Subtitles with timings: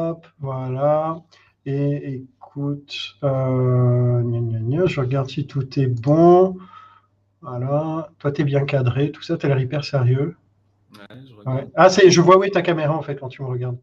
[0.00, 1.20] Hop, voilà.
[1.66, 6.56] Et écoute, euh, gna, gna, gna, je regarde si tout est bon.
[7.42, 8.10] Voilà.
[8.18, 9.10] Toi, tu es bien cadré.
[9.12, 10.36] Tout ça, tu as l'air hyper sérieux.
[10.92, 11.68] Ouais, je Ouais.
[11.74, 13.78] Ah, c'est, je vois où est ta caméra en fait quand tu me regardes.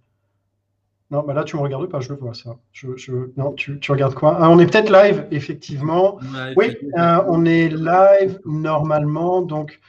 [1.09, 2.57] Non, bah là, tu me regardes pas, je le vois ça.
[2.73, 4.37] Je, je- Non, tu, tu regardes quoi?
[4.41, 6.15] Ah, on est peut-être live, effectivement.
[6.17, 9.41] Ouais, Oui, euh, on est live normalement.
[9.41, 9.79] Donc,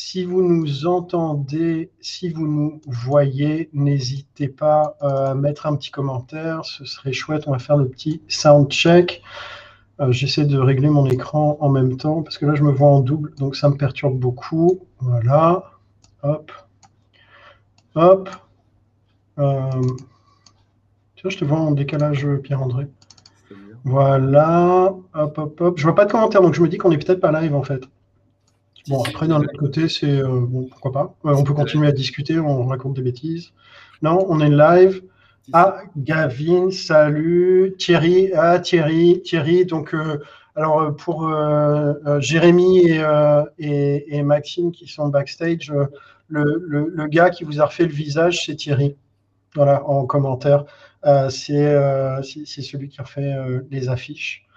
[0.00, 5.90] si vous nous entendez, si vous nous voyez, n'hésitez pas euh, à mettre un petit
[5.90, 6.64] commentaire.
[6.64, 7.48] Ce serait chouette.
[7.48, 9.22] On va faire le petit sound check.
[10.00, 12.90] Euh, J'essaie de régler mon écran en même temps parce que là, je me vois
[12.90, 14.78] en double, donc ça me perturbe beaucoup.
[15.00, 15.64] Voilà.
[16.22, 16.52] Hop.
[17.96, 18.30] Hop.
[19.40, 19.82] Euh,
[21.16, 22.86] Tiens, je te vois en décalage, Pierre-André.
[23.82, 25.76] Voilà, hop, hop, hop.
[25.76, 27.64] Je vois pas de commentaires, donc je me dis qu'on est peut-être pas live en
[27.64, 27.82] fait.
[28.88, 31.14] Bon, après, d'un autre côté, c'est euh, bon, pourquoi pas.
[31.26, 33.52] Euh, on peut continuer à discuter, on raconte des bêtises.
[34.00, 35.02] Non, on est live.
[35.52, 37.74] Ah, Gavin, salut.
[37.78, 39.66] Thierry, ah, Thierry, Thierry.
[39.66, 40.18] Donc, euh,
[40.56, 43.04] alors, pour euh, Jérémy et,
[43.58, 45.72] et, et Maxime qui sont backstage,
[46.28, 48.96] le, le, le gars qui vous a refait le visage, c'est Thierry.
[49.54, 50.64] Voilà, en commentaire.
[51.30, 51.72] C'est
[52.22, 53.34] celui qui refait
[53.70, 54.47] les affiches.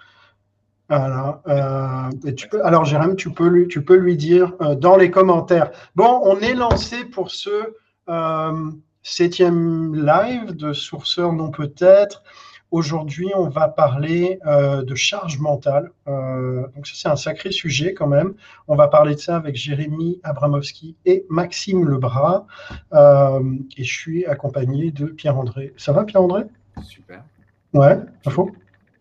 [0.98, 1.40] Voilà.
[1.48, 4.96] euh, et tu peux, alors, Jérôme, tu peux lui, tu peux lui dire euh, dans
[4.96, 5.70] les commentaires.
[5.96, 7.74] Bon, on est lancé pour ce
[8.08, 8.70] euh,
[9.02, 12.22] septième live de Sourceur non peut-être.
[12.70, 15.90] Aujourd'hui, on va parler euh, de charge mentale.
[16.06, 18.34] Donc, ça, c'est un sacré sujet quand même.
[18.66, 22.46] On va parler de ça avec Jérémy Abramowski et Maxime Lebras.
[22.92, 25.74] Et je suis accompagné de Pierre-André.
[25.76, 26.44] Ça va, Pierre-André?
[26.82, 27.22] Super.
[27.74, 28.50] Ouais, pas faux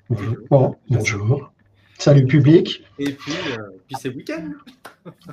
[0.09, 0.36] Bonjour.
[0.50, 1.52] Bon, bonjour.
[2.02, 2.83] Salut public.
[2.97, 4.49] Et puis, euh, puis c'est week-end.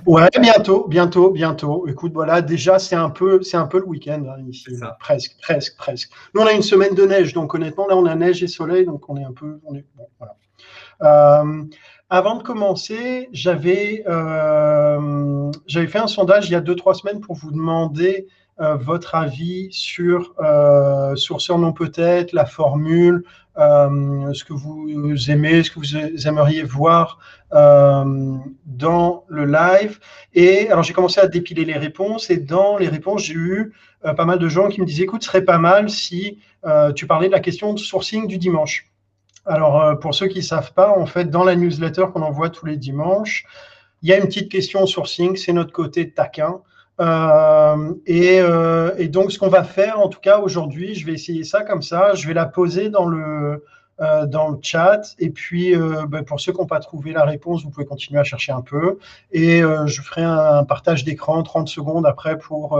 [0.04, 1.88] Ouais, bientôt, bientôt, bientôt.
[1.88, 5.78] Écoute, voilà, déjà c'est un peu, c'est un peu le week-end hein, ici, presque, presque,
[5.78, 6.10] presque.
[6.34, 8.84] Nous on a une semaine de neige, donc honnêtement là on a neige et soleil,
[8.84, 10.36] donc on est un peu, on est bon, voilà.
[11.00, 11.64] Euh,
[12.10, 17.20] avant de commencer, j'avais, euh, j'avais fait un sondage il y a deux trois semaines
[17.20, 18.26] pour vous demander
[18.60, 21.14] euh, votre avis sur euh,
[21.50, 23.24] non peut-être, la formule,
[23.56, 27.18] euh, ce que vous aimez, ce que vous aimeriez voir
[27.52, 28.36] euh,
[28.66, 30.00] dans le live.
[30.34, 34.24] Et alors j'ai commencé à dépiler les réponses et dans les réponses j'ai eu pas
[34.24, 36.38] mal de gens qui me disaient écoute, ce serait pas mal si
[36.94, 38.86] tu parlais de la question de sourcing du dimanche.
[39.46, 42.66] Alors pour ceux qui ne savent pas, en fait dans la newsletter qu'on envoie tous
[42.66, 43.44] les dimanches,
[44.02, 46.60] il y a une petite question sourcing, c'est notre côté taquin.
[47.00, 51.12] Euh, et, euh, et, donc, ce qu'on va faire, en tout cas aujourd'hui, je vais
[51.12, 52.14] essayer ça comme ça.
[52.14, 53.64] Je vais la poser dans le,
[54.00, 55.14] euh, dans le chat.
[55.18, 55.74] Et puis,
[56.08, 58.62] ben, pour ceux qui n'ont pas trouvé la réponse, vous pouvez continuer à chercher un
[58.62, 58.98] peu.
[59.32, 62.78] Et je ferai un, partage d'écran 30 secondes après pour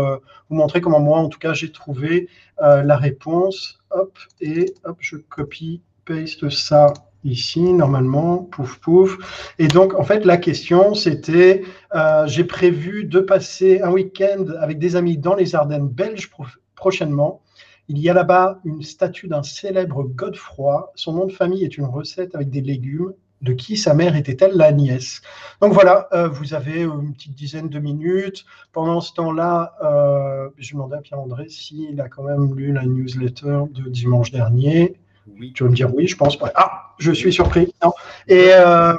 [0.50, 2.28] vous montrer comment moi, en tout cas, j'ai trouvé
[2.60, 3.78] la réponse.
[3.90, 6.92] Hop, et hop, je copie, paste ça
[7.24, 9.52] ici, normalement, pouf, pouf.
[9.58, 11.62] Et donc, en fait, la question, c'était,
[11.94, 16.44] euh, j'ai prévu de passer un week-end avec des amis dans les Ardennes belges pro
[16.76, 17.42] prochainement.
[17.88, 20.92] Il y a là-bas une statue d'un célèbre Godefroy.
[20.94, 23.14] Son nom de famille est une recette avec des légumes.
[23.40, 25.22] De qui sa mère était-elle la nièce?
[25.60, 28.44] Donc voilà, euh, vous avez une petite dizaine de minutes.
[28.72, 33.62] Pendant ce temps-là, euh, je demandais à Pierre-André s'il a quand même lu la newsletter
[33.70, 34.96] de dimanche dernier.
[35.38, 35.52] Oui.
[35.52, 36.52] Tu vas me dire oui, je pense pas.
[36.54, 37.72] Ah, je suis surpris.
[37.82, 37.92] Non.
[38.26, 38.94] Et euh,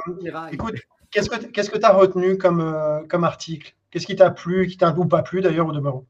[0.52, 0.76] écoute,
[1.10, 3.74] qu'est-ce que qu'est-ce que tu as retenu comme, euh, comme article?
[3.90, 6.04] Qu'est-ce qui t'a plu, qui t'a ou pas plu d'ailleurs au demeurant?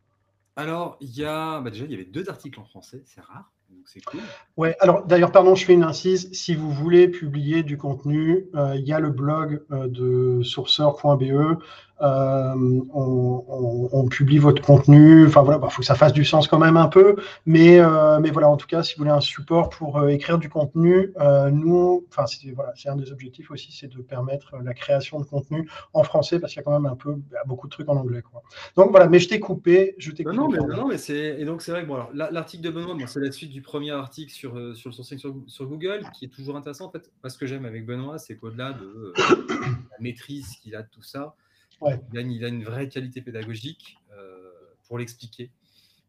[0.56, 3.50] Alors, il y a bah déjà il y avait deux articles en français, c'est rare,
[3.70, 4.20] donc c'est cool.
[4.56, 6.30] Ouais, alors d'ailleurs, pardon, je fais une incise.
[6.32, 11.58] Si vous voulez publier du contenu, euh, il y a le blog euh, de sourceur.be.
[12.02, 12.54] Euh,
[12.94, 15.26] on, on, on, publie votre contenu.
[15.26, 17.16] Enfin voilà, il bah, faut que ça fasse du sens quand même un peu.
[17.44, 20.38] Mais, euh, mais voilà, en tout cas, si vous voulez un support pour euh, écrire
[20.38, 21.12] du contenu,
[21.52, 25.24] nous, enfin c'est voilà, c'est un des objectifs aussi, c'est de permettre la création de
[25.24, 27.88] contenu en français parce qu'il y a quand même un peu bah, beaucoup de trucs
[27.88, 28.22] en anglais.
[28.22, 28.42] Quoi.
[28.76, 31.44] Donc voilà, mais je t'ai coupé, je t'ai non, non, mais, non, mais c'est et
[31.44, 34.32] donc c'est vrai que bon l'article de Benoît, bon, c'est la suite du premier article
[34.32, 36.86] sur sur le sourcing sur, sur, Google qui est toujours intéressant.
[36.86, 39.12] En fait, moi, ce que j'aime avec Benoît, c'est qu'au-delà de
[39.48, 41.34] la maîtrise qu'il a de tout ça.
[41.80, 42.00] Ouais.
[42.12, 44.52] Il, a une, il, a une, vraie qualité pédagogique euh,
[44.86, 45.50] pour l'expliquer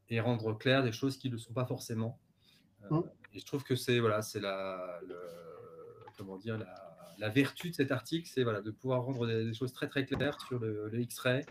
[0.10, 2.20] et rendre clair des choses qui ne le sont pas forcément.
[2.84, 3.04] Euh, mmh.
[3.34, 5.18] Et je trouve que c'est voilà, c'est la, le,
[6.18, 9.54] comment dire, la, la, vertu de cet article, c'est voilà, de pouvoir rendre des, des,
[9.54, 11.46] choses très très claires sur le, le X-ray.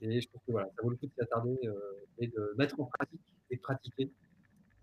[0.00, 1.74] Et je trouve que voilà, ça vaut le coup de s'y attarder euh,
[2.18, 3.20] et de mettre en pratique
[3.50, 4.10] et de pratiquer.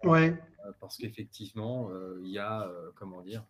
[0.03, 0.41] Ouais.
[0.65, 1.91] Euh, parce qu'effectivement,
[2.21, 3.43] il y a comment dire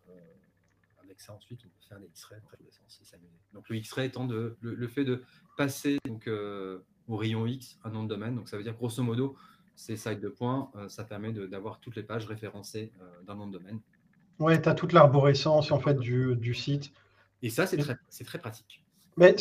[1.12, 3.28] avec ça ensuite on peut faire les X-rays et s'amuser.
[3.52, 5.22] Donc le X-ray étant de, le, le, fait de
[5.56, 9.02] passer donc, euh, au rayon X un nom de domaine, donc ça veut dire grosso
[9.02, 9.36] modo
[9.74, 12.92] ces sites de points, ça permet d'avoir toutes les pages référencées
[13.26, 13.80] d'un nom de domaine.
[14.38, 16.92] Ouais, tu as toute l'arborescence en fait du, du, site.
[17.40, 18.84] Et ça, c'est très, très pratique.
[19.16, 19.34] Mais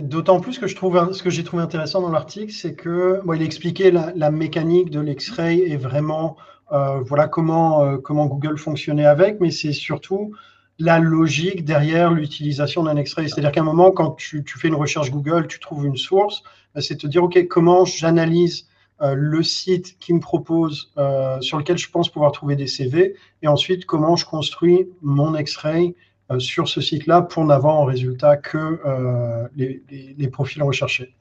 [0.00, 3.34] d'autant plus que je trouve ce que j'ai trouvé intéressant dans l'article, c'est que bon,
[3.34, 6.38] il expliquait la, la mécanique de l'X-ray et vraiment
[6.72, 10.34] euh, voilà comment, euh, comment Google fonctionnait avec, mais c'est surtout
[10.78, 13.28] la logique derrière l'utilisation d'un X-ray.
[13.28, 16.42] C'est-à-dire qu'à un moment, quand tu, tu, fais une recherche Google, tu trouves une source,
[16.74, 18.68] ben, c'est te dire, OK, comment j'analyse
[19.02, 23.14] euh, le site qui me propose, euh, sur lequel je pense pouvoir trouver des CV,
[23.42, 25.94] et ensuite comment je construis mon X-ray
[26.30, 29.82] euh, sur ce site-là pour n'avoir en résultat que euh, les,
[30.16, 31.14] les, profils recherchés.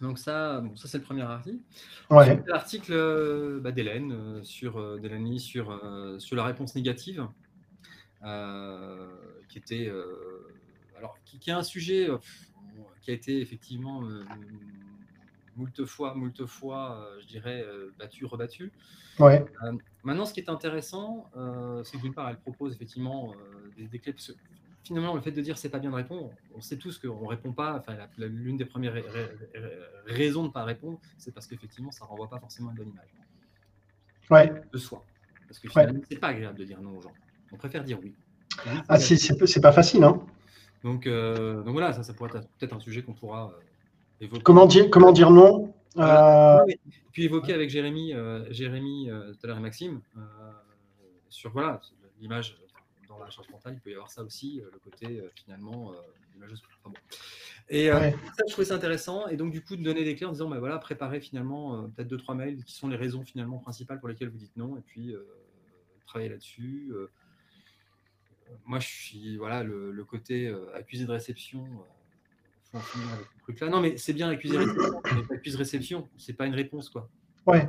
[0.00, 1.58] Donc ça, bon, ça c'est le premier article.
[2.10, 2.42] Ouais.
[2.46, 4.72] L'article bah, d'Hélène sur,
[5.52, 5.80] sur,
[6.18, 7.26] sur la réponse négative,
[9.48, 9.90] qui était
[10.96, 12.08] alors qui, qui, est un sujet
[13.00, 14.02] qui a été effectivement
[15.56, 17.64] moult fois, moult fois, je dirais,
[17.98, 18.72] battu, rebattu.
[19.18, 19.44] Ouais.
[19.64, 19.72] Euh,
[20.02, 23.88] maintenant, ce qui est intéressant, euh, c'est que d'une part, elle propose effectivement euh, des,
[23.88, 24.12] des, clés.
[24.12, 24.32] Parce que
[24.84, 27.26] finalement, le fait de dire c'est pas bien de répondre, on sait tous qu'on ne
[27.26, 27.78] répond pas.
[27.78, 28.94] Enfin, l'une des premières
[30.06, 32.90] raisons de ne pas répondre, c'est parce qu'effectivement, ça ne renvoie pas forcément une bonne
[32.90, 33.14] image
[34.30, 34.62] ouais.
[34.72, 35.04] de soi.
[35.48, 36.06] Parce que finalement, ouais.
[36.08, 37.14] c'est pas agréable de dire non aux gens.
[37.52, 38.14] On préfère dire oui.
[38.66, 40.20] oui ah, c'est pas facile, hein
[40.84, 43.52] donc, euh, donc voilà, ça, ça pourrait être peut-être un sujet qu'on pourra
[44.20, 44.42] évoquer.
[44.42, 46.58] Comment dire, comment dire non euh...
[47.12, 50.20] Puis évoquer avec Jérémy, euh, Jérémy euh, tout à l'heure et Maxime, euh,
[51.28, 51.80] sur voilà,
[52.20, 52.56] l'image
[53.08, 55.92] dans la charge frontale, il peut y avoir ça aussi, le côté finalement
[56.34, 57.00] l'image enfin, bon.
[57.70, 58.12] Et ouais.
[58.36, 59.26] ça, je trouvais ça intéressant.
[59.28, 62.08] Et donc, du coup, de donner des clés en disant, bah, voilà, préparez finalement peut-être
[62.08, 64.82] deux, trois mails qui sont les raisons finalement principales pour lesquelles vous dites non, et
[64.82, 65.14] puis
[66.06, 66.92] travailler là-dessus.
[68.66, 71.64] Moi, je suis, voilà, le, le côté accusé de réception
[72.70, 73.68] faut en finir avec ce truc-là.
[73.68, 77.08] Non, mais c'est bien accusé réception, mais accuse réception, c'est pas une réponse, quoi.
[77.46, 77.68] Ouais.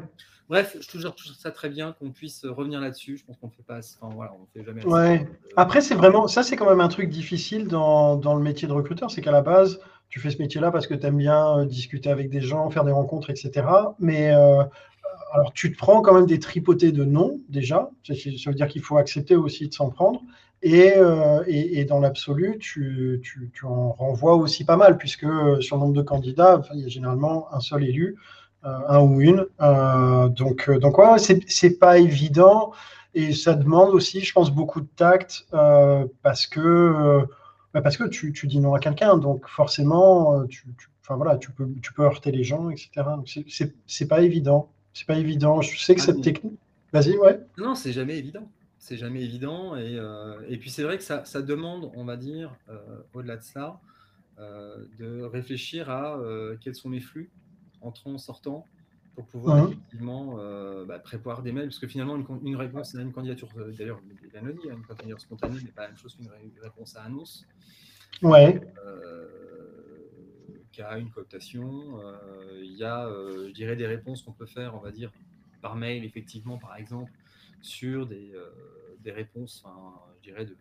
[0.50, 3.18] Bref, je trouve, ça très bien qu'on puisse revenir là-dessus.
[3.18, 4.84] Je pense qu'on fait pas, enfin, voilà, on fait jamais.
[4.84, 5.28] Ouais.
[5.56, 8.74] Après, c'est vraiment, ça, c'est quand même un truc difficile dans, dans le métier de
[8.74, 9.80] recruteur, c'est qu'à la base,
[10.10, 12.92] tu fais ce métier-là parce que tu aimes bien discuter avec des gens, faire des
[12.92, 13.68] rencontres, etc.
[14.00, 14.64] Mais euh,
[15.34, 17.92] alors, tu te prends quand même des tripotés de non, déjà.
[18.04, 18.16] Ça
[18.48, 20.24] veut dire qu'il faut accepter aussi de s'en prendre.
[20.62, 25.24] Et, euh, et, et, dans l'absolu, tu, tu, tu, en renvoies aussi pas mal, puisque
[25.24, 28.18] euh, sur le nombre de candidats, enfin, il y a généralement un seul élu,
[28.66, 29.46] euh, un ou une.
[29.62, 32.74] Euh, donc, donc ouais, c'est pas évident.
[33.16, 35.46] Et ça demande aussi, je pense, beaucoup de tact,
[36.22, 37.26] parce que,
[37.74, 39.18] bah parce que tu, tu, dis non à quelqu'un.
[39.18, 40.66] Donc forcément, tu,
[41.02, 42.90] enfin, voilà, tu, peux, tu peux heurter les gens, etc.
[43.16, 43.30] Donc
[43.88, 44.70] c'est pas évident.
[44.94, 45.62] C'est pas évident.
[45.62, 46.60] Je sais que ah, cette technique.
[46.92, 47.40] Vas-y, ouais.
[47.58, 48.48] Non, c'est jamais évident
[48.80, 49.76] c'est jamais évident.
[49.76, 52.80] Et, euh, et puis c'est vrai que ça, ça, demande, on va dire, euh,
[53.14, 53.80] au-delà de ça,
[54.40, 56.20] euh, de réfléchir à
[56.62, 57.30] quels sont mes flux
[57.82, 58.66] entrant, sortant,
[59.16, 60.38] pour pouvoir effectivement
[60.86, 61.68] bah, prévoir des mails.
[61.68, 65.20] Parce que finalement, une, une réponse à une candidature, d'ailleurs, il a dit, une candidature
[65.20, 66.30] spontanée n'est pas la même chose qu'une
[66.62, 67.46] réponse à annonce.
[68.22, 68.62] Ouais.
[70.72, 72.02] qui a une cooptation.
[72.62, 75.12] Il y a, je dirais, des réponses qu'on peut faire, on va dire,
[75.62, 77.12] par mail, effectivement, par exemple
[77.62, 78.50] sur des, euh,
[79.04, 79.64] des réponses,
[80.18, 80.56] je dirais, de,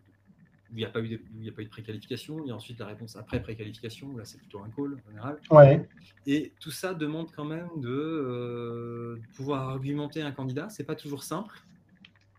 [0.71, 2.41] où il n'y a, pas eu de, a pas eu de préqualification.
[2.43, 5.39] Il y a ensuite la réponse après préqualification, là c'est plutôt un call en général.
[5.49, 5.87] Ouais.
[6.27, 10.69] Et tout ça demande quand même de, euh, pouvoir argumenter un candidat.
[10.69, 11.55] C'est pas toujours simple.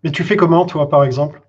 [0.04, 1.42] Mais tu fais comment, toi, par exemple?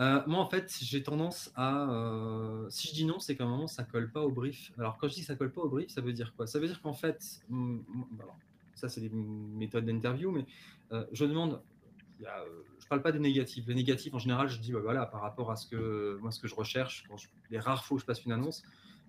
[0.00, 1.90] Euh, moi, en fait, j'ai tendance à.
[1.90, 4.72] Euh, si je dis non, c'est qu'à un moment, ça colle pas au brief.
[4.78, 6.46] Alors, quand je dis que ça colle pas au brief, ça veut dire quoi?
[6.46, 8.38] Ça veut dire qu'en fait, alors,
[8.74, 10.46] ça, c'est des méthodes d'interview, mais
[10.92, 11.60] euh, je demande
[12.22, 13.66] y a, euh, je parle pas des négatifs.
[13.66, 16.40] Les négatifs, en général, je dis, bah, voilà, par rapport à ce que, moi, ce
[16.40, 18.62] que je recherche, quand je, les rares fois où je passe une annonce,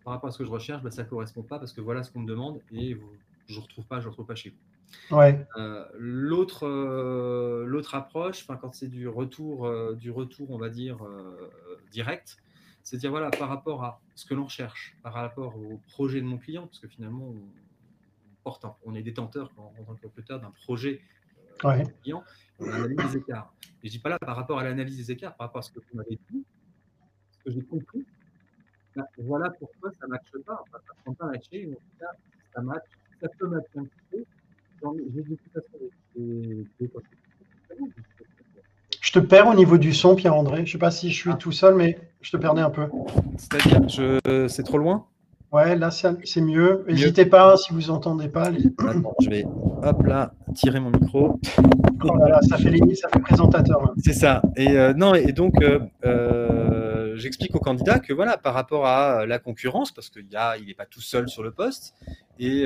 [0.04, 2.04] par rapport à ce que je recherche, bah, ça ne correspond pas parce que voilà
[2.04, 3.12] ce qu'on me demande et vous,
[3.48, 5.16] je ne retrouve pas, je retrouve pas chez vous.
[5.16, 5.46] Ouais.
[5.58, 10.98] Euh, l'autre, euh, l'autre approche, quand c'est du retour, euh, du retour, on va dire,
[11.92, 12.38] direct,
[12.84, 16.26] c'est dire, voilà, par rapport à ce que l'on recherche, par rapport au projet de
[16.26, 17.42] mon client, parce que finalement, on,
[18.44, 21.02] porte, on est détenteur en, en tant que recruteur d'un projet
[21.64, 21.84] ouais.
[22.04, 22.24] client,
[22.60, 23.54] on analyse les écarts.
[23.84, 25.72] Et je dis pas là par rapport à l'analyse des écarts, par rapport à ce
[25.72, 26.44] que vous m'avez dit,
[27.32, 28.06] ce que j'ai compris,
[28.96, 30.62] ben, voilà pourquoi ça ne matche pas.
[30.62, 32.12] Enfin, ça ne prend pas matcher, mais en tout cas,
[32.54, 32.84] ça match,
[33.22, 34.24] ça peut matcher un petit peu.
[35.14, 36.92] J'ai des, des,
[39.02, 40.58] je te perds au niveau du son, Pierre-André.
[40.58, 41.36] Je ne sais pas si je suis ah.
[41.36, 42.88] tout seul, mais je te perdais un peu.
[43.38, 44.48] C'est-à-dire, je...
[44.48, 45.08] c'est trop loin?
[45.52, 46.86] Ouais, là, c'est mieux.
[46.88, 48.52] N'hésitez pas, si vous n'entendez pas.
[48.88, 49.44] Attends, je vais,
[49.84, 51.42] hop là, tirer mon micro.
[52.04, 53.94] Oh là là, ça fait, ça fait présentateur.
[53.98, 54.42] C'est ça.
[54.56, 59.26] Et euh, non, et donc, euh, euh, j'explique au candidat que voilà, par rapport à
[59.26, 61.96] la concurrence, parce qu'il n'est pas tout seul sur le poste,
[62.40, 62.66] et,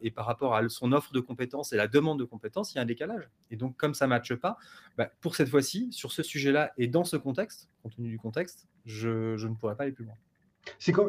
[0.00, 2.78] et, par rapport à son offre de compétences et la demande de compétences, il y
[2.78, 3.28] a un décalage.
[3.50, 4.56] Et donc, comme ça ne matche pas,
[4.96, 8.66] bah, pour cette fois-ci, sur ce sujet-là et dans ce contexte, compte tenu du contexte,
[8.86, 10.14] je, je ne pourrais pas aller plus loin.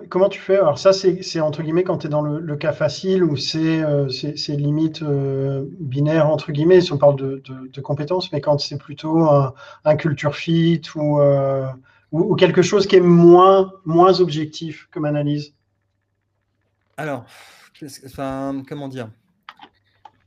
[0.10, 0.56] Comment tu fais?
[0.56, 4.08] Alors ça, c'est entre guillemets quand tu es dans le, cas facile ou c'est euh,
[4.50, 9.96] limite euh, binaire, entre guillemets, si on parle de, compétences, mais quand c'est plutôt un,
[9.96, 11.68] culture fit euh,
[12.12, 15.54] ou, ou, quelque chose qui est moins, moins objectif comme analyse.
[16.98, 17.26] Alors,
[18.68, 19.10] comment dire?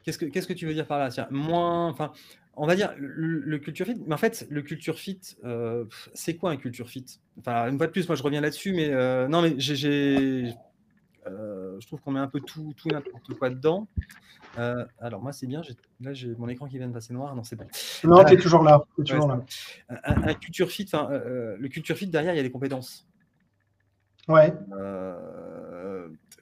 [0.04, 1.08] Qu'est-ce que, que tu veux dire par là?
[1.30, 2.12] Moins, enfin,
[2.56, 5.84] on va dire le, culture fit, mais en fait, le culture fit, euh,
[6.14, 7.04] c'est quoi un culture fit?
[7.38, 10.52] Enfin, une fois de plus, moi je reviens là-dessus, mais euh, non, mais j'ai,
[11.26, 13.86] euh, je trouve qu'on met un peu tout, tout n'importe quoi dedans.
[14.56, 15.60] alors moi, c'est bien,
[16.00, 17.66] là j'ai mon écran qui vient de passer noir, non, c'est bon.
[18.04, 18.82] Non, tu es toujours là.
[18.96, 19.44] toujours là.
[20.04, 23.06] Un, culture fit, le culture fit derrière, il y a des compétences.
[24.28, 24.52] Ouais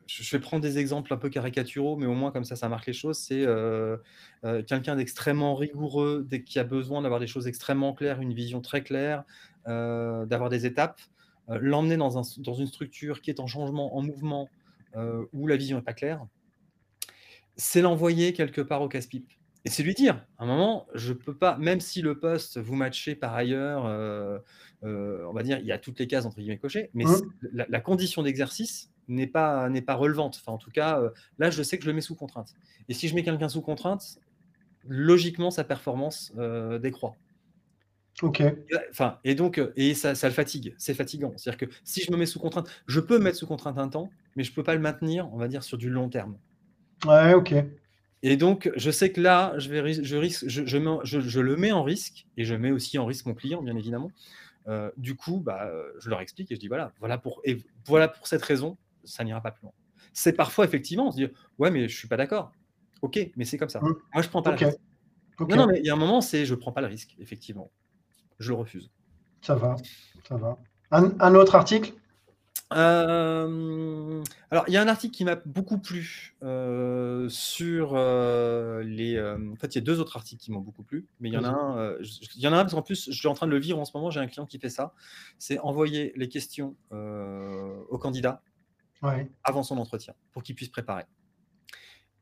[0.06, 2.86] je vais prendre des exemples un peu caricaturaux, mais au moins comme ça, ça marque
[2.86, 3.18] les choses.
[3.18, 3.96] C'est euh,
[4.44, 8.82] euh, quelqu'un d'extrêmement rigoureux, qui a besoin d'avoir des choses extrêmement claires, une vision très
[8.82, 9.24] claire,
[9.66, 11.00] euh, d'avoir des étapes.
[11.48, 14.48] L'emmener dans, dans, une structure qui est en changement, en mouvement,
[15.32, 16.24] où la vision n'est pas claire,
[17.56, 19.28] c'est l'envoyer quelque part au casse-pipe.
[19.66, 22.58] Et c'est lui dire, à un moment, je ne peux pas, même si le poste
[22.58, 23.84] vous matchez par ailleurs,
[24.82, 27.64] on va dire, il y a toutes les cases entre guillemets cochées, mais mmh.
[27.68, 30.40] la, condition d'exercice, n'est pas, n'est pas relevante.
[30.40, 32.54] Enfin, en tout cas, euh, là, je sais que je le mets sous contrainte.
[32.88, 34.18] Et si je mets quelqu'un sous contrainte,
[34.86, 37.16] logiquement, sa performance euh, décroît.
[38.22, 38.42] Ok.
[38.90, 40.74] Enfin, et donc, euh, et ça, ça le fatigue.
[40.78, 41.32] C'est fatigant.
[41.36, 43.88] C'est-à-dire que si je me mets sous contrainte, je peux me mettre sous contrainte un
[43.88, 46.38] temps, mais je peux pas le maintenir, on va dire, sur du long terme.
[47.06, 47.54] Ouais, ok.
[48.22, 51.72] Et donc, je sais que là, je, vais, je, risque, je, je, je, le mets
[51.72, 54.10] en risque, et je mets aussi en risque mon client, bien évidemment.
[54.96, 58.26] du coup, bah, je leur explique et je dis voilà, voilà pour, et voilà pour
[58.26, 59.72] cette raison, ça n'ira pas plus loin.
[60.12, 62.52] C'est parfois effectivement, on se dit ouais, mais je suis pas d'accord.
[63.02, 63.80] Ok, mais c'est comme ça.
[63.80, 63.94] Mmh.
[64.14, 64.78] Moi, je prends pas le risque.
[65.40, 67.70] Non, non, mais il y a un moment, c'est je prends pas le risque, effectivement.
[68.38, 68.90] Je le refuse.
[69.42, 69.76] Ça va,
[70.26, 70.58] ça va.
[70.90, 71.92] Un, autre article?
[72.72, 79.20] Euh, alors, il y a un article qui m'a beaucoup plu euh, sur euh, les.
[79.20, 81.38] en fait, il y a deux autres articles qui m'ont beaucoup plu, mais il y
[81.38, 81.96] en a un.
[82.00, 83.78] il y en a un parce qu'en plus, je suis en train de le vivre
[83.78, 84.10] en ce moment.
[84.10, 84.94] J'ai un client qui fait ça.
[85.38, 88.40] C'est envoyer les questions aux candidats
[89.42, 91.04] avant son entretien pour qu'il puisse préparer.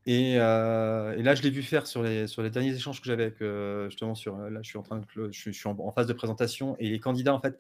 [0.09, 3.25] Euh, et, là, je l'ai vu faire sur les, sur les derniers échanges que j'avais
[3.25, 6.13] avec, euh, justement, sur, là, je suis en train de, je, suis en, phase de
[6.13, 7.59] présentation et les candidats, en fait,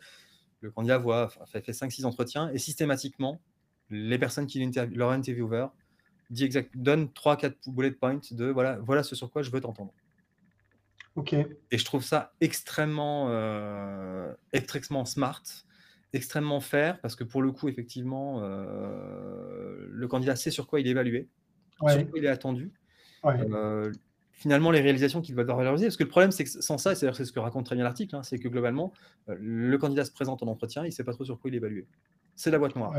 [0.61, 3.41] le candidat voit, fait, fait 5-6 entretiens et systématiquement,
[3.91, 5.67] les personnes qui interview, leur interviewer
[6.31, 9.93] dit exact, donne 3-4 bullet points de voilà, voilà ce sur quoi je veux t'entendre.
[11.15, 11.35] Ok.
[11.35, 15.43] Et je trouve ça extrêmement, euh, extrêmement smart
[16.13, 20.87] extrêmement fair parce que pour le coup, effectivement, euh, le candidat sait sur quoi il
[20.87, 21.29] est évalué,
[21.79, 22.73] sur quoi il est attendu.
[23.25, 23.93] Euh,
[24.33, 25.87] finalement, les réalisations qu'il va devoir réaliser.
[25.87, 28.17] Parce que le problème, c'est que sans ça, c'est ce que raconte très bien l'article,
[28.17, 28.93] hein, c'est que globalement,
[29.29, 31.55] euh, le candidat se présente en entretien, il ne sait pas trop sur quoi il
[31.55, 31.87] est évalué.
[32.35, 32.95] C'est la boîte noire.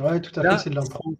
[0.00, 1.16] Oui, tout à fait, c'est de l'impro.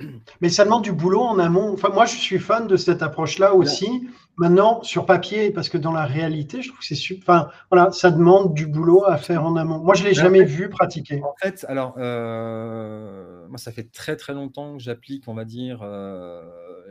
[0.40, 1.72] Mais ça demande du boulot en amont.
[1.72, 4.08] Enfin, moi, je suis fan de cette approche-là aussi.
[4.36, 7.22] Maintenant, sur papier, parce que dans la réalité, je trouve que c'est super.
[7.22, 9.80] Enfin, voilà, ça demande du boulot à faire en amont.
[9.80, 11.20] Moi, je l'ai jamais vu pratiquer.
[11.22, 15.80] En fait, alors, euh, moi, ça fait très très longtemps que j'applique, on va dire,
[15.82, 16.44] euh,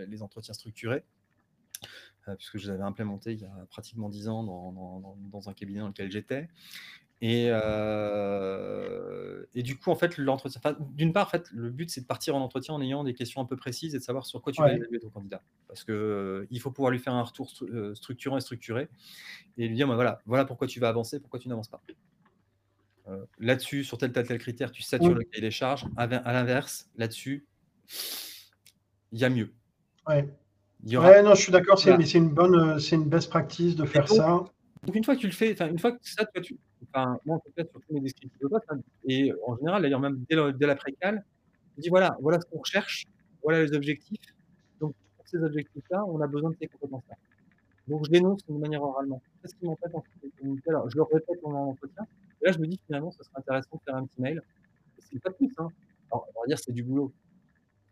[0.10, 1.06] les entretiens structurés,
[2.28, 5.54] euh, puisque je les avais implémentés il y a pratiquement dix ans dans, dans un
[5.54, 6.50] cabinet dans lequel j'étais.
[7.20, 10.62] Et, euh, et, du coup, en fait, l'entretien.
[10.92, 13.42] D'une part, en fait, le but, c'est de partir en entretien en ayant des questions
[13.42, 15.42] un peu précises et de savoir sur quoi tu vas évaluer ton candidat.
[15.68, 18.88] Parce que euh, il faut pouvoir lui faire un retour euh, structurant et structuré
[19.58, 21.82] et lui dire bah, voilà, voilà pourquoi tu vas avancer, pourquoi tu n'avances pas.
[23.40, 25.88] là-dessus, sur tel, tel, tel critère, tu satures le cahier des charges.
[25.98, 27.48] À, l'inverse, là-dessus,
[29.12, 29.54] il y a mieux.
[30.08, 30.30] Ouais.
[30.86, 34.44] ouais non, je suis d'accord, c'est une bonne, c'est une best practice de faire ça.
[34.84, 37.38] Donc une fois que tu le fais, une fois que ça, toi, tu, enfin moi
[37.38, 40.24] en tout cas sur tous mes descriptifs de poste, hein, et en général d'ailleurs même
[40.30, 41.24] dès, dès la précale,
[41.78, 43.06] je dis voilà, voilà ce qu'on recherche,
[43.44, 44.20] voilà les objectifs.
[44.80, 47.16] Donc pour ces objectifs-là, on a besoin de ces compétences-là.
[47.88, 49.22] Donc je l'énonce de manière oralement.
[49.42, 52.06] C'est ce qui m'empêche en fait Alors je le répète pendant l'entretien.
[52.42, 54.42] Et là je me dis finalement, ce serait intéressant de faire un petit mail.
[55.00, 55.54] C'est pas plus.
[55.58, 55.70] Hein.
[56.12, 57.14] Alors on va dire c'est du boulot.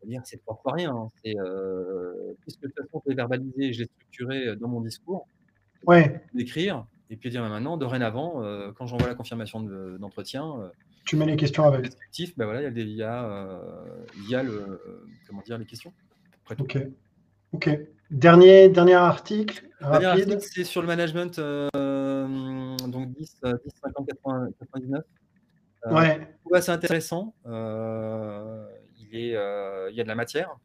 [0.02, 0.96] On va dire c'est pas rien.
[0.96, 1.10] Hein.
[1.24, 4.82] C'est euh, puisque de toute façon je l'ai verbalisé, je l'ai structuré euh, dans mon
[4.82, 5.28] discours
[5.88, 6.22] ouais.
[6.34, 9.62] d'écrire et puis dire bah, maintenant, dorénavant, euh, quand j'envoie la confirmation
[10.00, 10.70] d'entretien, euh,
[11.06, 11.92] tu mets les questions avec.
[12.36, 13.60] Ben voilà, il y a, euh,
[14.28, 14.82] y a, le,
[15.28, 15.94] comment dire, les questions.
[16.50, 16.80] ok.
[17.54, 17.70] Ok.
[18.12, 19.68] Dernier, dernier article.
[19.82, 24.08] Dernier article, c'est sur le management, donc 10, 10 50,
[24.60, 25.04] 99.
[25.92, 26.62] ouais.
[26.62, 27.36] C'est intéressant.
[27.46, 29.36] il, est,
[29.92, 30.58] il y a de la matière.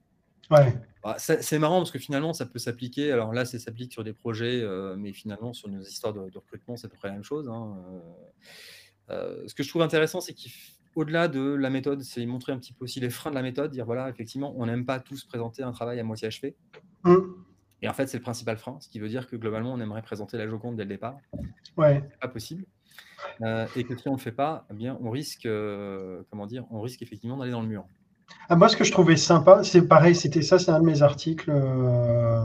[0.51, 0.75] Ouais.
[1.03, 3.13] Bah, c'est marrant parce que finalement, ça peut s'appliquer.
[3.13, 6.77] Alors là, ça s'applique sur des projets, euh, mais finalement, sur nos histoires de, recrutement,
[6.77, 7.49] c'est à peu près la même chose.
[7.49, 7.77] Hein,
[9.09, 12.85] ce que je trouve intéressant, c'est qu'au-delà de la méthode, c'est montrer un petit peu
[12.85, 15.73] aussi les freins de la méthode, dire voilà, effectivement, on n'aime pas tous présenter un
[15.73, 16.55] travail à moitié achevé.
[17.05, 17.17] Mmh.
[17.83, 20.03] Et en fait, c'est le principal frein, ce qui veut dire que globalement, on aimerait
[20.03, 21.17] présenter la Joconde dès le départ.
[21.77, 22.03] Ouais.
[22.11, 22.65] C'est pas possible.
[23.43, 26.47] Euh, et que si on ne le fait pas, eh bien, on risque, euh, comment
[26.47, 27.87] dire, on risque effectivement d'aller dans le mur.
[28.49, 31.03] Ah, moi, ce que je trouvais sympa, c'est pareil, c'était ça, c'est un de mes
[31.03, 32.41] articles euh,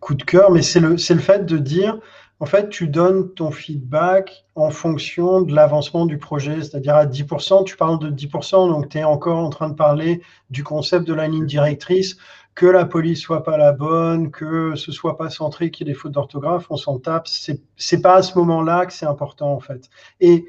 [0.00, 1.98] coup de cœur, mais c'est le, le fait de dire,
[2.40, 7.64] en fait, tu donnes ton feedback en fonction de l'avancement du projet, c'est-à-dire à 10%,
[7.64, 10.20] tu parles de 10%, donc tu es encore en train de parler
[10.50, 12.16] du concept de la ligne directrice
[12.58, 15.94] que la police soit pas la bonne, que ce soit pas centré, qu'il y ait
[15.94, 17.28] des fautes d'orthographe, on s'en tape.
[17.28, 19.88] C'est, pas à ce moment-là que c'est important en fait.
[20.18, 20.44] Et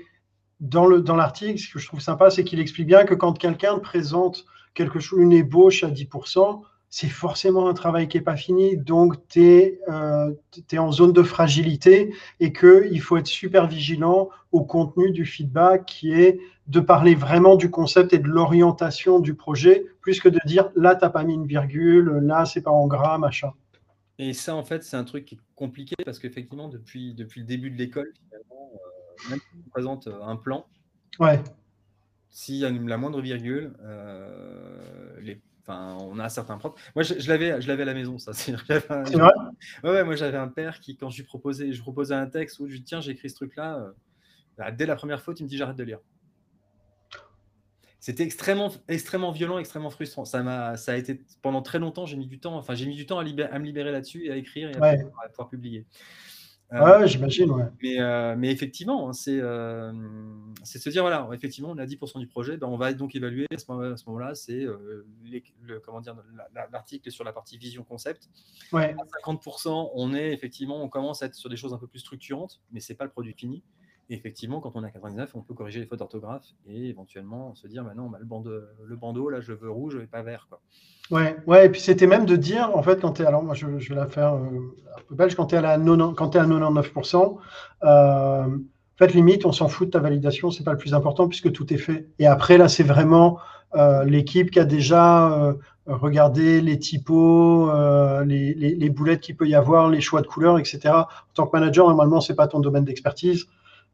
[0.60, 3.38] dans le dans l'article, ce que je trouve sympa, c'est qu'il explique bien que quand
[3.38, 8.36] quelqu'un présente quelque chose, une ébauche à 10%, c'est forcément un travail qui n'est pas
[8.36, 10.34] fini, donc tu es, euh,
[10.78, 16.14] en zone de fragilité et qu'il faut être super vigilant au contenu du feedback qui
[16.14, 20.72] est de parler vraiment du concept et de l'orientation du projet, plus que de dire
[20.76, 23.52] là, tu n'as pas mis une virgule, là, c'est pas en gras, machin.
[24.18, 27.48] Et ça, en fait, c'est un truc qui est compliqué parce qu'effectivement, depuis, depuis le
[27.48, 30.66] début de l'école, finalement, euh, même si on présente euh, un plan,
[31.20, 31.40] ouais.
[32.30, 36.74] S'il y a la moindre virgule, euh, les on a certains profs.
[36.96, 38.34] Moi, je, l'avais, je l'avais à la maison, ça.
[38.34, 38.82] C'est vrai?
[39.84, 42.66] Ouais, moi, j'avais un père qui, quand je lui proposais, je proposais un texte où
[42.66, 43.94] je lui dis tiens, j'ai écrit ce truc-là,
[44.58, 46.00] bah, dès la première faute, il me dit j'arrête de lire.
[48.00, 50.24] C'était extrêmement, extrêmement violent, extrêmement frustrant.
[50.24, 52.06] Ça m'a, ça a été pendant très longtemps.
[52.06, 52.56] J'ai mis du temps.
[52.56, 54.98] Enfin, j'ai mis du temps à, me libérer là-dessus et à écrire et à,
[55.32, 55.86] pouvoir, publier.
[56.72, 57.52] Euh, ouais, j'imagine.
[57.52, 57.64] Ouais.
[57.82, 59.92] Mais, euh, mais effectivement, hein, c'est, euh,
[60.64, 62.58] se dire voilà, effectivement, on a 10% du projet.
[62.58, 66.16] Ben, on va donc évaluer à ce moment-là, c'est le, comment dire,
[66.72, 68.30] l'article sur la partie vision concept.
[68.72, 68.96] Ouais.
[69.00, 72.00] À 50%, on est effectivement, on commence à être sur des choses un peu plus
[72.00, 73.64] structurantes, mais c'est pas le produit fini
[74.10, 77.84] effectivement, quand on a 99, on peut corriger les fautes d'orthographe et éventuellement se dire,
[77.84, 78.52] maintenant, bah le, bandeau,
[78.84, 80.48] le bandeau, là, je veux rouge et pas vert.
[80.50, 80.60] Quoi.
[81.12, 83.96] Ouais, et puis c'était même de dire, en fait, quand tu es, alors je, vais
[83.96, 84.38] la euh,
[85.36, 87.38] quand tu es, à 99%,
[87.84, 88.46] euh,
[89.14, 91.78] limite, on s'en fout de ta validation, c'est pas le plus important puisque tout est
[91.78, 92.08] fait.
[92.20, 93.40] Et après, là, c'est vraiment
[93.76, 95.56] euh, l'équipe qui a déjà
[95.88, 97.72] regardé les typos,
[98.24, 100.80] les, boulettes qu'il peut y avoir, les choix de couleurs, etc.
[100.94, 103.48] En tant que manager, normalement, c'est pas ton domaine d'expertise.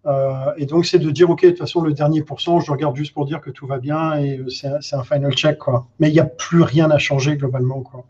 [0.06, 2.96] Euh, et donc, c'est de dire, OK, de toute façon, le dernier pourcent, je regarde
[2.96, 5.58] juste pour dire que tout va bien et euh, c'est un final check.
[5.58, 5.88] Quoi.
[6.00, 7.82] Mais il n'y a plus rien à changer globalement.
[7.82, 8.06] Quoi.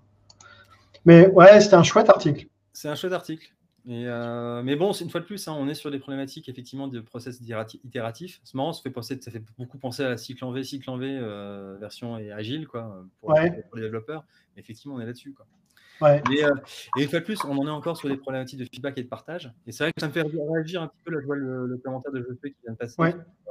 [1.05, 2.47] Mais ouais, c'était un chouette article.
[2.73, 3.51] C'est un chouette article.
[3.87, 6.87] Et euh, mais bon, une fois de plus, hein, on est sur des problématiques effectivement
[6.87, 8.41] de process itératif.
[8.43, 10.89] C'est marrant, ça fait, penser, ça fait beaucoup penser à la cycle en V, cycle
[10.89, 11.19] en V
[11.79, 14.25] version et agile quoi, pour, pour les développeurs.
[14.55, 15.33] Mais effectivement, on est là-dessus.
[15.33, 15.45] Quoi.
[16.01, 16.21] Ouais.
[16.29, 16.55] Euh,
[16.97, 19.03] et, une fois de plus, on en est encore sur des problématiques de feedback et
[19.03, 19.51] de partage.
[19.65, 21.11] Et c'est vrai que ça me fait réagir un petit peu.
[21.11, 23.01] Là, je vois le, commentaire de Josué qui vient de passer.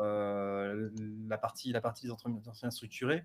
[0.00, 0.90] Euh,
[1.28, 3.24] la, partie, la partie des entretiens structurés.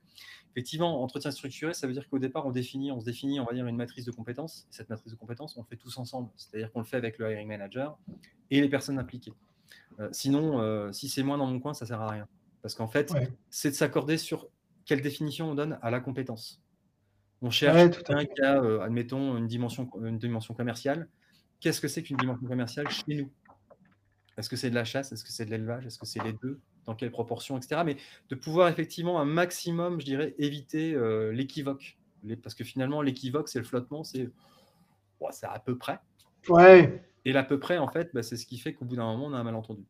[0.51, 3.53] Effectivement, entretien structuré, ça veut dire qu'au départ, on définit, on se définit, on va
[3.53, 4.67] dire, une matrice de compétences.
[4.69, 6.29] Et cette matrice de compétences, on le fait tous ensemble.
[6.35, 7.97] C'est-à-dire qu'on le fait avec le hiring manager
[8.51, 9.33] et les personnes impliquées.
[9.99, 12.27] Euh, sinon, si c'est moi dans mon coin, ça sert à rien.
[12.61, 13.13] Parce qu'en fait,
[13.49, 14.47] c'est de s'accorder sur
[14.85, 16.61] quelle définition on donne à la compétence.
[17.41, 21.07] On cherche quelqu'un qui a, euh, admettons, une dimension, une dimension commerciale.
[21.59, 23.31] Qu'est-ce que c'est qu'une dimension commerciale chez nous?
[24.37, 25.11] Est-ce que c'est de la chasse?
[25.11, 25.85] Est-ce que c'est de l'élevage?
[25.85, 26.59] Est-ce que c'est les deux?
[26.85, 27.81] Dans quelle proportion Etc.
[27.85, 27.97] Mais
[28.29, 31.97] de pouvoir effectivement un maximum, je dirais, éviter euh, l'équivoque.
[32.43, 34.29] Parce que finalement, l'équivoque, c'est le flottement, c'est
[35.43, 35.99] à peu près.
[36.47, 37.03] Ouais.
[37.25, 39.27] Et l'à peu près, en fait, bah, c'est ce qui fait qu'au bout d'un moment,
[39.27, 39.83] on a un malentendu.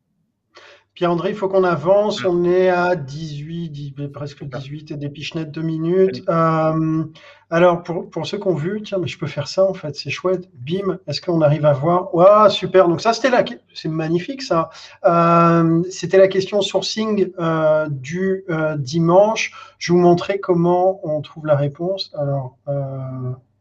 [1.00, 2.26] Pierre-André, il faut qu'on avance.
[2.26, 6.22] On est à 18, presque 18 et des pichenettes de minutes.
[6.28, 7.04] Euh,
[7.48, 9.96] alors, pour, pour, ceux qui ont vu, tiens, mais je peux faire ça en fait,
[9.96, 10.50] c'est chouette.
[10.52, 12.14] Bim, est-ce qu'on arrive à voir?
[12.14, 12.86] Waouh, super.
[12.86, 14.68] Donc, ça, c'était la C'est magnifique ça.
[15.06, 18.44] Euh, c'était la question sourcing euh, du
[18.76, 19.52] dimanche.
[19.78, 22.12] Je vous montrer comment on trouve la réponse.
[22.14, 22.58] Alors,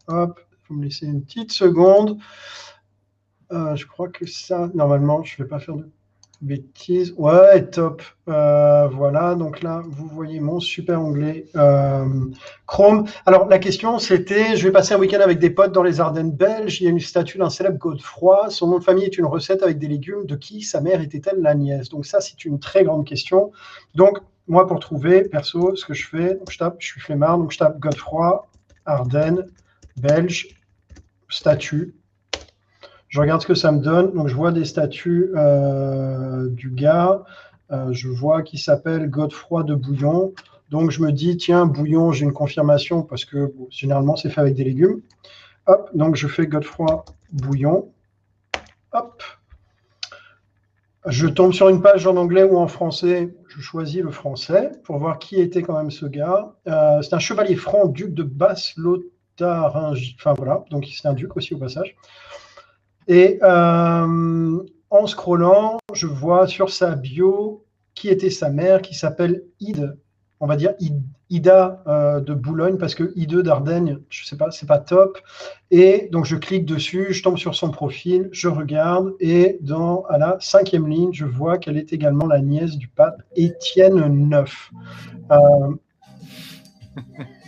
[0.10, 2.17] hop, vous me laissez une petite seconde.
[3.49, 5.89] je crois que ça, normalement, je ne vais pas faire de
[6.41, 7.13] Bêtise.
[7.17, 8.02] Ouais, top.
[8.30, 12.06] Euh, voilà, donc là, vous voyez mon super onglet euh,
[12.65, 13.06] Chrome.
[13.25, 16.32] Alors, la question, c'était, je vais passer un week-end avec des potes dans les Ardennes
[16.32, 16.80] belges.
[16.80, 18.49] Il y a une statue d'un célèbre Godefroy.
[18.52, 20.25] Son nom de famille est une recette avec des légumes.
[20.25, 21.89] De qui sa mère était-elle la nièce?
[21.89, 23.52] Donc ça, c'est une très grande question.
[23.93, 27.52] Donc, moi, pour trouver, perso, ce que je fais, je tape, je suis flemmard, donc
[27.52, 28.47] je tape Godefroy,
[28.86, 29.45] Ardennes,
[29.97, 30.47] belge,
[31.28, 31.95] statue.
[33.10, 34.13] Je regarde ce que ça me donne.
[34.13, 37.24] Donc, je vois des statuts euh, du gars.
[37.72, 40.34] Euh, je vois qu'il s'appelle Godefroy de Bouillon.
[40.69, 44.56] Donc je me dis, tiens, bouillon, j'ai une confirmation parce que généralement c'est fait avec
[44.56, 45.02] des légumes.
[45.65, 47.91] Hop, donc je fais Godefroy bouillon.
[48.93, 49.24] Hop.
[51.06, 53.34] Je tombe sur une page en anglais ou en français.
[53.48, 56.54] Je choisis le français pour voir qui était quand même ce gars.
[56.67, 60.15] Euh, c'est un chevalier franc, duc de Basse-Lotharingie.
[60.19, 61.95] Enfin voilà, donc c'est un duc aussi au passage.
[63.10, 69.41] Et euh, en scrollant, je vois sur sa bio qui était sa mère, qui s'appelle
[69.60, 69.98] Ide.
[70.39, 70.76] On va dire
[71.32, 75.17] Ida euh, de Boulogne, parce que I2 d'Ardenne, je sais pas, c'est pas top.
[75.72, 80.19] Et donc je clique dessus, je tombe sur son profil, je regarde, et dans à
[80.19, 84.45] la cinquième ligne, je vois qu'elle est également la nièce du pape Étienne IX.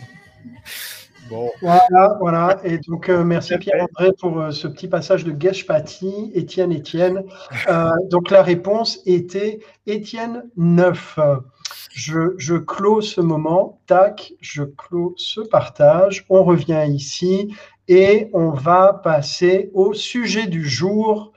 [1.60, 2.60] Voilà, voilà.
[2.64, 7.24] Et donc, euh, merci Pierre-André pour euh, ce petit passage de Geshpati, Étienne, Étienne.
[7.68, 11.18] Euh, donc, la réponse était Étienne 9.
[11.90, 16.24] Je, je clôt ce moment, tac, je clôt ce partage.
[16.28, 17.54] On revient ici
[17.88, 21.32] et on va passer au sujet du jour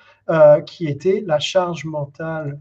[0.66, 2.60] qui était la charge mentale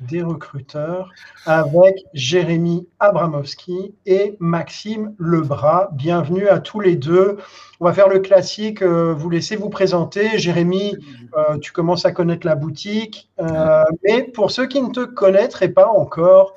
[0.00, 1.10] des recruteurs
[1.46, 5.88] avec Jérémy Abramowski et Maxime Lebras.
[5.92, 7.38] Bienvenue à tous les deux.
[7.80, 10.38] On va faire le classique, euh, vous laissez vous présenter.
[10.38, 10.96] Jérémy,
[11.36, 15.68] euh, tu commences à connaître la boutique, euh, mais pour ceux qui ne te connaîtraient
[15.68, 16.54] pas encore,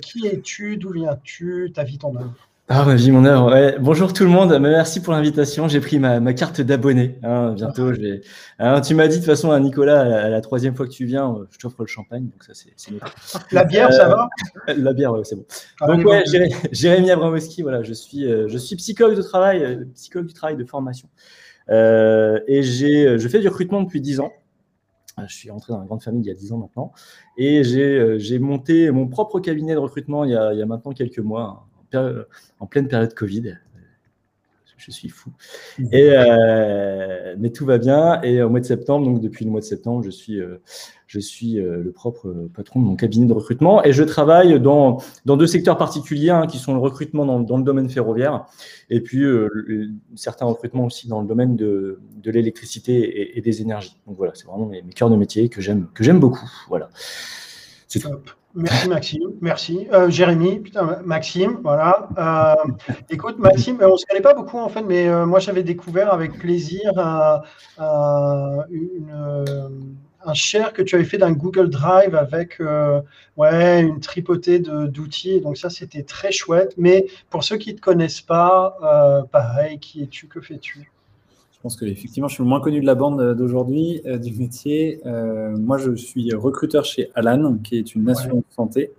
[0.00, 2.34] qui es-tu, d'où viens-tu, ta vie, ton œuvre?
[2.68, 3.78] Ah, ma vie, mon heure.
[3.78, 4.58] Bonjour tout le monde.
[4.58, 5.68] Merci pour l'invitation.
[5.68, 7.16] J'ai pris ma, carte d'abonné.
[7.22, 8.20] Hein, bientôt, je vais.
[8.58, 11.04] Hein, tu m'as dit de toute façon à Nicolas, à la, troisième fois que tu
[11.04, 12.24] viens, euh, je t'offre le champagne.
[12.24, 12.92] Donc ça, c'est
[13.52, 14.28] La bière, ça va?
[14.68, 15.44] Euh, La bière, ouais, c'est bon.
[15.80, 16.24] Ah, donc ouais,
[16.72, 17.62] Jérémy Abramowski.
[17.62, 21.08] Voilà, je suis, euh, je suis psychologue de travail, psychologue du travail de formation,
[21.70, 24.32] et j'ai, je fais du recrutement depuis 10 ans.
[25.28, 26.92] Je suis rentré dans une grande famille il y a 10 ans maintenant,
[27.38, 30.90] et j'ai monté mon propre cabinet de recrutement il y a, il y a maintenant
[30.90, 33.56] quelques mois en pleine période Covid.
[34.76, 35.30] Je suis fou.
[35.78, 35.88] Mhm.
[35.92, 38.20] Et, euh, mais tout va bien.
[38.22, 40.60] Et au mois de septembre, donc depuis le mois de septembre, je suis, euh,
[41.06, 43.82] je suis euh, le propre patron de mon cabinet de recrutement.
[43.84, 47.56] Et je travaille dans, dans deux secteurs particuliers, hein, qui sont le recrutement dans, dans,
[47.56, 48.46] le domaine ferroviaire
[48.90, 49.24] et puis
[50.14, 53.96] certains recrutements aussi dans le domaine de, de l'électricité et, des énergies.
[54.06, 56.48] Donc voilà, c'est vraiment mes, mes cœurs de métier que j'aime beaucoup.
[56.68, 56.90] Voilà.
[57.88, 58.10] C'est tout.
[58.58, 59.86] Merci Maxime, merci.
[59.92, 62.08] Euh, Jérémy, putain, Maxime, voilà.
[62.16, 62.54] Euh,
[63.10, 66.10] écoute, Maxime, on ne se connaît pas beaucoup en fait, mais euh, moi j'avais découvert
[66.10, 66.90] avec plaisir
[70.28, 72.60] un share que tu avais fait d'un Google Drive avec
[73.36, 75.42] ouais, une tripotée d'outils.
[75.42, 76.72] Donc ça, c'était très chouette.
[76.78, 80.90] Mais pour ceux qui ne te connaissent pas, pareil, qui es-tu, que fais-tu?
[81.66, 84.32] Pense que effectivement, je suis le moins connu de la bande euh, d'aujourd'hui, euh, du
[84.36, 85.00] métier.
[85.04, 88.92] Euh, moi, je suis recruteur chez Alan, qui est une nation de santé,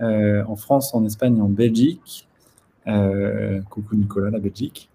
[0.00, 2.26] en France, en Espagne en Belgique.
[3.68, 4.88] coucou Nicolas, la Belgique.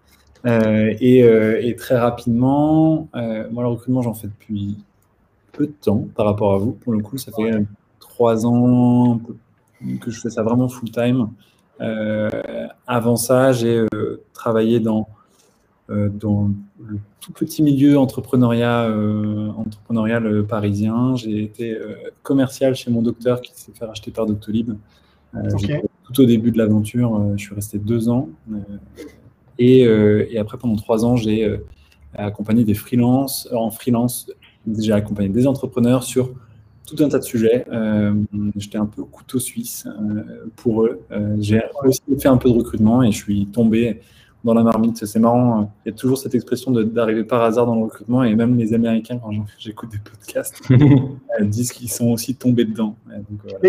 [0.44, 3.08] Et, très rapidement,
[3.52, 4.76] moi, le recrutement, j'en fais depuis
[5.52, 6.72] peu de temps par rapport à vous.
[6.72, 7.52] Pour le coup, ça fait
[8.00, 9.20] trois ans
[10.00, 11.28] que je fais ça vraiment full time.
[12.88, 13.86] avant ça, j'ai
[14.32, 15.06] travaillé dans
[15.88, 21.16] dans le tout petit milieu entrepreneuriat, euh, entrepreneurial euh, parisien.
[21.16, 21.76] J'ai été
[22.22, 24.74] commercial chez mon docteur qui s'est fait racheter par Doctolib.
[26.04, 28.28] Tout au début de l'aventure, je suis resté deux ans.
[29.58, 31.58] Et, et, après, pendant trois ans, j'ai
[32.14, 33.48] accompagné des freelances.
[33.52, 34.30] En freelance,
[34.78, 36.32] j'ai accompagné des entrepreneurs sur
[36.86, 37.66] tout un tas de sujets.
[38.56, 39.86] J'étais un peu couteau suisse
[40.54, 41.00] pour eux.
[41.40, 44.00] j'ai aussi fait un peu de recrutement et je suis tombé
[44.46, 45.04] dans la marmite.
[45.04, 48.22] C'est marrant, euh, il y a toujours cette expression d'arriver par hasard dans le recrutement,
[48.22, 52.94] et même les Américains, quand j'écoute des podcasts, euh, disent qu'ils sont aussi tombés dedans.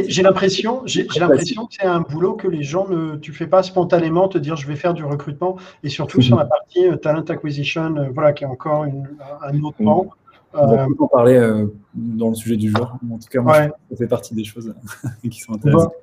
[0.07, 3.63] j'ai l'impression, j'ai l'impression que c'est un boulot que les gens ne, tu fais pas
[3.63, 7.23] spontanément te dire je vais faire du recrutement, et surtout sur la partie euh, talent
[7.27, 10.07] acquisition, voilà, qui est encore un autre pan.
[10.53, 12.97] On va en parler dans le sujet du jour.
[13.11, 14.73] En tout cas, moi, ça fait partie des choses
[15.29, 15.93] qui sont intéressantes.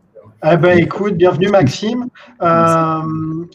[0.47, 2.09] Eh ben, écoute, bienvenue Maxime.
[2.43, 3.01] Euh,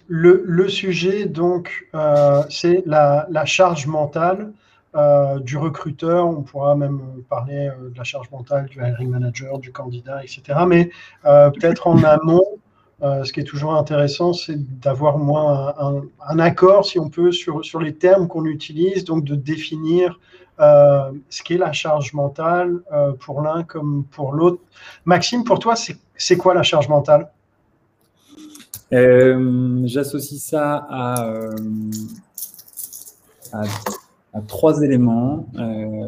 [0.07, 4.53] le, sujet, donc, euh, c'est la, charge mentale
[4.95, 6.27] euh, du recruteur.
[6.27, 6.99] On pourra même
[7.29, 10.61] parler de la charge mentale du hiring manager, du candidat, etc.
[10.67, 10.89] Mais
[11.23, 12.45] peut-être en amont,
[13.03, 15.75] ce qui est toujours intéressant, c'est d'avoir moins
[16.27, 20.19] un, accord, si on peut, sur, sur les termes qu'on utilise, donc de définir
[20.59, 22.81] ce qu'est la charge mentale
[23.19, 24.61] pour l'un comme pour l'autre.
[25.05, 27.29] Maxime, pour toi, c'est quoi la charge mentale?
[28.93, 31.51] Euh, J'associe ça euh,
[33.53, 33.63] à,
[34.33, 36.07] à, trois éléments euh,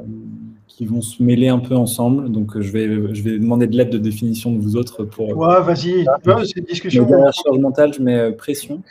[0.67, 2.31] qui vont se mêler un peu ensemble.
[2.31, 5.37] Donc, je vais, je vais demander de l'aide de définition de vous autres pour.
[5.37, 6.05] Ouais, vas-y,
[6.45, 7.05] c'est une discussion.
[7.05, 8.81] Derrière charge mentale, je mets pression,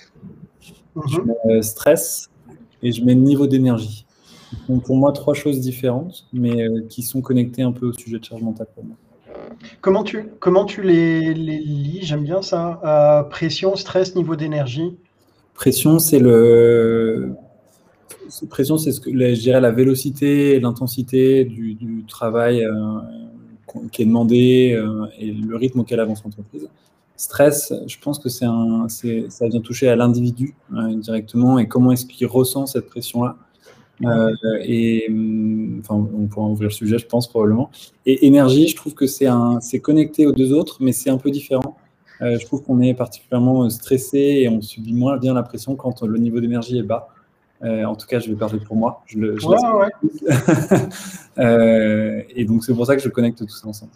[1.09, 1.35] je mhm.
[1.47, 2.31] mets stress
[2.83, 4.07] et je mets niveau d'énergie.
[4.79, 8.43] Pour moi trois choses différentes, mais qui sont connectées un peu au sujet de charge
[8.43, 8.97] mentale pour moi.
[9.81, 12.01] Comment tu, comment tu les, les lis?
[12.03, 12.81] J'aime bien ça.
[12.85, 14.97] Euh, pression, stress, niveau d'énergie.
[15.55, 17.33] Pression, c'est le.
[18.49, 22.73] Pression, c'est ce que je dirais la vélocité et l'intensité du, du, travail euh,
[23.91, 26.69] qui est demandé euh, et le rythme auquel avance l'entreprise.
[27.17, 32.07] Stress, je pense que c'est un, ça vient toucher à l'individu directement et comment est-ce
[32.07, 33.37] qu'il ressent cette pression-là.
[34.05, 37.71] Euh, et mm, enfin, on pourra ouvrir le sujet, je pense probablement.
[38.07, 41.19] Et énergie, je trouve que c'est un, c'est connecté aux deux autres, mais c'est un
[41.19, 41.77] peu différent.
[42.23, 46.03] Euh, je trouve qu'on est particulièrement stressé et on subit moins bien la pression quand
[46.03, 47.09] le niveau d'énergie est bas.
[47.63, 49.03] Euh, en tout cas, je vais parler pour moi.
[49.07, 49.59] Je le, je ouais,
[52.37, 53.93] et donc, c'est pour ça que je connecte tout ça ensemble.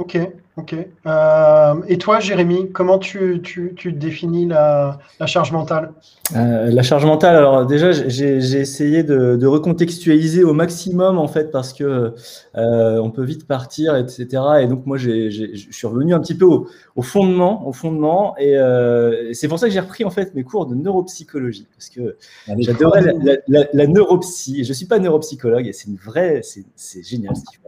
[0.00, 0.18] Ok,
[0.56, 0.74] ok.
[1.06, 5.92] Euh, et toi, Jérémy, comment tu, tu, tu définis la, la, charge mentale?
[6.34, 11.52] Euh, La charge mentale, alors déjà, j'ai essayé de, de, recontextualiser au maximum, en fait,
[11.52, 12.12] parce que
[12.56, 14.42] euh, on peut vite partir, etc.
[14.62, 15.30] Et donc, moi, je
[15.70, 19.68] suis revenu un petit peu au, au fondement, au fondement, et euh, c'est pour ça
[19.68, 22.16] que j'ai repris, en fait, mes cours de neuropsychologie, parce que
[22.58, 24.64] j'adorais la, la, la, neuropsy.
[24.64, 27.63] Je ne suis pas neuropsychologue, et c'est une vraie, c'est génial ce font.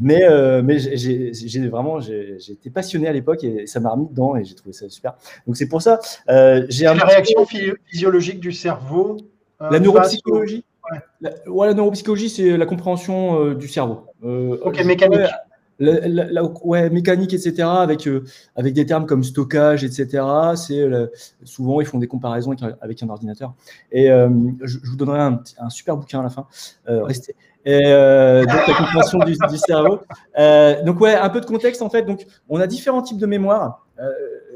[0.00, 4.36] Mais, euh, mais j'ai vraiment, j'ai été passionné à l'époque et ça m'a remis dedans
[4.36, 5.14] et j'ai trouvé ça super.
[5.46, 6.84] Donc c'est pour ça, euh, j'ai.
[6.84, 9.16] La réaction physiologique du cerveau.
[9.60, 10.64] Euh, la neuropsychologie.
[10.90, 10.98] Ouais.
[11.20, 11.30] La,
[11.66, 14.06] la neuropsychologie, c'est la compréhension du cerveau.
[14.22, 15.20] ok, mécanique.
[15.78, 18.08] La, ouais, mécanique, etc., avec,
[18.54, 20.22] avec des termes comme stockage, etc.
[20.54, 20.86] C'est
[21.42, 23.54] souvent ils font des comparaisons avec, un ordinateur.
[23.90, 26.46] Et je, vous donnerai un, un, super bouquin à la fin.
[26.86, 30.00] restez, et euh, donc la compréhension du, du cerveau.
[30.38, 32.02] Euh, donc ouais, un peu de contexte en fait.
[32.02, 33.86] Donc on a différents types de mémoire.
[34.00, 34.10] Euh,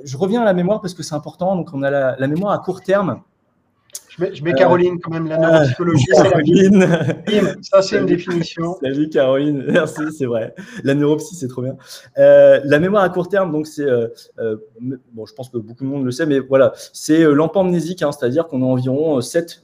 [0.04, 1.56] je reviens à la mémoire parce que c'est important.
[1.56, 3.20] Donc on a la, la mémoire à court terme
[4.18, 6.06] je mets, Caroline quand même, la neuropsychologie.
[6.06, 6.86] Caroline.
[7.62, 8.76] Ça, c'est une définition.
[8.82, 10.54] Salut Caroline, merci, c'est vrai.
[10.84, 11.76] La neuropsy, c'est trop bien.
[12.18, 14.56] Euh, la mémoire à court terme, donc c'est, euh, euh,
[15.12, 18.46] bon, je pense que beaucoup de monde le sait, mais voilà, c'est l'empamnésique, hein, c'est-à-dire
[18.46, 19.62] qu'on a environ 7,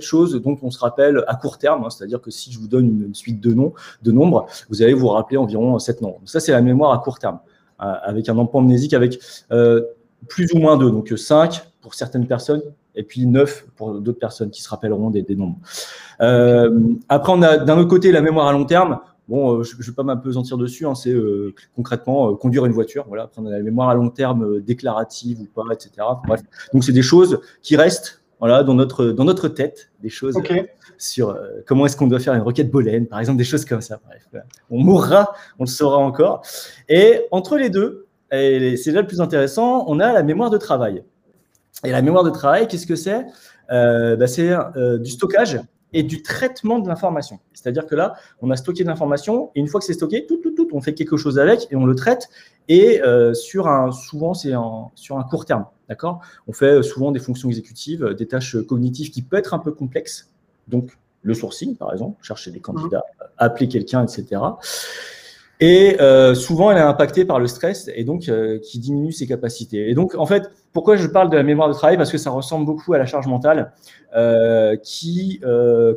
[0.00, 2.86] choses dont on se rappelle à court terme, hein, c'est-à-dire que si je vous donne
[2.86, 6.20] une, suite de noms, de nombres, vous allez vous rappeler environ 7 nombres.
[6.24, 7.40] Ça, c'est la mémoire à court terme,
[7.78, 9.20] avec un empamnésique avec
[10.28, 12.62] plus ou moins 2, donc 5 pour certaines personnes,
[12.94, 15.58] et puis 9 pour d'autres personnes qui se rappelleront des, nombres.
[16.20, 18.98] Euh, après, on a d'un autre côté la mémoire à long terme.
[19.28, 23.04] Bon, euh, je ne vais pas m'apesantir dessus, hein, c'est euh, concrètement conduire une voiture.
[23.08, 23.24] Voilà.
[23.24, 25.90] Après, on a la mémoire à long terme déclarative ou pas, etc.
[26.26, 26.40] Bref.
[26.72, 30.34] Donc, c'est des choses qui restent voilà, dans, notre, dans notre tête, des choses
[30.96, 34.00] sur comment est-ce qu'on doit faire une requête Boolean, par exemple, des choses comme ça.
[34.04, 36.42] Bref, on mourra, on le saura encore.
[36.88, 40.58] Et entre les deux, et c'est là le plus intéressant, on a la mémoire de
[40.58, 41.02] travail.
[41.84, 43.26] Et la mémoire de travail, qu'est-ce que c'est?
[43.70, 45.60] Euh, bah, C'est euh, du stockage
[45.92, 47.40] et du traitement de l'information.
[47.52, 50.36] C'est-à-dire que là, on a stocké de l'information et une fois que c'est stocké, tout,
[50.36, 52.28] tout, tout, on fait quelque chose avec et on le traite.
[52.68, 54.52] Et euh, sur un, souvent, c'est
[54.94, 55.66] sur un court terme.
[55.88, 56.20] D'accord?
[56.46, 60.30] On fait souvent des fonctions exécutives, des tâches cognitives qui peuvent être un peu complexes.
[60.68, 63.02] Donc, le sourcing, par exemple, chercher des candidats,
[63.36, 64.40] appeler quelqu'un, etc.
[65.60, 69.26] Et euh, souvent, elle est impactée par le stress et donc euh, qui diminue ses
[69.26, 69.90] capacités.
[69.90, 71.98] Et donc, en fait, pourquoi je parle de la mémoire de travail?
[71.98, 73.72] Parce que ça ressemble beaucoup à la charge mentale,
[74.16, 75.40] euh, qui,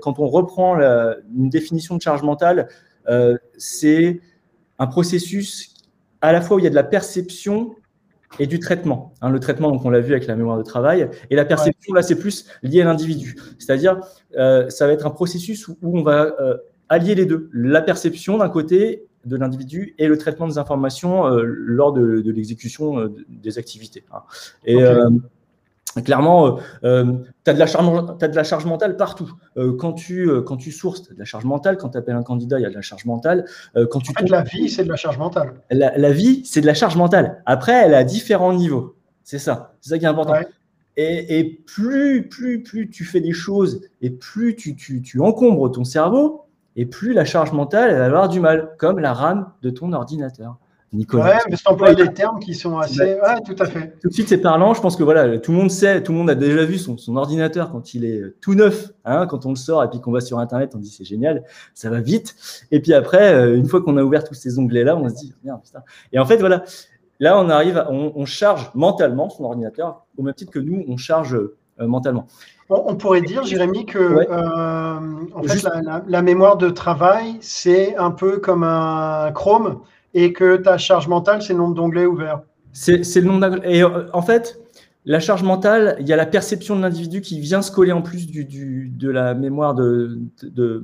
[0.01, 2.67] quand on reprend la, une définition de charge mentale,
[3.57, 4.19] c'est
[4.79, 5.73] un processus
[6.21, 7.75] à la fois où il y a de la perception
[8.39, 9.13] et du traitement.
[9.21, 11.93] Hein, le traitement, donc on l'a vu avec la mémoire de travail, et la perception,
[11.93, 13.35] là, c'est plus lié à l'individu.
[13.59, 14.01] C'est-à-dire,
[14.33, 16.33] ça va être un processus où, où on va
[16.89, 17.49] allier les deux.
[17.53, 22.99] La perception d'un côté de l'individu et le traitement des informations euh, lors de, l'exécution
[22.99, 24.03] euh, des activités.
[24.11, 24.21] Hein.
[24.65, 25.09] Et euh,
[26.03, 29.31] clairement, tu as, de la charge, de la charge mentale partout.
[29.77, 31.77] quand, tu, quand tu sources, tu as de la charge mentale.
[31.77, 33.45] Quand tu appelles un candidat, il y a de la charge mentale.
[33.91, 35.53] quand tu en fait, la vie, c'est de la charge mentale.
[35.69, 37.43] La, vie, c'est de la charge mentale.
[37.45, 38.95] Après, elle à différents niveaux.
[39.23, 39.75] C'est ça.
[39.81, 40.33] C'est ça qui est important.
[40.97, 45.71] Et, et, plus, plus, plus tu fais des choses et plus tu, tu, tu encombres
[45.71, 46.42] ton cerveau,
[46.75, 49.93] et plus la charge mentale elle va avoir du mal, comme la RAM de ton
[49.93, 50.57] ordinateur.
[50.93, 51.25] Nicolas.
[51.25, 53.15] Ouais, mais c'est des termes qui sont assez.
[53.15, 53.97] Ouais, tout à fait.
[53.99, 54.73] Tout de suite, c'est parlant.
[54.73, 56.97] Je pense que voilà, tout le monde sait, tout le monde a déjà vu son,
[56.97, 58.91] son ordinateur quand il est tout neuf.
[59.03, 61.43] Hein, quand on le sort et puis qu'on va sur Internet, on dit c'est génial,
[61.73, 62.35] ça va vite.
[62.71, 65.33] Et puis après, euh, une fois qu'on a ouvert tous ces onglets-là, on se dit
[65.43, 65.83] merde, putain.
[66.11, 66.63] Et en fait, voilà,
[67.19, 70.97] là, on arrive, on, on, charge mentalement son ordinateur au même titre que nous, on
[70.97, 71.35] charge
[71.79, 72.27] mentalement.
[72.69, 75.67] On, pourrait dire, Jérémy, que en fait,
[76.07, 79.81] la, mémoire de travail, c'est un peu comme un Chrome
[80.13, 82.41] et que ta charge mentale, c'est le nombre d'onglets ouverts.
[82.71, 83.77] C'est le nombre d'onglets.
[83.77, 84.63] Et en fait,
[85.05, 88.01] la charge mentale, il y a la perception de l'individu qui vient se coller en
[88.01, 90.83] plus du, de la mémoire de, de,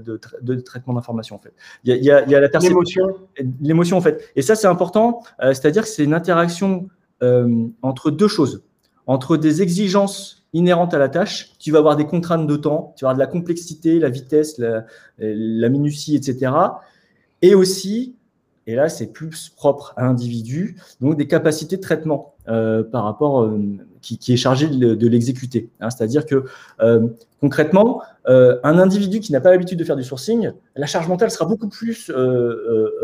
[0.00, 1.36] de, traitement d'information.
[1.36, 1.52] En fait.
[1.84, 2.78] il, y a, la perception.
[2.78, 3.16] L'émotion.
[3.60, 4.30] L'émotion, en fait.
[4.36, 5.22] Et ça, c'est important.
[5.42, 6.88] Euh, c'est-à-dire que c'est une interaction
[7.22, 8.62] euh, entre deux choses.
[9.06, 13.04] Entre des exigences inhérentes à la tâche, tu vas avoir des contraintes de temps, tu
[13.04, 16.52] vas avoir de la complexité, la vitesse, la, minutie, etc.
[17.40, 18.14] Et aussi
[18.66, 23.42] et là, c'est plus propre à l'individu, donc des capacités de traitement euh, par rapport
[23.42, 23.58] euh,
[24.00, 25.68] qui, est chargé de, l'exécuter.
[25.80, 25.90] Hein.
[25.90, 26.44] C'est-à-dire que
[26.80, 27.08] euh,
[27.40, 31.44] concrètement, un individu qui n'a pas l'habitude de faire du sourcing, la charge mentale sera
[31.44, 32.12] beaucoup plus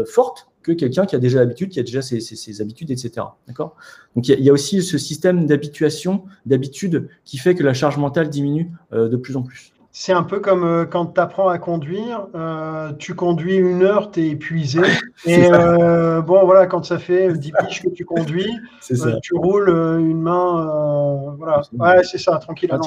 [0.06, 3.26] forte que quelqu'un qui a déjà l'habitude, qui a déjà ses, habitudes, etc.
[3.46, 3.76] D'accord?
[4.14, 8.28] Donc il y, a aussi ce système d'habituation, d'habitude, qui fait que la charge mentale
[8.28, 9.72] diminue de plus en plus.
[10.00, 14.12] C'est un peu comme euh, quand tu apprends à conduire, euh, tu conduis une heure,
[14.12, 14.80] tu es épuisé.
[15.26, 18.48] et euh, bon, voilà, quand ça fait 10 piges que tu conduis,
[19.22, 21.34] tu roules une main.
[21.36, 22.70] voilà, ouais, c'est ça, tranquille.
[22.72, 22.78] Ah,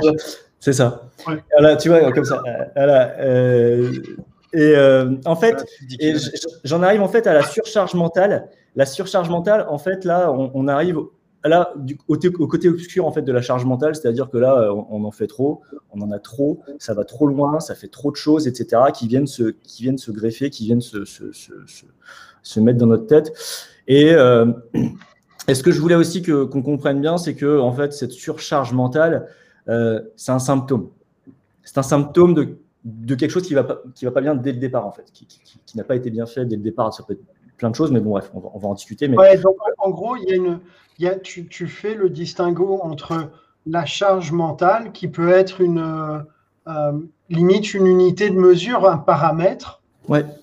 [0.57, 1.09] c'est ça.
[1.51, 2.41] Voilà, tu vois, comme ça.
[2.77, 3.13] Voilà,
[4.53, 4.75] et
[5.25, 5.65] en fait,
[6.63, 8.49] j'en arrive en fait à la surcharge mentale.
[8.75, 10.97] La surcharge mentale, en fait, là, on, on arrive
[11.49, 14.83] là, du, au, côté obscur en fait de la charge mentale, c'est-à-dire que là, euh,
[14.89, 15.61] on, en fait trop,
[15.91, 19.07] on en a trop, ça va trop loin, ça fait trop de choses, etc., qui
[19.07, 21.53] viennent se, qui viennent se greffer, qui viennent se, se, se,
[22.43, 23.33] se mettre dans notre tête.
[23.87, 24.45] Et, euh,
[25.53, 29.27] ce que je voulais aussi qu'on comprenne bien, c'est que en fait, cette surcharge mentale,
[29.67, 30.89] euh, c'est un symptôme.
[31.63, 34.51] C'est un symptôme de, de quelque chose qui va pas, qui va pas bien dès
[34.51, 36.93] le départ, en fait, qui, qui, qui n'a pas été bien fait dès le départ.
[36.93, 37.23] Ça peut être
[37.57, 39.07] plein de choses, mais bon, bref, on va, on va en discuter.
[39.07, 39.17] Mais...
[39.17, 40.59] Ouais, donc, en gros, il y a une,
[41.21, 43.31] tu, fais le distinguo entre
[43.65, 46.19] la charge mentale, qui peut être une euh,
[46.67, 49.81] euh, limite une unité de mesure, un paramètre,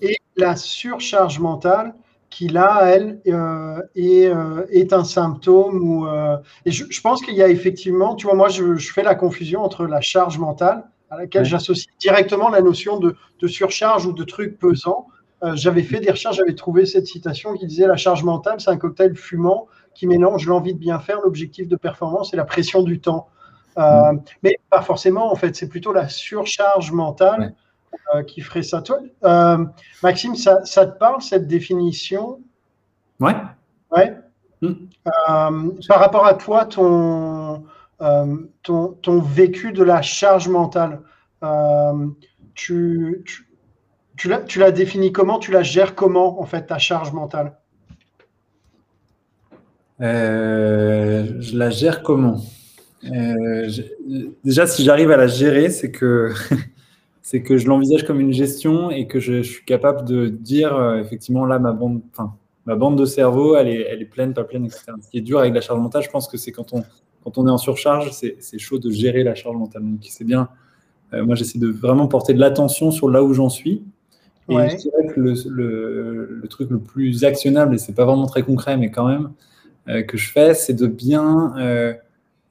[0.01, 1.93] et la surcharge mentale,
[2.29, 5.81] qui là, elle, euh, est, un symptôme.
[5.81, 6.07] Ou,
[6.65, 9.85] et je, pense qu'il y a effectivement, tu vois, moi, je, fais la confusion entre
[9.85, 14.59] la charge mentale, à laquelle j'associe directement la notion de, de, surcharge ou de truc
[14.59, 15.07] pesant.
[15.53, 18.77] j'avais fait des recherches, j'avais trouvé cette citation qui disait la charge mentale, c'est un
[18.77, 23.01] cocktail fumant qui mélange l'envie de bien faire, l'objectif de performance et la pression du
[23.01, 23.27] temps.
[23.77, 24.21] Euh, mm.
[24.43, 27.53] Mais pas forcément, en fait, c'est plutôt la surcharge mentale
[28.15, 28.81] euh, qui ferait ça.
[28.81, 29.65] Toi, euh,
[30.03, 32.39] Maxime, ça, te parle, cette définition?
[33.19, 33.35] Ouais.
[33.91, 34.17] Ouais.
[34.61, 34.73] Mm.
[35.87, 37.38] par rapport à toi, ton,
[37.99, 41.01] ton, ton, vécu de la charge mentale,
[42.55, 43.49] tu, tu,
[44.19, 45.39] tu l'as, tu définis comment?
[45.39, 47.53] Tu la gères comment, en fait, ta charge mentale?
[50.01, 52.41] Euh, je la gère comment?
[53.05, 53.69] Euh,
[54.43, 56.33] Déjà, si j'arrive à la gérer, c'est que,
[57.21, 60.97] c'est que je l'envisage comme une gestion et que je, suis capable de dire, euh,
[60.97, 62.01] effectivement, là, ma bande,
[62.65, 64.83] ma bande de cerveau, elle est, elle est pleine, pas pleine, etc.
[65.01, 66.83] Ce qui est dur avec la charge mentale, je pense que c'est quand on,
[67.23, 69.83] quand on est en surcharge, c'est, chaud de gérer la charge mentale.
[69.83, 70.49] Donc, c'est bien.
[71.11, 73.83] moi, j'essaie de vraiment porter de l'attention sur là où j'en suis.
[74.49, 78.25] Et je dirais que le, le, le, truc le plus actionnable, et c'est pas vraiment
[78.25, 79.29] très concret, mais quand même,
[79.89, 81.93] euh, que je fais, c'est de bien euh,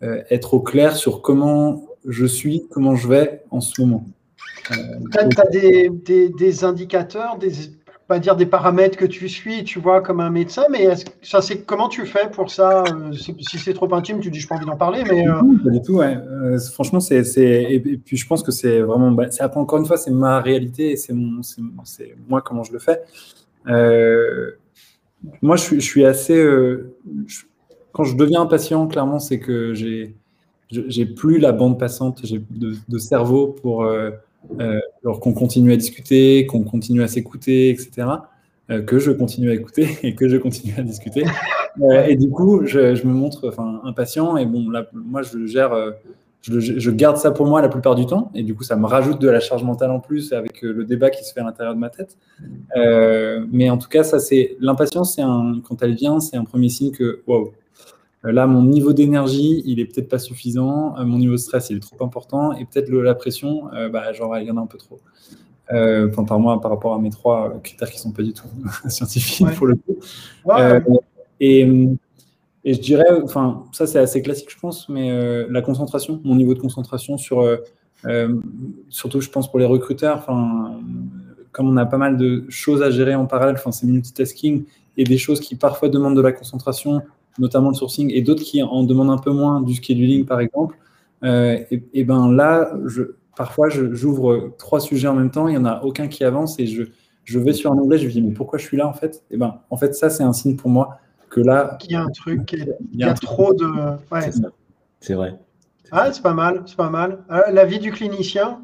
[0.02, 4.04] euh, être au clair sur comment je suis, comment je vais en ce moment.
[4.68, 5.90] tu as, des,
[6.36, 7.52] des, indicateurs, des,
[8.08, 10.88] pas dire des paramètres que tu suis, tu vois, comme un médecin, mais
[11.20, 14.48] ça, c'est comment tu fais pour ça Si c'est trop intime, tu dis, je n'ai
[14.48, 15.26] pas envie d'en parler, mais.
[15.62, 16.16] Pas du tout, ouais.
[16.72, 17.22] franchement, c'est.
[17.70, 19.10] Et, puis, je pense que c'est vraiment.
[19.12, 23.02] Bah, encore une fois, c'est ma réalité et c'est moi comment je le fais.
[23.68, 24.52] Euh,
[25.42, 26.36] moi, je suis, assez.
[26.36, 26.96] Euh,
[27.92, 30.14] quand je deviens impatient, clairement, c'est que j'ai
[30.70, 34.10] j'ai plus la bande passante j'ai de, de, cerveau pour euh,
[35.06, 38.08] euh, qu'on continue à discuter, qu'on continue à s'écouter, etc.
[38.86, 41.24] que je continue à écouter et que je continue à discuter.
[42.06, 44.36] et du coup, je, me montre impatient.
[44.36, 45.72] Et bon, moi, je gère
[46.42, 49.20] je, garde ça pour moi la plupart du temps, et du coup, ça me rajoute
[49.20, 51.74] de la charge mentale en plus avec euh, le débat qui se fait à l'intérieur
[51.74, 52.16] de ma tête.
[52.76, 56.92] Euh, mais en tout cas, ça, c'est l'impatience, quand elle vient, c'est un premier signe
[56.92, 57.50] que wow, euh,
[58.22, 61.80] là, mon niveau d'énergie, il est peut-être pas suffisant, mon niveau de stress, il est
[61.80, 64.98] trop important, et peut-être la pression, bah, genre, il y en a un peu trop.
[66.26, 68.48] par moi, par rapport à mes trois critères qui sont pas du tout
[68.88, 69.98] scientifiques pour le coup.
[71.40, 71.68] et
[72.68, 76.34] et je dirais, enfin, ça c'est assez classique, je pense, mais euh, la concentration, mon
[76.34, 77.56] niveau de concentration sur, euh,
[78.04, 78.40] euh,
[78.90, 80.78] surtout, je pense pour les recruteurs, enfin,
[81.52, 84.64] comme on a pas mal de choses à gérer en parallèle, enfin, c'est multitasking
[84.98, 87.00] et des choses qui parfois demandent de la concentration,
[87.38, 90.76] notamment le sourcing, et d'autres qui en demandent un peu moins, du scheduling par exemple.
[91.22, 93.02] et, et, ben là, je,
[93.36, 96.66] parfois, j'ouvre trois sujets en même temps, il n'y en a aucun qui avance et
[96.66, 96.84] je,
[97.24, 99.22] je vais sur un onglet, je me dis, mais pourquoi je suis là en fait?
[99.30, 100.98] Et ben, en fait, ça, c'est un signe pour moi
[101.30, 101.76] que là.
[101.84, 103.66] Il y a un truc, il y a, trop de.
[104.10, 104.30] Ouais.
[105.00, 105.38] C'est vrai.
[105.92, 107.24] Ah, c'est pas mal, c'est pas mal.
[107.30, 108.60] Euh, la vie du clinicien?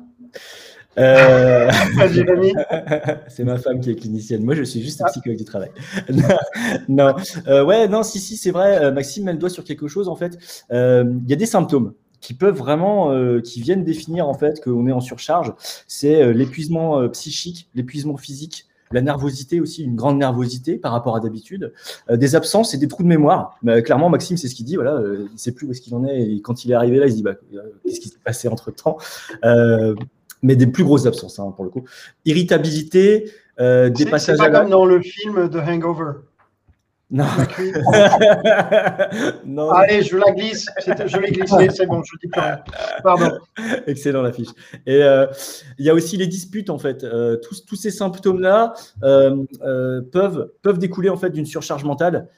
[0.99, 1.71] Euh...
[3.29, 4.45] c'est ma femme qui est clinicienne.
[4.45, 5.11] Moi, je suis juste ah.
[5.11, 5.71] psychologue du travail.
[6.89, 7.15] non,
[7.49, 8.83] euh, ouais, non, si, si, c'est vrai.
[8.83, 10.09] Euh, Maxime met le doigt sur quelque chose.
[10.09, 10.39] En fait,
[10.71, 14.93] il y a des symptômes qui peuvent vraiment, qui viennent définir en fait qu'on est
[14.93, 15.53] en surcharge.
[15.87, 21.73] C'est l'épuisement psychique, l'épuisement physique, la nervosité aussi, une grande nervosité par rapport à d'habitude,
[22.11, 23.59] euh, des absences et des trous de mémoire.
[23.63, 24.77] Mais, clairement, Maxime, c'est ce qu'il dit.
[24.77, 26.23] Voilà, euh, il ne sait plus où est-ce qu'il en est.
[26.23, 28.49] Et quand il est arrivé là, il se dit bah, euh, qu'est-ce qui s'est passé
[28.49, 28.97] entre temps
[30.45, 31.85] Mais des plus grosses absences, hein, pour le coup.
[32.25, 36.13] Irritabilité, des passages pas comme dans le film The Hangover.
[37.15, 37.27] Non.
[39.47, 39.71] non.
[39.71, 40.67] Allez, je la glisse.
[40.85, 42.65] Je l'ai glissé, c'est bon, je dis pas.
[43.05, 43.31] Pardon.
[43.87, 44.49] Excellent l'affiche.
[44.85, 45.27] Et euh,
[45.79, 47.05] il y a aussi les disputes en fait.
[47.05, 48.75] Euh, tous, tous, ces symptômes-là
[49.05, 49.45] euh,
[50.11, 52.29] peuvent, peuvent découler en fait d'une surcharge mentale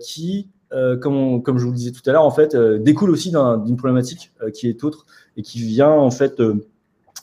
[0.00, 3.76] qui, comme, comme je vous le disais tout à l'heure, en fait, découle aussi d'une
[3.76, 5.04] problématique qui est autre
[5.36, 6.40] et qui vient en fait,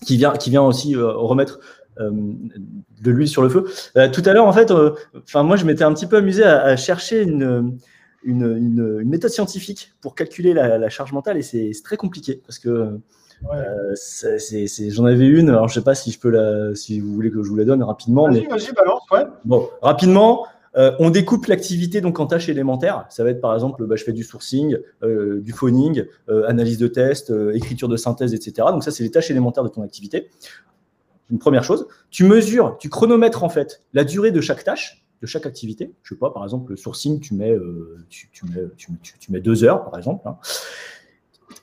[0.06, 1.60] qui vient, qui vient aussi remettre
[2.00, 2.12] euh,
[3.02, 3.66] de l'huile sur le feu.
[3.97, 4.91] Euh, tout à l'heure, en fait, euh,
[5.24, 7.78] enfin moi, je m'étais un petit peu amusé à, chercher une,
[8.24, 13.00] une, méthode scientifique pour calculer la, charge mentale et c'est très compliqué parce que
[13.41, 15.50] j'en avais une.
[15.50, 17.66] Alors, je sais pas si je peux la, si vous voulez que je vous la
[17.66, 18.30] donne rapidement.
[18.30, 19.26] Vas-y, vas-y, balance, ouais.
[19.43, 20.45] Bon, rapidement.
[20.76, 23.06] On découpe l'activité donc en tâches élémentaires.
[23.10, 26.06] Ça va être par exemple, bah, je fais du sourcing, du phoning,
[26.48, 28.68] analyse de test, écriture de synthèse, etc.
[28.72, 30.30] Donc ça, c'est les tâches élémentaires de ton activité
[31.30, 31.88] une première chose.
[32.10, 35.94] Tu mesures, tu chronomètres en fait la durée de chaque tâche, de chaque activité.
[36.04, 39.64] Je sais pas, par exemple, le sourcing, tu mets, euh, tu, mets, tu, mets deux
[39.64, 40.28] heures, par exemple.
[40.28, 40.38] Hein.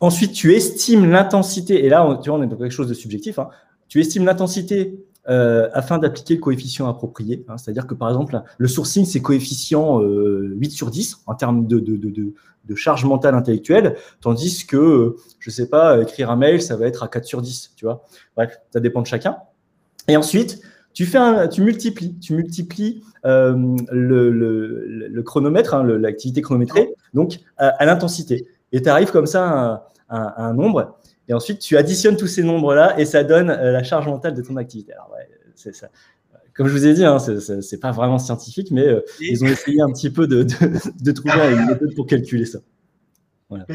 [0.01, 3.39] Ensuite, tu estimes l'intensité, et là, tu vois, on est dans quelque chose de subjectif.
[3.39, 3.49] Hein.
[3.89, 7.45] Tu estimes l'intensité euh, afin d'appliquer le coefficient approprié.
[7.49, 7.59] Hein.
[7.59, 12.35] C'est-à-dire que, par exemple, le sourcing, c'est coefficient 8 euh, sur 10 en termes de,
[12.75, 17.09] charge mentale intellectuelle, tandis que, je sais pas, écrire un mail, ça va être à
[17.09, 18.05] 4 sur 10, tu vois.
[18.37, 19.37] Bref, ça dépend de chacun.
[20.09, 20.61] Et ensuite,
[20.97, 21.05] tu,
[21.61, 28.49] multiplies, euh, le, le, chronomètre, hein, l'activité chronométrée, donc à, l'intensité.
[28.73, 30.97] Et tu arrives comme ça à, un nombre.
[31.29, 34.43] Et ensuite, tu additionnes tous ces nombres-là et ça donne euh, la charge mentale de
[34.43, 34.93] ton activité.
[34.93, 35.89] Alors, ouais, c'est ça.
[36.55, 39.83] Comme je vous ai dit, hein, c'est pas vraiment scientifique, mais euh, ils ont essayé
[39.83, 40.55] un petit peu de, de,
[41.03, 42.61] de trouver une méthode pour calculer ça.
[43.51, 43.67] Voilà.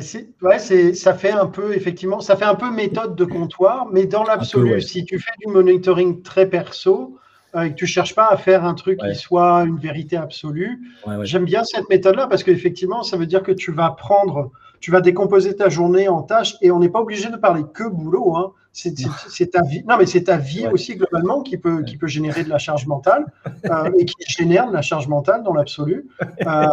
[0.41, 4.23] Ouais, ça fait un peu, effectivement, ça fait un peu méthode de comptoir, mais dans
[4.23, 7.17] l'absolu, si tu fais du monitoring très perso,
[7.55, 10.79] euh, et que tu cherches pas à faire un truc qui soit une vérité absolue,
[11.21, 14.51] j'aime bien cette méthode-là parce qu'effectivement, ça veut dire que tu vas prendre
[14.81, 17.87] tu vas décomposer ta journée en tâches et on n'est pas obligé de parler que
[17.87, 18.35] boulot.
[18.35, 18.51] Hein.
[18.73, 19.83] C'est ta vie.
[19.87, 22.87] Non, mais c'est ta vie aussi globalement qui peut, qui peut générer de la charge
[22.87, 23.25] mentale
[23.69, 26.07] euh, et qui génère de la charge mentale dans l'absolu.
[26.21, 26.65] Euh,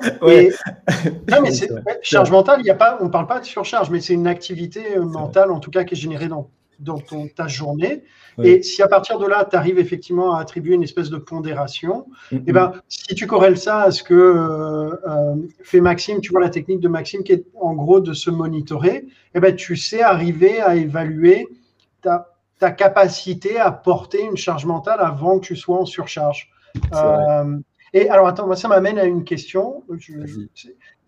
[1.30, 1.50] non, mais
[2.02, 4.28] charge mentale, il y a pas, on ne parle pas de surcharge, mais c'est une
[4.28, 6.48] activité euh, mentale en tout cas qui est générée dans
[6.80, 8.02] dans ton, ta journée.
[8.42, 12.06] Et si à partir de là, tu arrives effectivement à attribuer une espèce de pondération,
[12.32, 16.30] et eh ben, si tu corrèles ça à ce que euh, euh, fait Maxime, tu
[16.30, 19.54] vois la technique de Maxime qui est en gros de se monitorer, et eh ben,
[19.54, 21.48] tu sais arriver à évaluer
[22.00, 26.50] ta, ta, capacité à porter une charge mentale avant que tu sois en surcharge.
[26.94, 27.58] Euh,
[27.92, 29.82] et alors, attends, moi, ça m'amène à une question.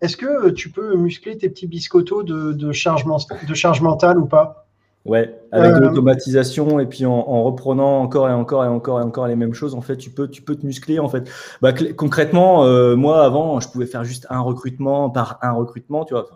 [0.01, 3.05] Est-ce que tu peux muscler tes petits biscottos de, de, charge,
[3.47, 4.62] de charge mentale ou pas?
[5.05, 9.03] Ouais, avec de euh, l'automatisation et puis en, reprenant encore et encore et encore et
[9.03, 10.99] encore les mêmes choses, en fait, tu peux, tu peux te muscler.
[10.99, 11.29] En fait,
[11.61, 16.13] bah, concrètement, euh, moi avant, je pouvais faire juste un recrutement par un recrutement, tu
[16.13, 16.29] vois.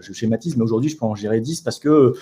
[0.00, 2.14] je schématise, mais aujourd'hui, je peux en gérer 10 parce que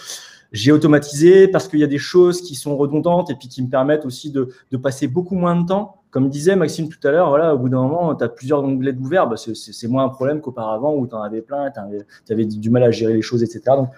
[0.52, 3.70] j'ai automatisé, parce qu'il y a des choses qui sont redondantes et puis qui me
[3.70, 7.28] permettent aussi de, de passer beaucoup moins de temps comme disait Maxime tout à l'heure,
[7.28, 10.40] voilà, au bout d'un moment, tu as plusieurs onglets d'ouvert, bah, c'est moins un problème
[10.40, 13.60] qu'auparavant où tu en avais plein, tu avais, du mal à gérer les choses, etc.
[13.66, 13.90] Donc,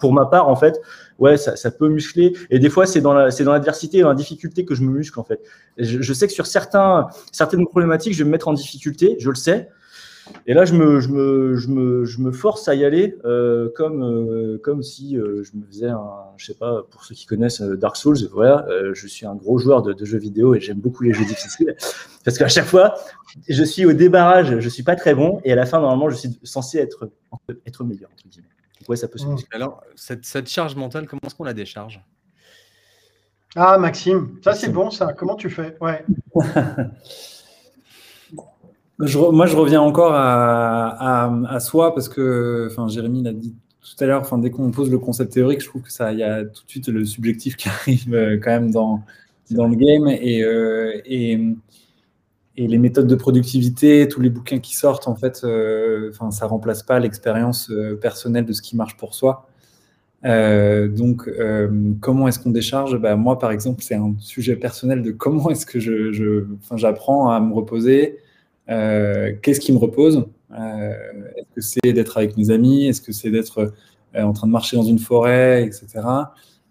[0.00, 0.80] pour ma part, en fait,
[1.18, 2.34] ouais, ça, peut muscler.
[2.48, 5.24] Et des fois, c'est dans l'adversité, dans, dans la difficulté que je me muscle, en
[5.24, 5.42] fait.
[5.76, 9.28] Je, je, sais que sur certains, certaines problématiques, je vais me mettre en difficulté, je
[9.28, 9.68] le sais.
[10.46, 13.70] Et là, je me, je me, je me, je me force à y aller euh,
[13.74, 16.04] comme, euh, comme si euh, je me faisais un,
[16.36, 19.82] je sais pas, pour ceux qui connaissent Dark Souls, voilà, je suis un gros joueur
[19.82, 21.76] de, de jeux vidéo et j'aime beaucoup les jeux difficiles.
[22.24, 22.94] Parce qu'à chaque fois,
[23.48, 26.16] je suis au débarrage, je suis pas très bon et à la fin, normalement, je
[26.16, 27.10] suis censé être,
[27.66, 28.48] être meilleur, entre guillemets.
[28.80, 29.36] Donc, ouais, ça peut se mmh.
[29.52, 32.00] Alors, cette, cette charge mentale, comment est-ce qu'on la décharge?
[33.54, 35.14] Ah, Maxime, ça c'est bon, ça.
[35.14, 35.76] Comment tu fais?
[35.80, 36.04] Ouais.
[38.98, 44.20] moi, je reviens encore à, soi parce que, enfin, Jérémy l'a dit tout à l'heure,
[44.20, 46.64] enfin, dès qu'on pose le concept théorique, je trouve que ça, il y a tout
[46.64, 49.02] de suite le subjectif qui arrive euh, quand même dans,
[49.50, 51.38] dans le game et, euh, et,
[52.56, 56.46] et, les méthodes de productivité, tous les bouquins qui sortent, en fait, euh, enfin, ça
[56.46, 57.70] remplace pas l'expérience
[58.00, 59.46] personnelle de ce qui marche pour soi.
[60.24, 61.30] donc,
[62.00, 62.98] comment est-ce qu'on décharge?
[62.98, 66.44] Bah, Moi, par exemple, c'est un sujet personnel de comment est-ce que je
[66.74, 68.18] j'apprends à me reposer.
[68.68, 70.26] Qu'est-ce qui me repose?
[70.52, 70.94] Euh,
[71.36, 72.86] est-ce que c'est d'être avec mes amis?
[72.86, 73.72] Est-ce que c'est d'être
[74.14, 76.06] euh, en train de marcher dans une forêt, etc.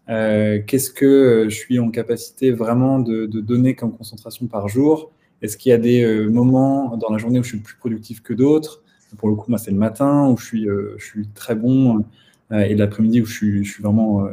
[0.09, 5.11] Euh, qu'est-ce que je suis en capacité vraiment de, donner comme concentration par jour?
[5.41, 8.33] Est-ce qu'il y a des moments dans la journée où je suis plus productif que
[8.33, 8.83] d'autres?
[9.17, 12.05] Pour le coup, moi, c'est le matin où je suis, très bon
[12.51, 14.27] et l'après-midi où je suis vraiment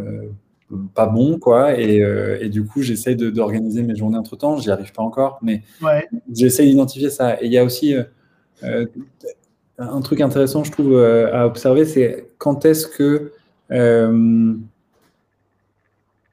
[0.95, 1.79] pas bon, quoi.
[1.79, 4.57] Et, du coup, j'essaye d'organiser mes journées entre temps.
[4.59, 6.09] J'y arrive pas encore, mais ouais.
[6.33, 7.41] j'essaye d'identifier ça.
[7.43, 7.95] Et il y a aussi
[8.65, 8.87] euh,
[9.91, 13.33] un truc intéressant, je trouve, euh, à observer, c'est quand est-ce que
[13.71, 14.55] euh,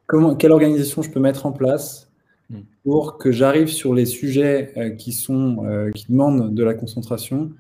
[0.08, 2.10] comment, quelle organisation je peux mettre en place
[2.50, 2.60] hmm.
[2.84, 7.52] pour que j'arrive sur les sujets qui, sont, qui demandent de la concentration.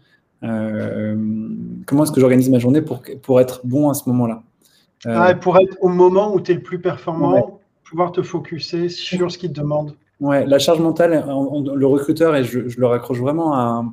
[0.41, 4.43] comment est-ce que j'organise ma journée pour, pour être bon à ce moment-là?
[5.05, 9.31] Ah, Pour être au moment où tu es le plus performant, pouvoir te focuser sur
[9.31, 9.95] ce qui te demande.
[10.19, 13.85] Ouais, la charge mentale, le recruteur, et je, je le raccroche vraiment à,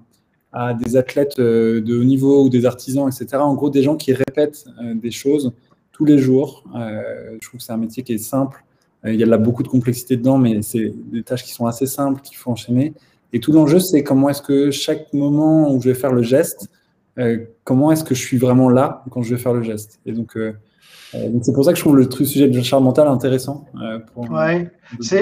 [0.56, 3.36] à des athlètes euh, de haut niveau ou des artisans, etc.
[3.42, 5.52] En gros, des gens qui répètent euh, des choses
[5.92, 6.64] tous les jours.
[6.74, 8.64] Euh, je trouve que c'est un métier qui est simple.
[9.04, 11.86] Il y a là beaucoup de complexité dedans, mais c'est des tâches qui sont assez
[11.86, 12.92] simples, qu'il faut enchaîner.
[13.32, 16.68] Et tout l'enjeu, c'est comment est-ce que chaque moment où je vais faire le geste,
[17.62, 20.00] comment est-ce que je suis vraiment là quand je vais faire le geste.
[20.06, 20.54] Et donc, euh,
[21.42, 23.66] c'est pour ça que je trouve le truc, sujet de charge mentale intéressant.
[23.82, 24.70] Euh, ouais.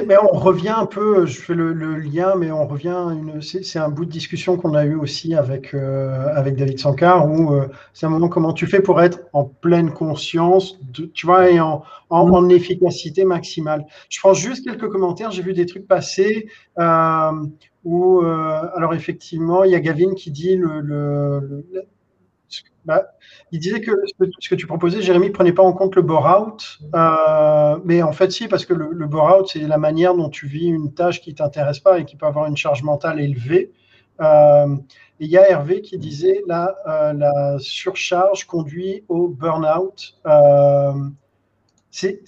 [0.06, 2.96] mais on revient un peu, je fais le, lien, mais on revient,
[3.40, 7.52] c'est un bout de discussion qu'on a eu aussi avec, euh, avec David Sankar, où
[7.92, 11.60] c'est un moment comment tu fais pour être en pleine conscience, de, tu vois, et
[11.60, 12.50] en, en, mm.
[12.50, 13.86] efficacité maximale?
[14.08, 16.48] Je prends juste quelques commentaires, j'ai vu des trucs passer.
[17.84, 21.64] où, alors effectivement, il y a Gavin qui dit le, le
[22.84, 23.14] bah,
[23.52, 23.92] il disait que
[24.38, 26.78] ce que tu proposais, Jérémy, prenait pas en compte le bore-out.
[26.94, 30.46] Euh, mais en fait, si, parce que le, le bore-out, c'est la manière dont tu
[30.46, 33.72] vis une tâche qui t'intéresse pas et qui peut avoir une charge mentale élevée.
[34.20, 34.76] Euh,
[35.20, 40.16] et il y a Hervé qui disait la, euh, la surcharge conduit au burn-out.
[41.90, 42.20] c'est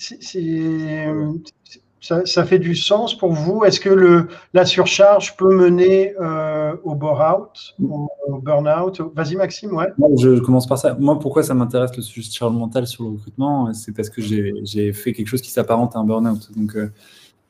[2.00, 3.64] ça, fait du sens pour vous?
[3.64, 8.08] Est-ce que le, la surcharge peut mener euh, au bore-out, au,
[8.42, 9.00] burn-out?
[9.14, 9.88] Vas-y Maxime, ouais.
[10.16, 10.94] je commence par ça.
[10.94, 14.92] Moi, pourquoi ça m'intéresse le sujet charge mental sur le recrutement C'est parce que j'ai
[14.92, 16.50] fait quelque chose qui s'apparente à un burn-out.
[16.56, 16.92] Donc, euh,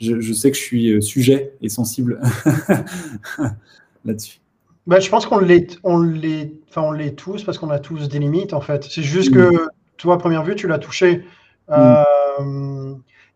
[0.01, 2.21] je, sais que je suis euh, sujet et sensible
[4.05, 4.41] là-dessus.
[4.87, 6.15] Bah, je pense qu'on l'est on
[6.69, 8.85] enfin, tous parce qu'on a tous des limites en fait.
[8.85, 9.51] C'est juste que
[9.97, 11.25] toi, à première vue, tu l'as touché.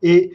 [0.02, 0.32] et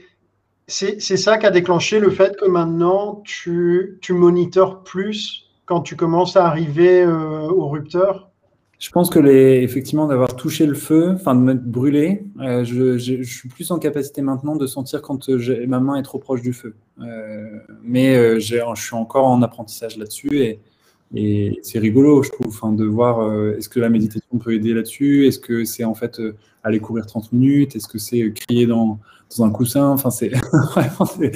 [0.68, 5.95] c'est ça qui a déclenché le fait que maintenant tu, tu monitores plus quand tu
[5.95, 8.30] commences à arriver euh, au rupteur?
[8.78, 13.24] Je pense que les, effectivement d'avoir touché le feu, enfin de me brûler, euh, je,
[13.24, 16.53] suis plus en capacité maintenant de sentir quand euh, ma main est trop proche du
[16.53, 16.76] feu.
[17.84, 20.59] mais je suis encore en apprentissage là-dessus et,
[21.13, 25.39] et c'est rigolo, je trouve, de voir est-ce que la méditation peut aider là-dessus, est-ce
[25.39, 26.20] que c'est en fait
[26.63, 28.99] aller courir 30 minutes, est-ce que c'est crier dans
[29.38, 29.89] dans un coussin.
[29.89, 31.32] Enfin, c'est vraiment c'est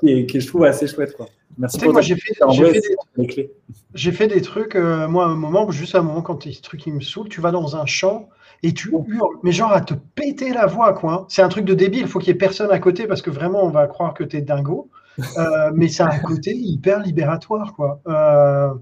[0.00, 1.16] qui, qui, je trouve assez chouette.
[1.16, 1.26] Quoi.
[1.58, 3.50] Merci pour moi, j'ai fait, fait, des,
[3.94, 6.62] j'ai fait des trucs, euh, moi, à un moment, juste à un moment, quand ce
[6.62, 8.28] truc qui me saoule, tu vas dans un champ
[8.62, 11.12] et tu hurles, mais genre à te péter la voix, quoi.
[11.12, 11.26] Hein.
[11.28, 13.30] C'est un truc de débile, il faut qu'il y ait personne à côté parce que
[13.30, 14.88] vraiment, on va croire que tu es dingo.
[15.18, 18.00] Euh, mais c'est un côté hyper libératoire, quoi.
[18.08, 18.72] Euh,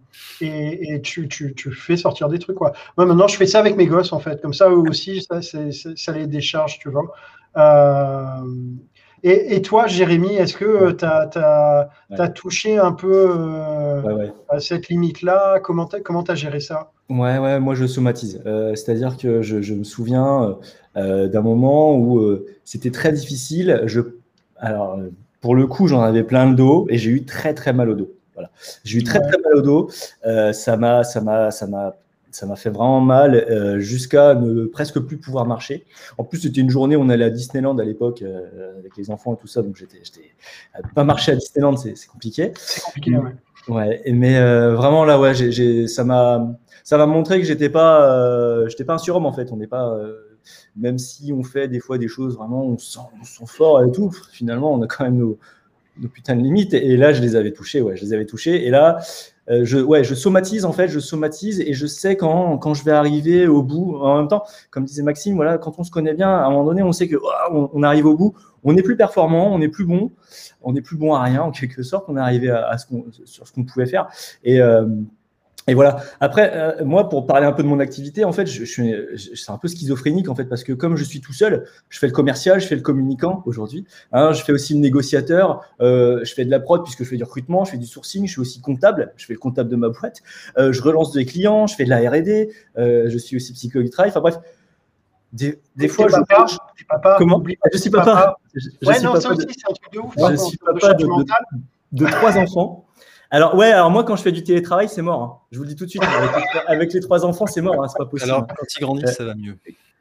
[0.41, 2.72] et, et tu, tu, tu, fais sortir des trucs, quoi.
[2.97, 4.41] Moi, maintenant, je fais ça avec mes gosses, en fait.
[4.41, 7.12] Comme ça, eux aussi, ça, ça les décharge, tu vois.
[7.57, 8.45] Euh,
[9.22, 13.35] et, et, toi, Jérémy, est-ce que tu as, as, touché un peu
[14.49, 15.61] à cette limite-là?
[15.61, 16.93] Comment tu as, as, géré ça?
[17.11, 18.41] Ouais, ouais, moi je somatise.
[18.45, 20.57] C'est-à-dire que je, je, me souviens
[20.95, 23.83] d'un moment où c'était très difficile.
[23.85, 24.01] Je,
[24.57, 24.97] alors,
[25.41, 27.95] pour le coup, j'en avais plein le dos et j'ai eu très très mal au
[27.95, 28.11] dos.
[28.34, 28.51] Voilà.
[28.84, 29.91] J'ai eu très très mal au dos.
[30.26, 31.97] Euh, ça m'a ça m'a ça m'a
[32.30, 35.84] ça m'a fait vraiment mal euh, jusqu'à ne presque plus pouvoir marcher.
[36.16, 39.11] En plus, c'était une journée où on allait à Disneyland à l'époque euh, avec les
[39.11, 40.30] enfants et tout ça, donc j'étais, j'étais
[40.95, 42.53] pas marcher à Disneyland, c'est, compliqué.
[42.57, 43.32] C'est compliqué, ouais.
[43.69, 44.41] Ouais, mais
[44.73, 48.99] vraiment là, ouais, j'ai, ça m'a, ça m'a montré que j'étais pas, j'étais pas un
[48.99, 49.53] surhomme en fait.
[49.53, 49.97] On n'est pas,
[50.77, 53.93] même si on fait des fois des choses vraiment, on sent, on sent fort et
[53.93, 55.39] tout, finalement, on a quand même nos,
[55.99, 56.75] nos putains de limites.
[56.75, 58.67] Et, là, je les avais touchés, ouais, je les avais touchés.
[58.67, 58.99] Et là,
[59.51, 62.84] euh, je, ouais, je somatise en fait, je somatise et je sais quand, quand je
[62.84, 63.96] vais arriver au bout.
[63.96, 66.64] En même temps, comme disait Maxime, voilà, quand on se connaît bien, à un moment
[66.64, 67.16] donné, on sait que
[67.51, 70.12] on, arrive au bout, on est plus performant, on est plus bon,
[70.62, 72.05] on est plus bon à rien en quelque sorte.
[72.09, 72.86] On est arrivé à, ce
[73.24, 74.09] sur ce qu'on pouvait faire.
[74.46, 74.86] Euh,
[75.67, 76.03] et voilà.
[76.21, 78.95] Après, euh, moi, pour parler un peu de mon activité, en fait, je, suis,
[79.35, 82.07] c'est un peu schizophrénique en fait, parce que comme je suis tout seul, je fais
[82.07, 83.85] le commercial, je fais le communicant aujourd'hui.
[84.13, 87.17] Hein, je fais aussi le négociateur, euh, je fais de la prod puisque je fais
[87.17, 89.77] du recrutement, je fais du sourcing, je suis aussi comptable, je fais le comptable de
[89.77, 90.23] ma boîte,
[90.57, 93.91] euh, je relance des clients, je fais de la R&D, je suis aussi psychologue du
[93.91, 94.11] travail.
[94.11, 94.39] Enfin bref,
[95.33, 96.47] des, des fois, je papa,
[96.89, 97.43] papa, comment
[97.73, 98.37] Je suis papa.
[98.55, 100.15] Je, ouais, non, ça aussi, c'est un truc de ouf.
[100.17, 101.25] Je suis papa de, de,
[101.93, 102.87] de trois enfants.
[103.31, 105.22] Alors, ouais, alors moi, quand je fais du télétravail, c'est mort.
[105.22, 105.39] Hein.
[105.53, 106.03] Je vous le dis tout de suite.
[106.66, 107.83] Avec, les, trois enfants, c'est mort.
[107.83, 108.31] Hein, c'est pas possible.
[108.31, 109.57] Alors, quand ils grandissent, ça va mieux.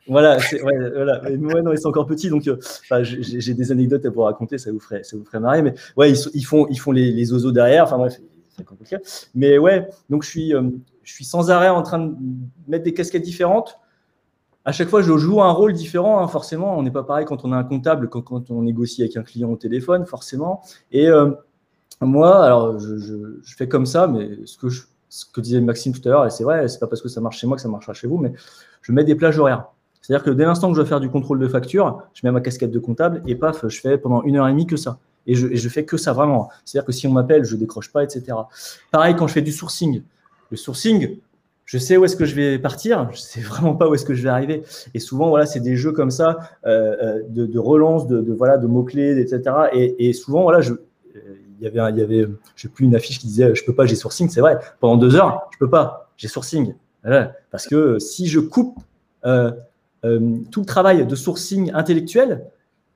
[0.07, 1.21] Voilà, ouais, voilà.
[1.29, 2.57] Mais ouais, non, ils sont encore petits, donc euh,
[3.03, 5.61] j'ai des anecdotes à vous raconter, ça vous ferait, ça vous ferait marrer.
[5.61, 7.83] Mais ouais, ils, font, ils font les, les oiseaux derrière.
[7.83, 8.19] Enfin bref,
[8.57, 8.97] c'est compliqué.
[9.35, 10.63] Mais ouais, donc je suis, euh,
[11.03, 12.15] je suis sans arrêt en train de
[12.67, 13.77] mettre des casquettes différentes.
[14.65, 16.19] À chaque fois, je joue un rôle différent.
[16.19, 19.03] Hein, forcément, on n'est pas pareil quand on a un comptable, quand, quand on négocie
[19.03, 20.63] avec un client au téléphone, forcément.
[20.91, 21.31] Et euh,
[22.01, 24.67] moi, alors, je, fais comme ça, mais ce que,
[25.09, 27.19] ce que disait Maxime tout à l'heure, et c'est vrai, c'est pas parce que ça
[27.19, 28.33] marche chez moi que ça marchera chez vous, mais
[28.81, 29.65] je mets des plages horaires.
[30.01, 32.41] C'est-à-dire que dès l'instant que je dois faire du contrôle de facture, je mets ma
[32.41, 34.97] casquette de comptable et paf, je fais pendant une heure et demie que ça.
[35.27, 36.49] Et je, et je fais que ça vraiment.
[36.65, 38.35] C'est-à-dire que si on m'appelle, je décroche pas, etc.
[38.89, 40.01] Pareil quand je fais du sourcing.
[40.49, 41.17] Le sourcing,
[41.65, 44.15] je sais où est-ce que je vais partir, je sais vraiment pas où est-ce que
[44.15, 44.63] je vais arriver.
[44.95, 48.33] Et souvent, voilà, c'est des jeux comme ça euh, euh, de, de, relance, de, de
[48.33, 49.43] voilà, de mots clés, etc.
[49.73, 50.73] Et, et souvent, voilà, je,
[51.59, 54.29] il y avait, je sais plus, une affiche qui disait je peux pas, j'ai sourcing.
[54.29, 54.57] C'est vrai.
[54.79, 56.73] Pendant deux heures, je peux pas, j'ai sourcing.
[57.51, 58.79] Parce que si je coupe
[59.25, 59.51] euh,
[60.05, 62.45] euh, tout le travail de sourcing intellectuel,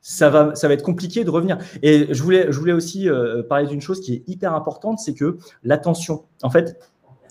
[0.01, 1.57] ça va, ça va être compliqué de revenir.
[1.81, 5.13] Et je voulais, je voulais aussi euh, parler d'une chose qui est hyper importante, c'est
[5.13, 6.25] que l'attention.
[6.41, 6.77] En fait,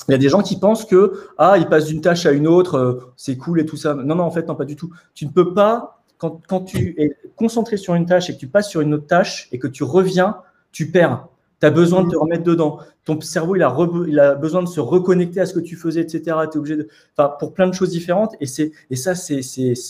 [0.09, 2.49] il y a des gens qui pensent que ah, ils passent d'une tâche à une
[2.49, 3.95] autre, c'est cool et tout ça.
[3.95, 4.91] Non, non, en fait, non, pas du tout.
[5.15, 8.49] Tu ne peux pas quand, quand tu es concentré sur une tâche et que tu
[8.49, 10.37] passes sur une autre tâche et que tu reviens
[10.73, 11.29] tu perds.
[11.61, 12.81] Tu as besoin de te remettre dedans.
[13.05, 13.77] Ton cerveau, il a,
[14.09, 16.23] il a besoin de se reconnecter à ce que tu faisais, etc.
[16.25, 16.89] Tu es obligé de.
[17.17, 18.35] Enfin, pour plein de choses différentes.
[18.41, 19.39] Et, c'est, et ça, c'est,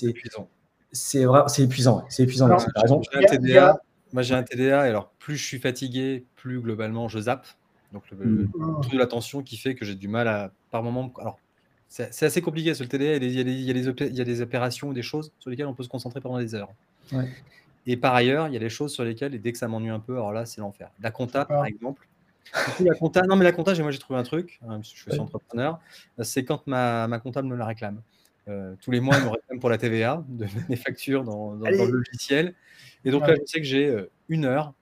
[0.03, 0.49] épuisant.
[0.91, 2.05] C'est, c'est épuisant.
[2.11, 2.59] C'est épuisant.
[2.59, 3.81] J'ai un TDA.
[4.13, 4.87] Moi, j'ai un TDA.
[4.87, 7.47] Et alors, plus je suis fatigué, plus globalement, je zappe.
[7.93, 8.81] Donc, le, mm.
[8.83, 11.11] truc de l'attention qui fait que j'ai du mal à, par moment.
[11.19, 11.39] Alors,
[11.89, 13.17] c'est assez compliqué sur le TDA.
[13.17, 15.03] Il y, a des, il, y a des, il y a des opérations ou des
[15.03, 16.71] choses sur lesquelles on peut se concentrer pendant des heures.
[17.13, 17.29] Ouais.
[17.87, 19.91] Et par ailleurs, il y a des choses sur lesquelles, et dès que ça m'ennuie
[19.91, 20.91] un peu, alors là, c'est l'enfer.
[21.01, 22.09] La compta, par exemple.
[22.81, 25.81] la compta, non, mais la compta, moi, j'ai trouvé un truc, hein, je suis entrepreneur,
[26.21, 28.03] c'est quand ma, ma, comptable me la réclame.
[28.49, 31.69] Euh, tous les mois, elle me réclame pour la TVA, de mes factures dans, dans,
[31.69, 32.55] le logiciel.
[33.05, 34.75] Et donc là, je sais que j'ai euh, une heure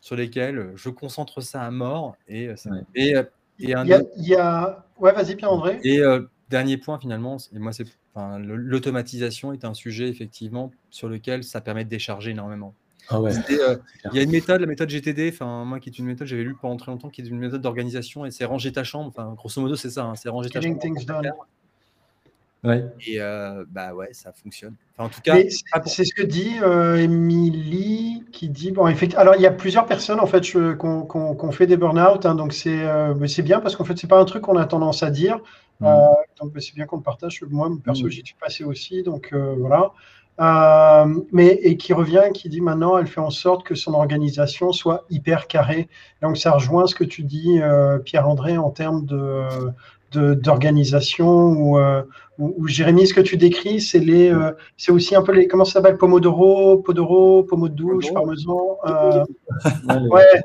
[0.00, 2.16] sur lesquelles je concentre ça à mort.
[2.28, 2.54] Et, euh,
[2.94, 3.14] et,
[3.60, 5.80] et un il, y a, Ouais, vas-y, Pierre-André.
[5.84, 6.02] Et
[6.50, 7.86] dernier point, finalement, et moi, c'est
[8.16, 12.74] l'automatisation est un sujet effectivement sur lequel ça permet de décharger énormément.
[13.08, 13.32] Ah ouais.
[13.50, 13.76] Euh,
[14.12, 16.44] il y a une méthode, la méthode GTD, enfin moi qui est une méthode, j'avais
[16.44, 19.08] lu pendant très longtemps, qui est une méthode d'organisation et c'est ranger ta chambre.
[19.08, 20.78] Enfin, grosso modo, c'est ça, hein, c'est ranger ta chambre.
[22.64, 22.84] Ouais.
[23.04, 24.76] Et euh, bah ouais, ça fonctionne.
[24.96, 25.34] Enfin, en tout cas,
[25.86, 29.20] c'est ce que dit euh, Émilie, qui dit bon, effectivement.
[29.20, 32.52] Alors, il y a plusieurs personnes en fait qui ont fait des burn-out, hein, donc
[32.52, 32.86] c'est
[33.26, 35.40] c'est bien parce qu'en fait, c'est pas un truc qu'on a tendance à dire.
[35.82, 36.08] Euh,
[36.40, 37.42] donc, bah, c'est bien qu'on le partage.
[37.48, 38.10] Moi, perso, mm.
[38.10, 39.02] j'y suis passé aussi.
[39.02, 39.92] Donc, euh, voilà.
[40.40, 44.72] Euh, mais et qui revient, qui dit maintenant, elle fait en sorte que son organisation
[44.72, 45.88] soit hyper carrée.
[46.22, 47.60] Donc ça rejoint ce que tu dis,
[48.06, 49.44] Pierre-André, en termes de
[50.14, 51.78] d'organisation ou,
[52.38, 54.34] ou, Jérémy, ce que tu décris, c'est les,
[54.76, 58.78] c'est aussi un peu les, comment ça s'appelle, Pomodoro, Podoro, Pomodou, douche, Parmesan.
[60.10, 60.42] ouais,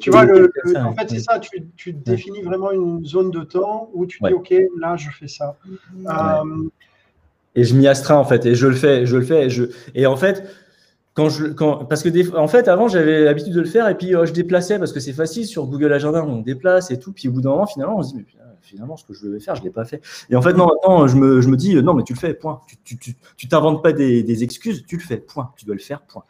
[0.00, 3.90] tu vois, le, en fait, c'est ça, tu, tu définis vraiment une zone de temps
[3.92, 5.56] où tu dis, OK, là, je fais ça.
[6.06, 6.68] Euh,
[7.54, 9.46] et je m'y astreins, en fait, et je le fais, je le fais.
[9.46, 9.64] Et, je...
[9.94, 10.44] et en fait,
[11.14, 13.96] quand je, quand, parce que des, en fait, avant, j'avais l'habitude de le faire, et
[13.96, 17.12] puis euh, je déplaçais, parce que c'est facile, sur Google Agenda, on déplace et tout,
[17.12, 18.24] puis au bout d'un moment, finalement, on se dit, mais
[18.68, 20.02] finalement, ce que je devais faire, je ne l'ai pas fait.
[20.30, 22.34] Et en fait, non, maintenant, je me, je me dis, non, mais tu le fais,
[22.34, 22.60] point.
[22.84, 22.98] Tu
[23.36, 25.52] tu, t'inventes pas des, des, excuses, tu le fais, point.
[25.56, 26.24] Tu dois le faire, point.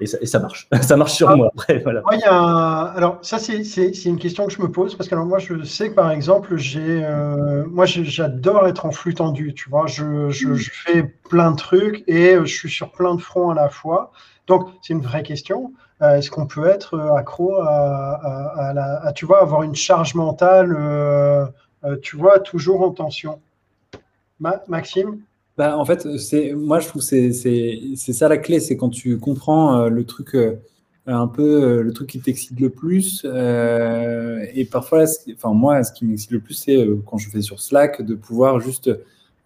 [0.00, 0.68] Et ça, et ça marche.
[0.82, 1.78] ça marche sur ah, moi après.
[1.80, 2.00] Voilà.
[2.02, 5.26] Moi, y a Alors, ça, c'est une question que je me pose, parce que alors,
[5.26, 9.68] moi, je sais que, par exemple, j'ai, euh, moi, j'adore être en flux tendu, tu
[9.68, 9.86] vois.
[9.86, 13.54] Je, je, je, fais plein de trucs et je suis sur plein de fronts à
[13.54, 14.12] la fois.
[14.46, 15.72] Donc, c'est une vraie question.
[16.02, 20.74] Euh, est-ce qu'on peut être accro à, à, à, tu vois, avoir une charge mentale
[20.76, 21.46] euh, euh,
[22.02, 23.38] tu vois, toujours en tension.
[24.68, 25.20] Maxime
[25.56, 26.06] bah, En fait,
[26.54, 30.34] moi, je trouve que c'est, ça la clé, c'est quand tu comprends euh, le truc,
[30.34, 30.56] euh,
[31.06, 33.24] un peu le truc qui t'excite le plus.
[33.24, 35.04] et parfois,
[35.34, 38.60] enfin, moi, ce qui m'excite le plus, c'est quand je fais sur Slack, de pouvoir
[38.60, 38.90] juste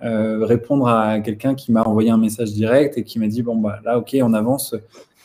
[0.01, 3.81] répondre à quelqu'un qui m'a envoyé un message direct et qui m'a dit, bon, bah,
[3.85, 4.75] là, ok, on avance.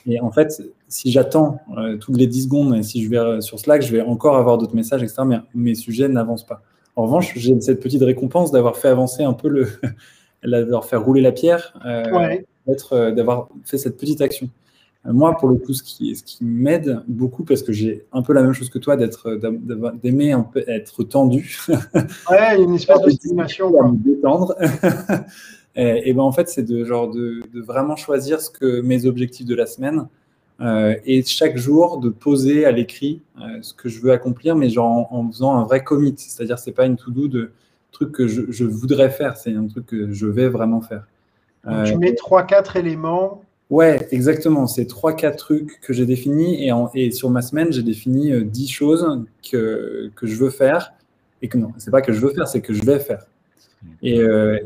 [0.07, 1.59] Et en fait, si j'attends
[1.99, 4.75] toutes les 10 secondes, et si je vais sur Slack, je vais encore avoir d'autres
[4.75, 5.23] messages, etc.
[5.25, 6.61] Mais mes sujets n'avancent pas.
[6.95, 9.67] En revanche, j'ai cette petite récompense d'avoir fait avancer un peu le,
[10.43, 12.37] d'avoir fait rouler la pierre, euh,
[12.91, 14.49] euh, d'avoir fait cette petite action.
[15.05, 18.21] Euh, moi, pour le coup, ce qui, ce qui m'aide beaucoup, parce que j'ai un
[18.21, 19.39] peu la même chose que toi, d'être,
[20.03, 21.59] d'aimer un peu être tendu.
[22.29, 23.71] Ouais, une espèce de stimulation.
[23.71, 24.55] Pour me détendre.
[25.75, 29.05] et, et ben en fait, c'est de genre de, de, vraiment choisir ce que mes
[29.05, 30.07] objectifs de la semaine
[30.61, 34.69] euh, et chaque jour de poser à l'écrit euh, ce que je veux accomplir, mais
[34.69, 36.13] genre en, faisant un vrai commit.
[36.17, 37.51] C'est-à-dire, c'est pas une to-do de
[37.91, 41.07] truc que je, je voudrais faire, c'est un truc que je vais vraiment faire.
[41.67, 43.43] Euh, tu mets trois, quatre éléments.
[43.69, 44.67] Ouais, exactement.
[44.67, 48.43] C'est trois, quatre trucs que j'ai définis et, en, et, sur ma semaine, j'ai défini
[48.43, 50.93] dix choses que, que je veux faire
[51.41, 53.25] et que non, c'est pas que je veux faire, c'est que je vais faire.
[54.03, 54.21] Et,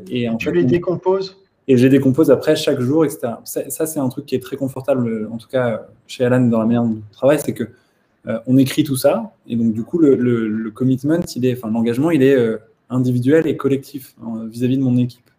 [0.10, 1.38] et en tu les décomposes?
[1.68, 3.34] Et je les décompose après chaque jour, etc.
[3.44, 6.66] Ça, c'est un truc qui est très confortable, en tout cas chez Alan dans la
[6.66, 7.66] manière dont on travaille, c'est que
[8.28, 11.72] euh, on écrit tout ça, et donc du coup le, le, commitment, il est, enfin
[11.72, 12.58] l'engagement, il est euh,
[12.90, 15.30] individuel et collectif hein, vis-à-dire -vis de mon équipe.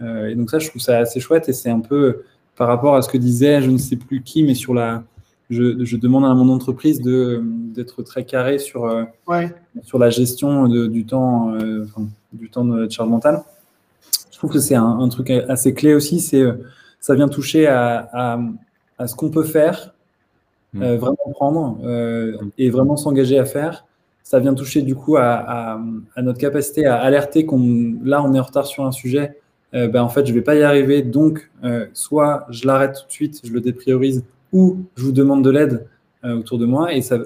[0.00, 2.22] Euh, et donc ça, je trouve ça assez chouette, et c'est un peu
[2.56, 5.02] par rapport à ce que disait, je ne sais plus qui, mais sur la,
[5.50, 7.42] je, je demande à mon entreprise de
[7.74, 8.82] d'être très carré sur
[9.26, 9.52] ouais.
[9.82, 11.52] sur la gestion de, du temps,
[11.82, 13.42] enfin, du temps de charge mentale
[14.40, 16.18] trouve que c'est un, truc assez clé aussi.
[16.18, 16.54] C'est euh,
[16.98, 18.38] ça vient toucher à,
[18.98, 19.94] à, ce qu'on peut faire,
[20.72, 20.82] mm.
[20.82, 23.84] euh, vraiment prendre euh, et vraiment s'engager à faire.
[24.22, 25.78] Ça vient toucher du coup à,
[26.14, 29.38] à notre capacité à alerter qu'on là on est en retard sur un sujet.
[29.72, 31.02] ben, en fait, je vais pas y arriver.
[31.02, 31.50] Donc,
[31.92, 35.86] soit je l'arrête tout de suite, je le dépriorise, ou je vous demande de l'aide
[36.22, 36.94] autour de moi.
[36.94, 37.18] Et ça,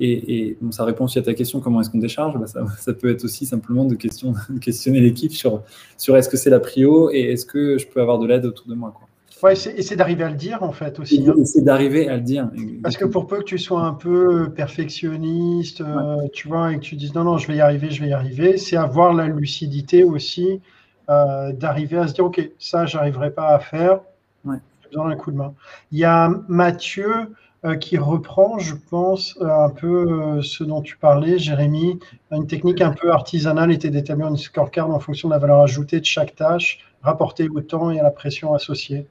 [0.00, 2.38] et, et ça répond aussi à ta question, comment est-ce qu'on décharge?
[2.38, 5.62] Bah, ça, ça, peut être aussi simplement de, question, de questionner l'équipe sur,
[5.96, 8.68] sur est-ce que c'est la prio et est-ce que je peux avoir de l'aide autour
[8.68, 8.92] de moi.
[8.96, 9.08] Quoi.
[9.42, 11.24] Ouais, et c'est d'arriver à le dire en fait aussi.
[11.28, 11.34] Hein.
[11.44, 12.50] C'est d'arriver à le dire.
[12.82, 16.80] Parce que pour peu que tu sois un peu perfectionniste, euh, tu vois, et que
[16.80, 19.28] tu dises non, non, je vais y arriver, je vais y arriver, c'est avoir la
[19.28, 20.60] lucidité aussi
[21.08, 24.00] euh, d'arriver à se dire ok, ça, j'arriverai pas à faire.
[24.44, 24.56] Ouais.
[24.82, 25.54] J'ai besoin d'un coup de main.
[25.92, 27.28] Il y a Mathieu
[27.64, 31.98] euh, qui reprend, je pense, euh, un peu euh, ce dont tu parlais, Jérémy.
[32.30, 35.98] Une technique un peu artisanale était d'établir une scorecard en fonction de la valeur ajoutée
[35.98, 39.08] de chaque tâche, rapportée au temps et à la pression associée.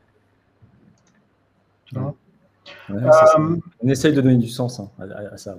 [1.94, 2.14] on
[3.86, 4.90] essaye de donner du sens hein,
[5.30, 5.58] à, ça.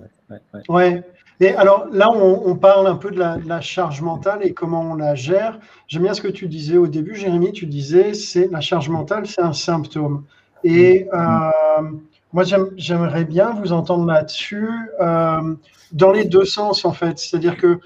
[0.67, 1.03] Ouais,
[1.39, 5.13] Et alors là, on, parle un peu de la, charge mentale et comment on la
[5.13, 5.59] gère.
[5.87, 7.51] J'aime bien ce que tu disais au début, Jérémy.
[7.51, 10.23] Tu disais, c'est la charge mentale, c'est un symptôme.
[10.63, 11.99] Et mm.
[12.31, 12.43] Moi,
[12.75, 14.69] j'aimerais bien vous entendre là-dessus,
[15.01, 15.55] euh,
[15.91, 17.17] dans les deux sens, en fait.
[17.17, 17.79] C'est-à-dire que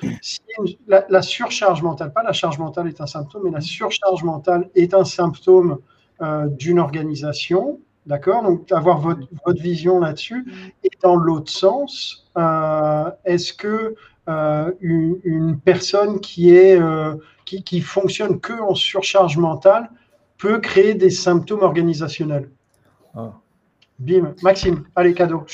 [0.87, 4.93] la, surcharge mentale, pas la charge mentale est un symptôme, mais la surcharge mentale est
[4.93, 5.77] un symptôme
[6.21, 8.43] euh, d'une organisation, d'accord?
[8.43, 10.45] Donc, avoir votre, votre vision là-dessus.
[10.83, 13.95] Et dans l'autre sens, euh, est-ce que
[14.27, 16.79] une, une, personne qui, est,
[17.45, 19.89] qui, qui fonctionne que en surcharge mentale
[20.37, 22.49] peut créer des symptômes organisationnels?
[23.15, 23.33] Ah.
[23.99, 25.45] Bim, Maxime, allez, cadeau.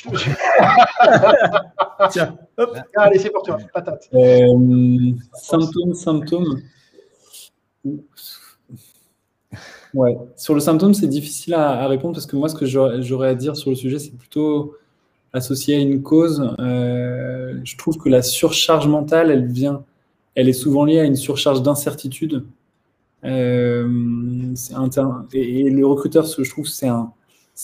[2.09, 2.77] Tiens, hop.
[2.95, 4.09] Allez, c'est pour toi, patate.
[4.13, 6.61] Euh, symptôme, symptôme.
[9.93, 13.35] Ouais, sur le symptôme, c'est difficile à, répondre parce que moi, ce que j'aurais à
[13.35, 14.75] dire sur le sujet, c'est plutôt
[15.33, 16.55] associé à une cause.
[16.59, 19.83] Euh, je trouve que la surcharge mentale, elle vient,
[20.35, 22.45] elle est souvent liée à une surcharge d'incertitude.
[23.25, 24.53] Euh,
[25.33, 27.11] et, et, le recruteur, ce que je trouve, c'est un,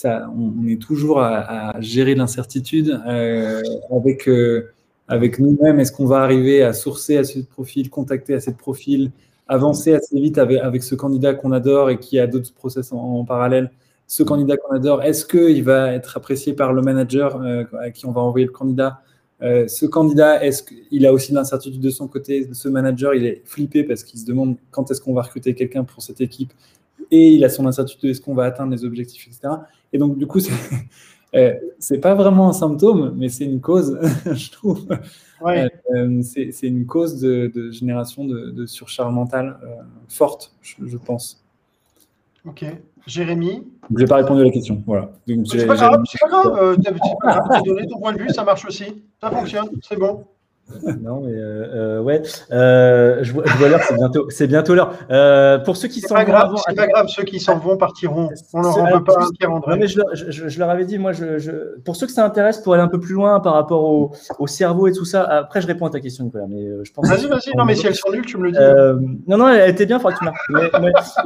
[0.03, 4.71] on, est toujours à, gérer l'incertitude euh, avec, euh,
[5.07, 5.79] avec nous-mêmes.
[5.79, 9.11] Est-ce qu'on va arriver à sourcer à ce profil, contacter à ce profil,
[9.47, 13.71] avancer assez vite avec, ce candidat qu'on adore et qui a d'autres process en, parallèle?
[14.07, 18.05] Ce candidat qu'on adore, est-ce qu'il va être apprécié par le manager euh, à qui
[18.05, 19.01] on va envoyer le candidat?
[19.41, 22.49] Ce candidat, est-ce qu'il a aussi l'incertitude de son côté?
[22.53, 25.83] Ce manager, il est flippé parce qu'il se demande quand est-ce qu'on va recruter quelqu'un
[25.83, 26.51] pour cette équipe?
[27.11, 29.53] Et il a son incertitude est-ce qu'on va atteindre les objectifs, etc.
[29.93, 30.51] Et donc, du coup, c'est
[31.35, 34.87] euh, pas vraiment un symptôme, mais c'est une cause, je trouve.
[35.41, 35.69] Ouais.
[35.93, 41.43] Euh, c'est une cause de, génération de, surcharge mentale euh, forte, je, pense.
[42.45, 42.65] Ok.
[43.05, 43.67] Jérémy?
[43.93, 44.81] Je n'ai pas répondu à la question.
[44.85, 45.11] Voilà.
[45.45, 46.57] C'est pas grave, c'est pas grave.
[46.59, 49.03] Euh, tu as donné ton point de vue, ça marche aussi.
[49.21, 50.25] Ça fonctionne, c'est bon.
[51.01, 55.63] Non, mais euh, euh, ouais, euh, je vois, l'heure, c'est bientôt, c'est bientôt l'heure.
[55.63, 58.29] pour ceux qui s'en vont, c'est pas grave, ceux qui s'en vont partiront.
[58.53, 61.79] On leur en veut pas, Non, mais je, je, je, leur avais dit, moi, je,
[61.81, 64.47] pour ceux que ça intéresse, pour aller un peu plus loin par rapport au, au,
[64.47, 65.23] cerveau et tout ça.
[65.23, 67.07] Après, je réponds à ta question, Nicolas, mais je pense.
[67.07, 67.55] Vas-y, vas-y.
[67.55, 69.21] Non, mais si elles sont nulles, tu me le dis.
[69.27, 70.31] non, non, elle était bien, faudra que tu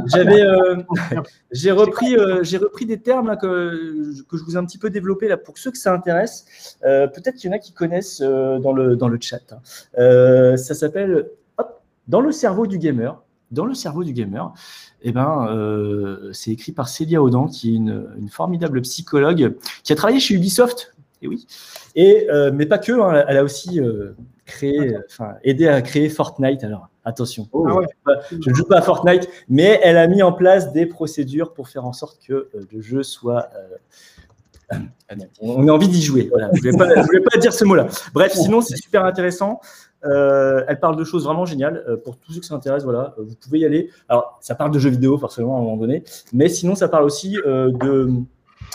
[0.07, 0.43] J'avais,
[1.51, 4.89] j'ai repris, j'ai repris des termes là, que, que je vous ai un petit peu
[4.89, 6.77] développés là pour ceux que ça intéresse.
[6.81, 9.59] Peut-être qu'il y en a qui connaissent dans le dans le chat Hein.
[9.97, 11.29] Euh, ça s'appelle
[12.07, 13.21] Dans le cerveau du gamer.
[13.51, 14.53] Dans le cerveau du gamer,
[15.01, 19.95] eh ben, euh, c'est écrit par Célia Audan, qui est une, formidable psychologue qui a
[19.95, 20.93] travaillé chez Ubisoft.
[21.23, 21.47] Et oui.
[21.95, 23.79] Et, euh, mais pas que, hein, elle a aussi
[24.45, 26.63] créé, enfin, aidé à créer Fortnite.
[26.63, 27.81] Alors, attention, oh.
[28.05, 31.53] ah je ne joue pas à Fortnite, mais elle a mis en place des procédures
[31.53, 33.49] pour faire en sorte que le jeu soit
[35.41, 36.29] on a envie d'y jouer.
[36.53, 37.87] Je ne voulais, pas dire ce mot-là.
[38.13, 39.59] Bref, sinon, c'est super intéressant.
[40.05, 41.83] Euh, elle parle de choses vraiment géniales.
[41.87, 43.89] Euh, pour tous ceux qui s'intéressent, voilà, euh, vous pouvez y aller.
[44.07, 46.03] Alors, ça parle de jeux vidéo, forcément, à un moment donné.
[46.31, 48.09] Mais sinon, ça parle aussi de,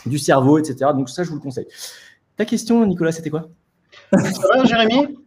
[0.07, 0.91] du cerveau, etc.
[0.95, 1.67] Donc, ça, je vous le conseille.
[2.37, 3.49] Ta question, Nicolas, c'était quoi?
[4.13, 5.19] Ça va, Jérémy?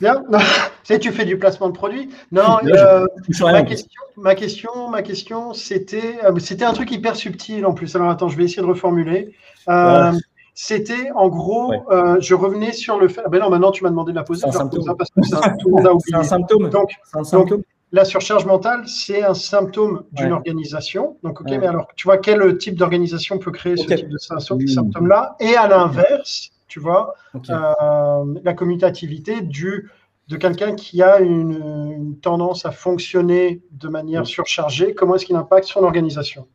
[0.00, 0.22] Bien.
[0.84, 2.10] tu tu fais du placement de produits.
[2.32, 3.86] Non, ma, question,
[4.16, 7.94] ma, question, ma question, c'était, c'était un truc hyper subtil en plus.
[7.96, 9.34] Alors attends, je vais essayer de reformuler.
[9.68, 10.12] Euh,
[10.54, 13.22] c'était en gros, euh, je revenais sur le fait.
[13.24, 14.42] Ah ben non, maintenant tu m'as demandé de la poser.
[14.42, 14.96] C'est un symptôme.
[14.96, 15.20] parce que
[15.58, 16.16] tout le monde a oublié.
[16.16, 16.70] un symptôme.
[16.70, 17.62] Donc, un symptôme.
[17.90, 21.16] la surcharge mentale, c'est un symptôme d'une organisation.
[21.22, 25.36] Donc, ok, mais alors, tu vois, quel type d'organisation peut créer ce type de symptôme-là?
[25.40, 29.92] Et à l'inverse, tu vois, euh, la commutativité du
[30.26, 35.68] de quelqu'un qui a une, tendance à fonctionner de manière surchargée, comment est-ce qu'il impacte
[35.68, 36.48] son organisation?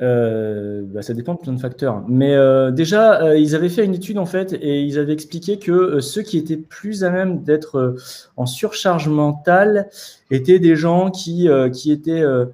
[0.00, 2.02] Euh, bah, ça dépend de plein de facteurs.
[2.08, 5.58] Mais euh, déjà, euh, ils avaient fait une étude en fait et ils avaient expliqué
[5.58, 7.96] que ceux qui étaient plus à même d'être
[8.38, 9.90] en surcharge mentale
[10.30, 12.48] étaient des gens qui, qui étaient, alors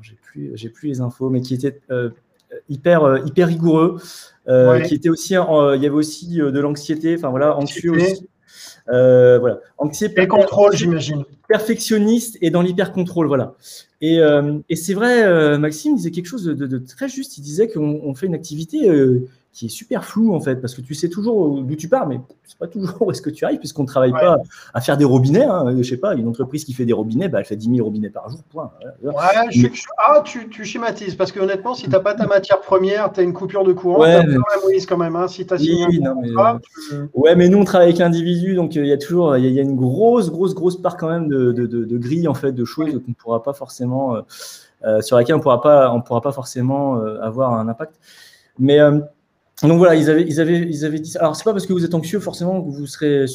[0.00, 1.78] j'ai plus, j'ai plus les infos, mais qui étaient
[2.68, 4.00] hyper, hyper rigoureux,
[4.86, 8.28] qui étaient aussi, il y avait aussi de l'anxiété, enfin voilà, anxieux aussi.
[8.88, 9.58] Euh, voilà.
[10.16, 11.24] et contrôle, j'imagine.
[11.48, 13.54] Perfectionniste et dans l'hyper-contrôle, voilà.
[14.00, 17.38] Et, euh, et c'est vrai, euh, Maxime disait quelque chose de, de, très juste.
[17.38, 18.90] Il disait qu'on fait une activité
[19.56, 22.20] qui est super flou en fait, parce que tu sais toujours d'où tu pars, mais
[22.44, 24.36] c'est pas toujours où est-ce que tu arrives, puisqu'on ne travaille pas
[24.74, 25.44] à faire des robinets.
[25.44, 25.74] Hein.
[25.78, 28.10] Je sais pas, une entreprise qui fait des robinets, bah, elle fait 10 000 robinets
[28.10, 28.70] par jour, point.
[29.02, 33.10] Ouais, ah, tu, tu, schématises, parce que honnêtement, si tu n'as pas ta matière première,
[33.12, 35.16] tu as une coupure de courant, ouais, tu as quand même.
[35.16, 37.00] Hein, si oui, mais...
[37.14, 39.58] Ouais, mais nous, on travaille avec l'individu, donc euh, il y a toujours il y,
[39.58, 42.64] a une grosse, grosse, grosse part quand même de, de, de, grille, en fait, de
[42.64, 44.20] choses qu'on ne pourra pas forcément, euh,
[44.84, 47.96] euh, sur laquelle on pourra pas, on pourra pas forcément avoir un impact.
[48.58, 48.78] Mais
[49.62, 51.20] donc voilà, ils avaient, ils avaient, ils avaient dit ça.
[51.20, 53.26] Alors, c'est pas parce que vous êtes anxieux forcément que vous serez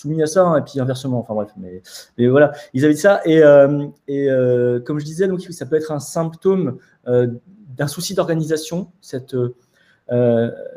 [0.00, 1.20] soumis à ça, hein, et puis inversement.
[1.20, 1.82] Enfin bref, mais,
[2.16, 3.20] mais voilà, ils avaient dit ça.
[3.24, 7.26] Et, euh, et euh, comme je disais, donc, ça peut être un symptôme euh,
[7.76, 9.36] d'un souci d'organisation, cette,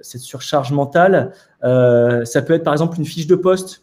[0.01, 1.31] cette surcharge mentale.
[1.61, 3.81] ça peut être par exemple une fiche de poste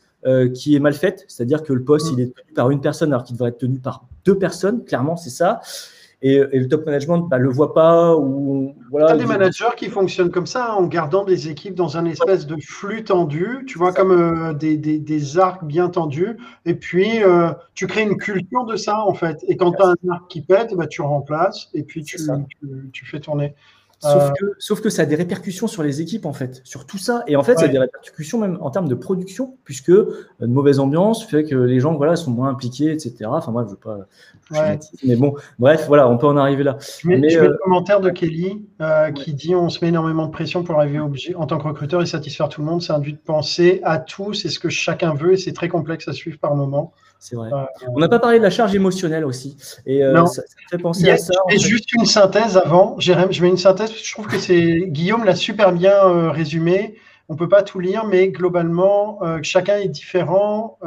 [0.54, 2.14] qui est mal faite, c'est-à-dire que le poste, mmh.
[2.14, 5.16] il est tenu par une personne alors qu'il devrait être tenu par deux personnes, clairement,
[5.16, 5.60] c'est ça
[6.22, 8.14] et, le top management ne bah, le voit pas.
[8.16, 11.96] Ou, voilà, tu as des managers qui fonctionnent comme ça, en gardant des équipes dans
[11.96, 16.36] un espèce de flux tendu, tu vois, comme euh, des, des, des, arcs bien tendus,
[16.66, 19.38] et puis euh, tu crées une culture de ça, en fait.
[19.48, 22.90] Et quand tu as un arc qui pète, bah, tu remplaces, et puis tu, tu,
[22.92, 23.54] tu fais tourner.
[24.02, 26.86] Sauf, euh, que, sauf que ça a des répercussions sur les équipes, en fait, sur
[26.86, 27.22] tout ça.
[27.26, 30.80] Et en fait, ça a des répercussions même en termes de production, puisque une mauvaise
[30.80, 33.26] ambiance fait que les gens voilà, sont moins impliqués, etc.
[33.26, 34.06] Enfin, bref, je veux pas.
[35.04, 36.78] Mais bon, bref, voilà, on peut en arriver là.
[37.02, 40.32] Je mets, euh, le commentaire de Kelly euh, qui dit on se met énormément de
[40.32, 42.82] pression pour arriver objet, en tant que recruteur et satisfaire tout le monde.
[42.82, 46.08] C'est induit de penser à tout, c'est ce que chacun veut et c'est très complexe
[46.08, 46.92] à suivre par moment.
[47.20, 47.50] C'est vrai.
[47.86, 49.56] on n'a pas parlé de la charge émotionnelle aussi.
[49.84, 51.34] Et euh, Ça, fait penser à ça.
[51.50, 55.24] Et juste une synthèse avant, Jérém, je mets une synthèse, je trouve que c'est Guillaume
[55.24, 56.96] l'a super bien euh, résumé.
[57.28, 60.78] On ne peut pas tout lire, mais globalement, euh, chacun est différent.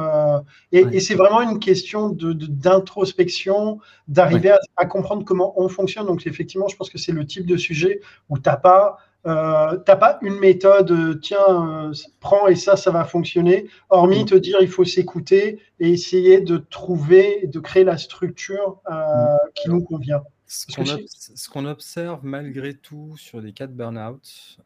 [0.71, 3.79] et, c'est vraiment une question d'introspection, de,
[4.09, 6.07] d'arriver à, à, comprendre comment on fonctionne.
[6.07, 9.77] Donc, effectivement, je pense que c'est le type de sujet où tu n'as pas euh,
[9.77, 14.25] t'as pas une méthode, euh, tiens, euh, prends et ça, ça va fonctionner, hormis mm.
[14.25, 19.37] te dire il faut s'écouter et essayer de trouver, de créer la structure euh, mm.
[19.55, 20.23] qui nous convient.
[20.45, 24.59] Ce qu'on, observe malgré tout sur les cas de burn-out,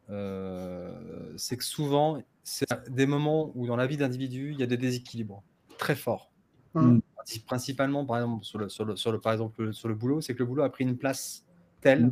[1.36, 4.76] c'est que souvent, c'est des moments où dans la vie d'individu, il y a des
[4.76, 5.42] déséquilibres
[5.78, 6.30] très forts.
[6.74, 6.98] Mm.
[7.46, 10.34] Principalement, par exemple, sur le, sur le, sur le, par exemple, sur le boulot, c'est
[10.34, 11.44] que le boulot a pris une place
[11.80, 12.10] telle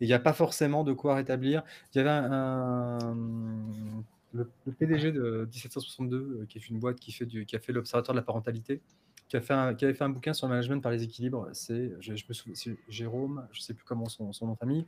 [0.00, 1.62] il n'y a pas forcément de quoi rétablir.
[1.94, 2.98] Il y avait un,
[4.32, 8.14] le, PDG de 1762, qui est une boîte qui, fait du, qui a fait l'Observatoire
[8.14, 8.80] de la parentalité,
[9.28, 11.48] qui, a fait qui avait fait un bouquin sur le management par les équilibres.
[11.52, 14.84] C'est, je, me souviens, Jérôme, je ne sais plus comment son, son, nom de famille.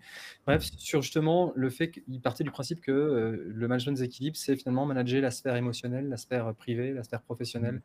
[0.47, 4.37] Bref, sur justement le fait qu'il partait du principe que euh, le management des équilibres,
[4.37, 7.81] c'est finalement manager la sphère émotionnelle, la sphère privée, la sphère professionnelle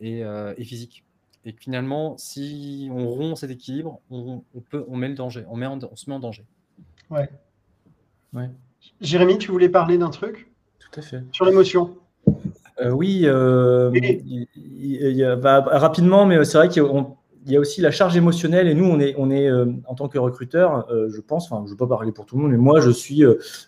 [0.00, 1.04] et, euh, et physique.
[1.44, 5.56] Et que finalement, si on rompt cet équilibre, on, peut, on met le danger, on,
[5.56, 6.44] met on se met en danger.
[7.10, 7.28] Ouais.
[8.34, 8.50] ouais.
[9.00, 10.50] Jérémy, tu voulais parler d'un truc?
[10.78, 11.22] Tout à fait.
[11.32, 11.96] Sur l'émotion.
[12.80, 16.82] Euh, oui, euh, il, bah, rapidement, mais c'est vrai qu'il
[17.46, 20.08] y a aussi la charge émotionnelle et nous, on est, on est euh, en tant
[20.08, 22.56] que recruteur, je pense, enfin, je ne veux pas parler pour tout le monde, mais
[22.56, 23.22] moi, je suis,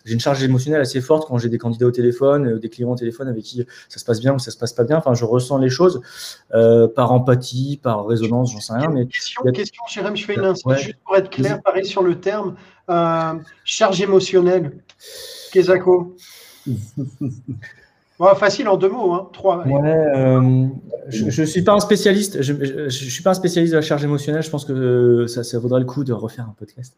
[0.05, 2.95] j'ai une charge émotionnelle assez forte quand j'ai des candidats au téléphone, des clients au
[2.95, 4.97] téléphone avec qui ça se passe bien ou ça se passe pas bien.
[4.97, 6.01] Enfin, je ressens les choses
[6.49, 8.89] par empathie, par résonance, j'en sais rien.
[8.89, 12.55] Mais question, question, Jérém, je fais une juste pour être clair, pareil sur le terme
[13.63, 14.71] charge émotionnelle.
[15.51, 16.15] Kezako
[18.37, 19.29] facile en deux mots, hein.
[19.33, 19.65] trois.
[19.67, 20.67] Euh,
[21.09, 22.41] je ne suis pas un spécialiste.
[22.41, 24.41] Je, je, suis pas un spécialiste de la charge émotionnelle.
[24.41, 26.95] Je pense que ça, ça vaudrait le coup de refaire un podcast.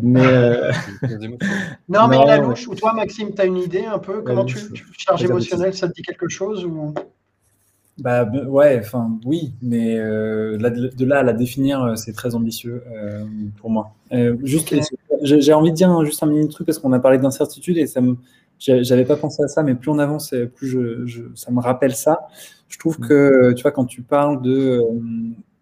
[0.00, 0.72] Mais euh,
[1.88, 2.68] non, mais la louche.
[2.68, 4.22] Ou toi, Maxime, tu as une idée un peu?
[4.22, 4.58] Comment tu,
[4.96, 6.94] charge émotionnelle Ça te dit quelque chose ou?
[7.98, 12.82] Bah ouais, enfin oui, mais euh, de là à la définir, c'est très ambitieux
[13.58, 13.92] pour moi.
[14.42, 14.72] juste,
[15.22, 18.00] j'ai envie de dire juste un mini truc parce qu'on a parlé d'incertitude et ça
[18.00, 18.16] me,
[18.60, 20.68] j'avais pas pensé à ça, mais plus on avance, plus
[21.06, 22.28] je, ça me rappelle ça.
[22.68, 23.08] Je trouve mm.
[23.08, 24.82] que, tu vois, quand tu parles de, euh,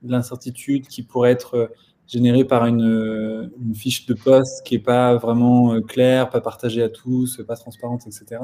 [0.04, 1.66] l'incertitude qui pourrait être euh,
[2.06, 6.82] générée par une, euh, une, fiche de poste qui est pas vraiment claire, pas partagée
[6.82, 8.42] à tous, pas transparente, etc.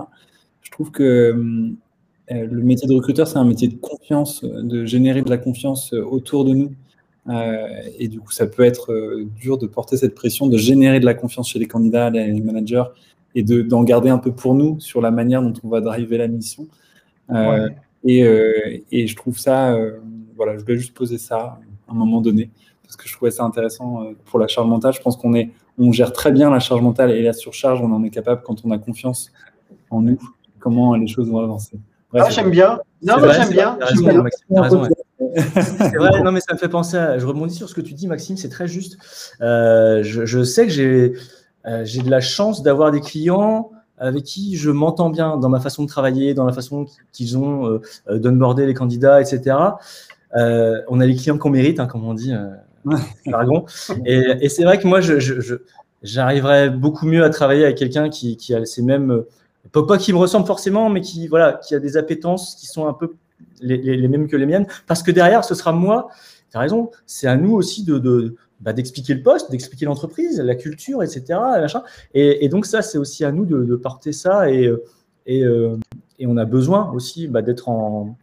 [0.61, 1.35] Je trouve que
[2.31, 6.45] le métier de recruteur, c'est un métier de confiance, de générer de la confiance autour
[6.47, 6.73] de nous.
[7.99, 8.95] Et du coup, ça peut être
[9.37, 12.85] dur de porter cette pression, de générer de la confiance chez les candidats, les managers,
[13.35, 16.29] et d'en garder un peu pour nous sur la manière dont on va driver la
[16.29, 16.67] mission.
[17.31, 17.69] Euh,
[18.05, 19.99] et, euh, et, je trouve ça, euh,
[20.37, 21.59] voilà, je voulais juste poser ça
[21.89, 22.51] à un moment donné
[22.83, 24.93] parce que je trouvais ça intéressant pour la charge mentale.
[24.93, 27.93] Je pense qu'on est, on gère très bien la charge mentale et la surcharge, on
[27.93, 29.33] en est capable quand on a confiance
[29.91, 30.19] en nous,
[30.61, 31.79] comment les choses vont avancer.
[32.13, 32.79] ah, j'aime bien.
[33.03, 33.79] Non, j'aime bien.
[35.55, 37.19] C'est vrai, non, mais ça me fait penser à.
[37.19, 38.97] Je rebondis sur ce que tu dis, Maxime, c'est très juste.
[39.41, 41.15] je, je, sais que j'ai
[41.67, 45.85] euh, de la chance d'avoir des clients avec qui je m'entends bien dans ma façon
[45.85, 49.57] de travailler, dans la façon qu'ils ont euh, euh d'onboarder les candidats, etc.
[50.37, 52.51] Euh, on a les clients qu'on mérite, hein, comme on dit, euh,
[54.05, 58.11] Et, et c'est vrai que moi, j'arriverais je, je, beaucoup mieux à travailler avec quelqu'un
[58.11, 59.23] qui, qui, a ces mêmes,
[59.73, 62.93] pas qui me ressemble forcément, mais qui, voilà, qui a des appétences qui sont un
[62.93, 63.15] peu
[63.61, 66.09] les, mêmes que les miennes, parce que derrière, ce sera moi.
[66.51, 70.55] Tu as raison, c'est à nous aussi de, bah, d'expliquer le poste, d'expliquer l'entreprise, la
[70.55, 71.39] culture, etc.
[72.15, 74.73] Et, donc ça, c'est aussi à nous de, porter ça et,
[75.27, 75.77] et, euh,
[76.19, 78.17] et, on a besoin aussi bah, d'être en,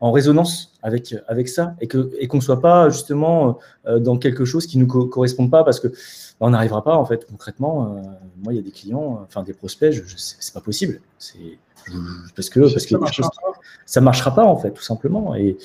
[0.00, 4.18] en, résonance avec, avec ça et qu'on et qu'on ne soit pas justement euh, dans
[4.18, 5.94] quelque chose qui ne nous correspond pas parce que bah,
[6.40, 7.96] on n'arrivera pas en fait concrètement.
[7.96, 8.00] Euh,
[8.42, 11.00] moi, il y a des clients, enfin des prospects, je, je c'est pas possible.
[11.18, 11.58] C'est
[12.34, 13.22] parce que, parce que
[13.86, 15.56] ça, ne marchera pas en fait, tout simplement, et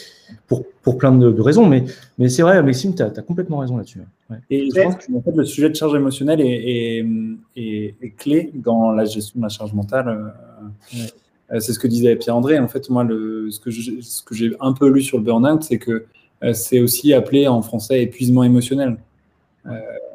[0.48, 1.66] pour, pour plein de, raisons.
[1.66, 1.86] Mais,
[2.18, 4.02] mais c'est vrai, Maxime, tu as, complètement raison là-dessus.
[4.50, 7.06] Et je pense que en fait, le sujet de charge émotionnelle est,
[7.56, 10.08] est, est, clé dans la gestion de la charge mentale.
[10.08, 11.08] Euh, euh,
[11.60, 12.60] c'est ce que disait Pierre-André.
[12.60, 16.06] En fait, moi, le, ce que j'ai un peu lu sur le burn-out, c'est que
[16.44, 18.98] euh, c'est aussi appelé en français épuisement émotionnel.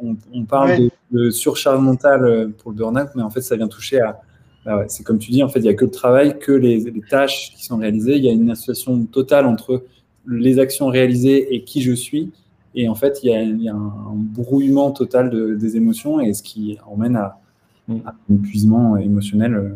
[0.03, 3.69] on, on, parle de, de, surcharge mentale pour le burn-out, mais en fait, ça vient
[3.69, 4.21] toucher à
[4.69, 6.93] ah c'est comme tu dis, en fait, il n'y a que le travail, que les,
[7.09, 8.17] tâches qui sont réalisées.
[8.17, 9.85] Il y a une association totale entre
[10.27, 12.31] les actions réalisées et qui je suis.
[12.75, 17.17] Et en fait, il y a, un, brouillement total des émotions et ce qui emmène
[17.17, 17.41] à,
[17.89, 17.97] mm.
[18.07, 19.75] un épuisement émotionnel.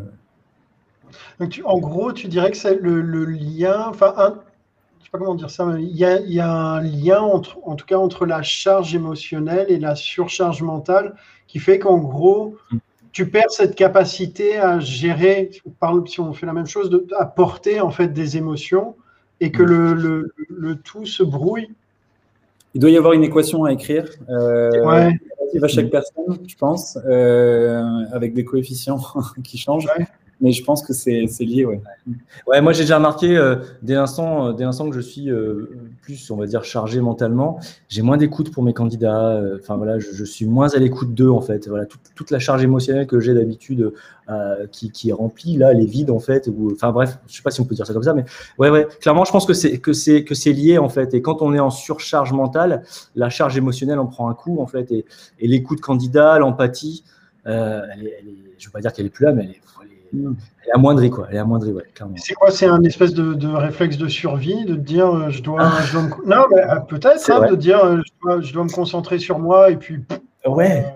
[1.64, 5.50] En gros, tu dirais que c'est le, lien, enfin, je ne sais pas comment dire
[5.50, 8.42] ça, il y, a, il y a un lien, entre, en tout cas, entre la
[8.42, 11.16] charge émotionnelle et la surcharge mentale
[11.46, 12.78] qui fait qu'en gros, mm
[13.12, 15.50] tu perds cette capacité à gérer,
[16.06, 18.96] si on fait la même chose, de, à porter en fait des émotions
[19.40, 21.68] et que le, le, le, tout se brouille.
[22.74, 24.06] Il doit y avoir une équation à écrire.
[24.30, 25.12] Euh, ouais.
[25.62, 29.00] à chaque personne, je pense, euh, avec des coefficients
[29.44, 29.86] qui changent.
[30.42, 31.80] Mais je pense que c'est lié, ouais.
[32.48, 35.70] Ouais, moi j'ai déjà remarqué euh, dès l'instant, euh, que je suis euh,
[36.02, 39.40] plus, on va dire, chargé mentalement, j'ai moins d'écoute pour mes candidats.
[39.60, 41.68] Enfin voilà, je, suis moins à l'écoute d'eux en fait.
[41.68, 43.92] Voilà, toute, la charge émotionnelle que j'ai d'habitude
[44.72, 46.50] qui, est remplie là, elle est vide en fait.
[46.72, 48.24] Enfin bref, je sais pas si on peut dire ça comme ça, mais
[48.58, 51.14] ouais, ouais, clairement, je pense que c'est que c'est lié en fait.
[51.14, 52.82] Et quand on est en surcharge mentale,
[53.14, 54.90] la charge émotionnelle en prend un coup en fait.
[54.90, 55.04] Et,
[55.38, 57.04] et l'écoute candidat, l'empathie,
[57.44, 59.60] je veux pas dire qu'elle est plus là, mais elle est
[60.12, 61.26] elle est amoindrie, quoi.
[61.30, 62.14] Elle est amoindrie, ouais, clairement.
[62.16, 65.82] C'est quoi C'est un espèce de, réflexe de survie, de dire euh, je dois, ah.
[65.84, 66.10] je dois me...
[66.26, 68.00] Non, mais euh, peut-être, hein, de dire euh,
[68.40, 70.00] je dois, me concentrer sur moi et puis.
[70.46, 70.86] Ouais.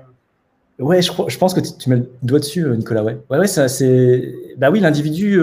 [0.78, 3.02] Ouais, je, je, pense que tu, mets le doigt dessus, Nicolas.
[3.02, 4.34] Ouais, ouais, ouais c'est.
[4.58, 5.40] Bah oui, l'individu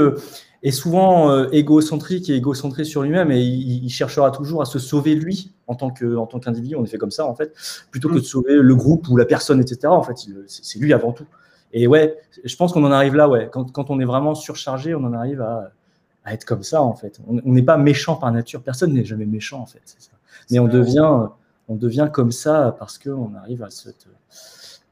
[0.62, 5.52] est souvent égocentrique et égocentré sur lui-même et il, cherchera toujours à se sauver lui
[5.66, 6.76] en tant que en tant qu'individu.
[6.76, 7.52] On est fait comme ça en fait,
[7.90, 8.24] plutôt que de mm.
[8.24, 9.88] sauver le groupe ou la personne, etc.
[9.88, 11.26] En fait, c'est lui avant tout.
[11.74, 13.50] Et ouais, je pense qu'on en arrive là, ouais.
[13.52, 15.72] Quand, quand, on est vraiment surchargé, on en arrive à,
[16.24, 17.20] à être comme ça, en fait.
[17.28, 18.62] On n'est pas méchant par nature.
[18.62, 19.98] Personne n'est jamais méchant, en fait.
[20.52, 21.28] Mais on devient,
[21.68, 23.90] on devient comme ça parce qu'on arrive à se.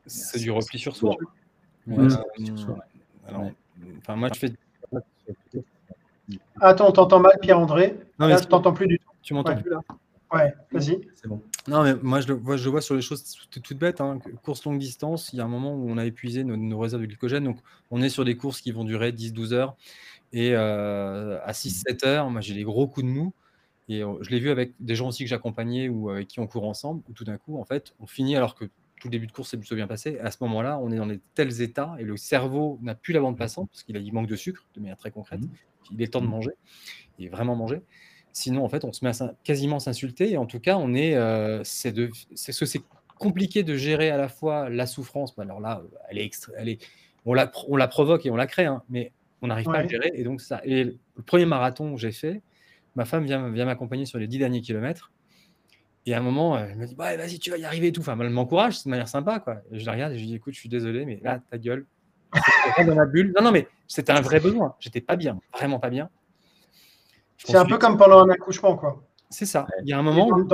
[0.06, 1.16] C'est du repli sur soi.
[1.88, 2.24] Enfin,
[4.16, 4.54] moi, je fais.
[6.60, 8.00] Attends, t'entends mal, Pierre-André?
[8.20, 9.10] Non, mais là, je t'entends plus du tout.
[9.22, 9.80] Tu m'entends plus là
[10.34, 11.02] Ouais, vas-y.
[11.16, 11.42] C'est bon.
[11.68, 14.02] Non, mais moi, je le, vois, je vois sur les choses toutes bêtes.
[14.02, 14.20] Hein.
[14.44, 17.08] Course longue distance, il y a un moment où on a épuisé nos, réserves de
[17.08, 17.44] glycogène.
[17.44, 17.60] Donc,
[17.92, 19.76] on est sur des courses qui vont durer 10-12 heures.
[20.34, 23.34] Et euh, à 6-7 heures, moi, j'ai les gros coups de mou.
[23.90, 26.48] Et euh, je l'ai vu avec des gens aussi que j'accompagnais ou avec qui on
[26.48, 29.28] court ensemble, où tout d'un coup, en fait, on finit alors que tout le début
[29.28, 30.20] de course s'est plutôt bien passé.
[30.20, 33.20] À ce moment-là, on est dans des tels états et le cerveau n'a plus la
[33.20, 35.42] bande passante parce qu'il manque de sucre de manière très concrète.
[35.42, 35.50] Mmh.
[35.94, 36.52] Il est temps de manger,
[37.20, 37.82] et vraiment manger.
[38.34, 40.32] Sinon, en fait, on se met à quasiment s'insulter.
[40.32, 42.82] Et en tout cas, on est, euh, c'est de, c'est c'est
[43.18, 45.36] compliqué de gérer à la fois la souffrance.
[45.36, 46.82] Bah, alors là, elle est, elle est,
[47.26, 49.12] on la, on la provoque et on la crée, hein, mais
[49.42, 50.12] on n'arrive pas à gérer.
[50.16, 50.62] Et donc ça.
[50.64, 52.42] Et le premier marathon que j'ai fait,
[52.96, 55.12] ma femme vient, vient m'accompagner sur les dix derniers kilomètres.
[56.06, 58.02] Et à un moment, elle me dit bah, vas-y, tu vas y arriver et tout.
[58.02, 59.40] Enfin, elle m'encourage, de manière sympa.
[59.40, 59.62] Quoi.
[59.72, 61.86] je la regarde et je lui dis écoute, je suis désolé, mais là, ta gueule.
[62.86, 63.34] dans ma bulle.
[63.36, 64.76] Non, non, mais c'était un vrai besoin.
[64.80, 66.10] J'étais pas bien, vraiment pas bien.
[67.46, 69.02] C'est un peu comme pendant un accouchement, quoi.
[69.30, 69.66] C'est ça.
[69.84, 70.46] Il y a un moment où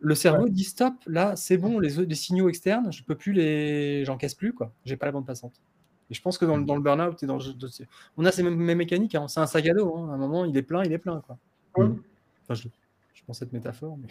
[0.00, 4.04] le cerveau dit stop, là, c'est bon, les, les, signaux externes, je peux plus les.
[4.04, 4.70] J'en casse plus, quoi.
[4.84, 5.54] J'ai pas la bande passante.
[6.10, 6.82] Et je pense que dans, le mm.
[6.82, 7.38] burn-out, dans
[8.16, 9.14] on a ces mêmes, mécaniques.
[9.14, 9.28] Hein.
[9.28, 9.96] C'est un sac à dos.
[9.96, 10.10] Hein.
[10.10, 11.38] À un moment, il est plein, il est plein, quoi.
[11.76, 11.96] Mm.
[12.50, 12.68] je,
[13.14, 13.96] je pense cette métaphore.
[13.98, 14.08] Mais...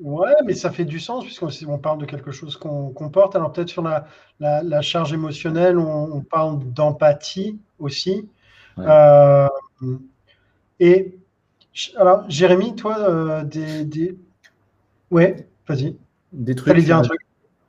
[0.00, 3.34] Ouais, mais ça fait du sens puisqu'on parle de quelque chose qu'on porte.
[3.34, 4.06] Alors peut-être sur la,
[4.38, 8.28] la, charge émotionnelle, on, parle d'empathie aussi.
[8.78, 9.48] Euh,
[10.80, 11.18] et
[11.96, 14.16] alors, Jérémy, toi, euh, des, des,
[15.10, 15.96] Ouais, vas-y.
[16.32, 16.68] Des trucs.
[16.68, 17.20] J'allais dire un truc?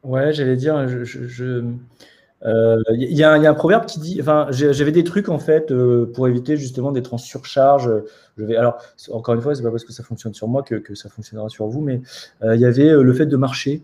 [0.03, 1.63] Ouais, j'allais dire, je, je,
[2.43, 6.05] il euh, y, a un proverbe qui dit, enfin, j'avais des trucs en fait euh,
[6.13, 7.91] pour éviter justement d'être en surcharge.
[8.37, 8.77] Je vais, alors,
[9.11, 11.49] encore une fois, c'est pas parce que ça fonctionne sur moi que, que ça fonctionnera
[11.49, 11.99] sur vous, mais
[12.43, 13.81] euh, il y avait le fait de marcher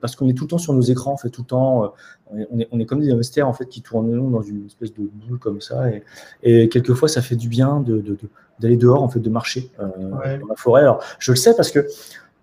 [0.00, 1.92] parce qu'on est tout le temps sur nos écrans, en fait, tout le temps,
[2.30, 5.02] on est, on est comme des hamsters en fait qui tournent dans une espèce de
[5.02, 6.04] boule comme ça, et,
[6.44, 8.16] et quelquefois ça fait du bien de,
[8.60, 10.82] d'aller dehors en fait, de marcher dans la forêt.
[10.82, 11.88] Alors, je le sais parce que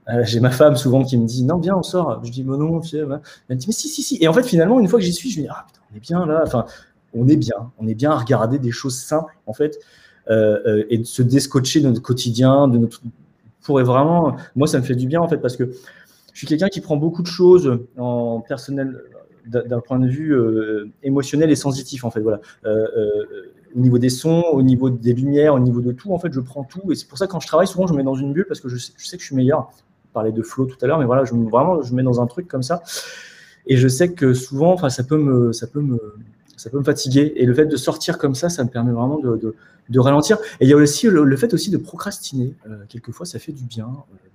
[0.08, 2.24] euh, j'ai ma femme souvent qui me dit non viens on sort.
[2.24, 4.18] Je dis mais non elle me dit mais si si si.
[4.22, 5.98] Et en fait finalement une fois que j'y suis je me dis ah putain on
[5.98, 6.44] est bien là.
[6.46, 6.66] Enfin
[7.14, 9.80] on est bien, on est bien à regarder des choses simples en fait
[10.30, 13.02] euh, euh, et de se descotcher de notre quotidien, de notre
[13.62, 14.36] pourrait vraiment.
[14.56, 15.72] Moi ça me fait du bien en fait parce que
[16.34, 19.02] je suis quelqu'un qui prend beaucoup de choses en personnel
[19.48, 20.36] d'un point de vue
[21.04, 22.42] émotionnel et sensitif en fait voilà
[23.76, 26.40] au niveau des sons, au niveau des lumières, au niveau de tout, en fait, je
[26.40, 26.92] prends tout.
[26.92, 28.46] Et c'est pour ça que quand je travaille, souvent, je me mets dans une bulle
[28.48, 29.70] parce que je sais que je suis meilleur
[30.16, 32.48] parlais de flow tout à l'heure, mais voilà, je, vraiment, je mets dans un truc
[32.48, 32.82] comme ça.
[33.68, 36.00] Et je sais que souvent, enfin, ça peut me, ça peut me,
[36.58, 37.34] ça peut me fatiguer.
[37.36, 39.56] Et le fait de sortir comme ça, ça me permet vraiment de,
[39.90, 40.38] de, ralentir.
[40.60, 42.54] Et il y a aussi le, fait aussi de procrastiner.
[42.68, 43.90] Euh, quelquefois, ça fait du bien.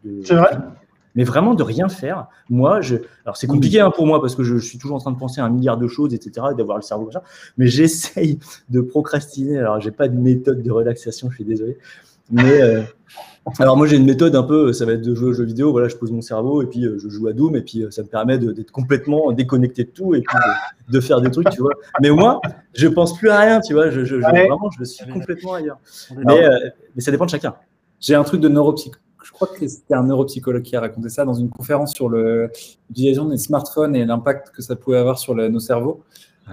[0.06, 0.58] Euh, c'est vrai.
[1.16, 2.28] Mais vraiment de rien faire.
[2.48, 5.10] Moi, je, alors c'est compliqué hein, pour moi parce que je, suis toujours en train
[5.10, 7.24] de penser à un milliard de choses, etc., d'avoir le cerveau comme ça.
[7.58, 9.58] Mais j'essaye de procrastiner.
[9.58, 11.78] Alors, j'ai pas de méthode de relaxation, je suis désolé.
[12.30, 12.82] Mais euh,
[13.58, 15.72] alors moi j'ai une méthode un peu, ça va être de jouer aux jeux vidéo,
[15.72, 17.90] voilà, je pose mon cerveau et puis euh, je joue à Doom et puis euh,
[17.90, 20.38] ça me permet d'être complètement déconnecté de tout et puis
[20.88, 21.72] de, faire des trucs, tu vois.
[22.02, 22.40] Mais moi,
[22.74, 25.78] je pense plus à rien, tu vois, je, je, vraiment je suis complètement ailleurs.
[26.16, 26.58] Mais, euh,
[26.94, 27.54] mais ça dépend de chacun.
[27.98, 31.24] J'ai un truc de neuropsychologue, je crois que c'était un neuropsychologue qui a raconté ça
[31.24, 35.60] dans une conférence sur l'utilisation des smartphones et l'impact que ça pouvait avoir sur nos
[35.60, 36.02] cerveaux.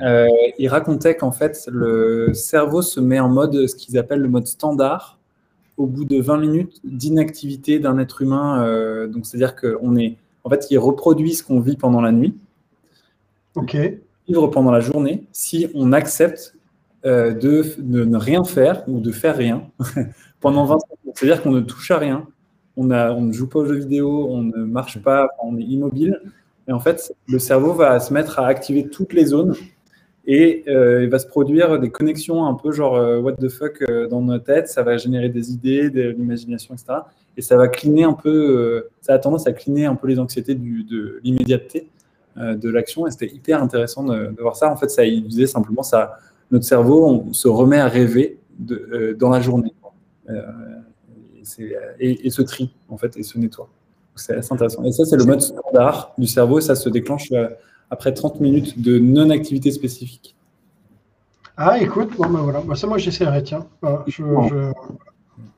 [0.02, 4.48] il racontait qu'en fait, le cerveau se met en mode, ce qu'ils appellent le mode
[4.48, 5.17] standard,
[5.78, 8.64] au bout de 20 minutes d'inactivité d'un être humain.
[8.64, 10.18] Euh, donc, c'est-à-dire qu'on est.
[10.44, 12.36] En fait, il reproduit ce qu'on vit pendant la nuit.
[13.56, 13.78] OK.
[14.28, 16.56] Vivre pendant la journée si on accepte
[17.06, 19.70] euh, de, ne rien faire ou de faire rien
[20.40, 21.18] pendant 20 minutes.
[21.18, 22.28] C'est-à-dire qu'on ne touche à rien,
[22.76, 25.64] on, a, on ne joue pas aux jeux vidéo, on ne marche pas, on est
[25.64, 26.22] immobile.
[26.68, 29.56] Et en fait, le cerveau va se mettre à activer toutes les zones
[30.30, 33.82] et euh, il va se produire des connexions un peu genre euh, what the fuck
[33.82, 34.68] euh, dans nos têtes.
[34.68, 37.00] Ça va générer des idées, de l'imagination, etc.
[37.38, 40.56] Et ça va cliner un peu, ça a tendance à cliner un peu les anxiétés
[40.56, 41.88] du, de l'immédiateté
[42.36, 43.06] de l'action.
[43.06, 44.72] Et c'était hyper intéressant de, voir ça.
[44.72, 46.18] En fait, ça il disait simplement ça,
[46.50, 49.72] notre cerveau on se remet à rêver de, dans la journée.
[52.00, 53.70] Et, et, se trie, en fait, et se nettoie.
[54.16, 54.84] C'est assez intéressant.
[54.84, 56.60] Et ça, c'est le mode standard du cerveau.
[56.60, 57.32] Ça se déclenche
[57.90, 60.36] après 30 minutes de non-activité spécifique.
[61.58, 62.62] Ah, écoute, bon, ben voilà.
[62.62, 63.66] Bah, ça, moi, j'essaierai, tiens.
[64.06, 64.24] je,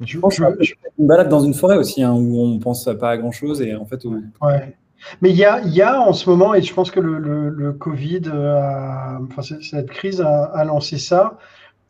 [0.01, 3.61] je, pense une balade dans une forêt aussi, hein, où on pense pas à grand-chose
[3.61, 4.05] et en fait.
[4.05, 4.77] Ouais.
[5.21, 7.19] Mais il y a, y a, en ce moment, et je pense que le,
[7.49, 11.37] le, Covid, enfin, cette crise a, a, lancé ça.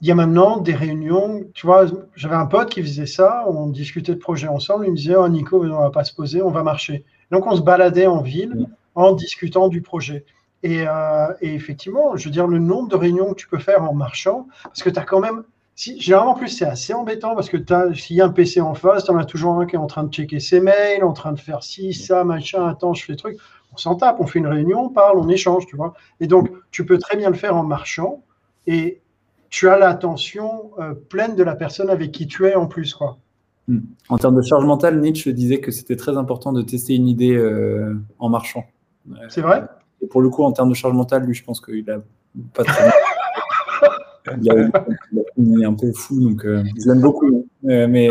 [0.01, 1.43] Il y a maintenant des réunions.
[1.53, 1.85] Tu vois,
[2.15, 3.45] j'avais un pote qui faisait ça.
[3.47, 4.85] On discutait de projets ensemble.
[4.85, 7.03] Il me disait, oh, Nico, on va pas se poser, on va marcher.
[7.31, 8.67] Donc, on se baladait en ville
[8.99, 10.25] en discutant du projet.
[10.63, 13.83] Et, euh, et, effectivement, je veux dire, le nombre de réunions que tu peux faire
[13.83, 15.43] en marchant, parce que tu as quand même.
[15.75, 17.57] Si, généralement, en plus, c'est assez embêtant parce que
[17.95, 19.87] s'il y a un PC en face, tu en as toujours un qui est en
[19.87, 23.15] train de checker ses mails, en train de faire ci, ça, machin, attends, je fais
[23.15, 23.37] truc.
[23.73, 25.93] On s'en tape, on fait une réunion, on parle, on échange, tu vois.
[26.19, 28.23] Et donc, tu peux très bien le faire en marchant
[28.67, 28.99] et
[29.49, 33.17] tu as l'attention euh, pleine de la personne avec qui tu es en plus, quoi.
[33.69, 33.79] Hmm.
[34.09, 37.37] En termes de charge mentale, Nietzsche disait que c'était très important de tester une idée
[37.37, 38.65] euh, en marchant.
[39.29, 39.63] C'est vrai
[40.01, 42.01] et pour le coup, en termes de charge mentale, lui, je pense qu'il a
[42.53, 42.89] pas très
[45.37, 47.47] il, est un peu fou, donc euh, je l'aime beaucoup.
[47.65, 48.09] Euh, mais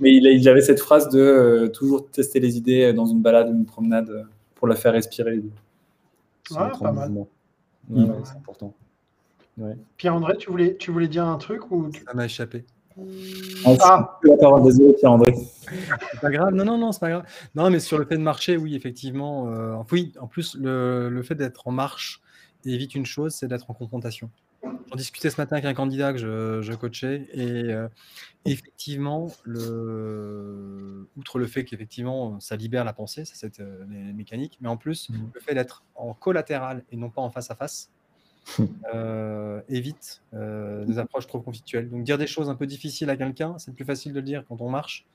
[0.00, 3.52] mais il, avait cette phrase de euh, toujours tester les idées dans une balade ou
[3.52, 5.42] une promenade pour la faire respirer.
[6.50, 7.12] Ouais, pas mal.
[7.88, 8.74] c'est important.
[9.96, 12.64] Pierre-André, tu voulais, tu voulais dire un truc ou Ça m'a échappé.
[13.64, 14.20] Ah, ah.
[14.64, 15.34] désolé Pierre-André.
[16.12, 17.26] C'est pas grave, non, non, non, c'est pas grave.
[17.54, 19.50] Non, mais sur le fait de marcher, oui, effectivement.
[19.50, 22.22] Euh, oui, en plus, le, le fait d'être en marche
[22.64, 24.30] évite une chose, c'est d'être en confrontation.
[24.62, 27.88] J'en discutais ce matin avec un candidat que je, je coachais et euh,
[28.44, 34.68] effectivement, le, outre le fait qu'effectivement ça libère la pensée, ça c'est euh, mécanique, mais
[34.68, 35.14] en plus, mmh.
[35.34, 37.90] le fait d'être en collatéral et non pas en face à face,
[38.94, 41.90] euh, évite euh, des approches trop conflictuelles.
[41.90, 44.44] Donc dire des choses un peu difficiles à quelqu'un, c'est plus facile de le dire
[44.48, 45.06] quand on marche.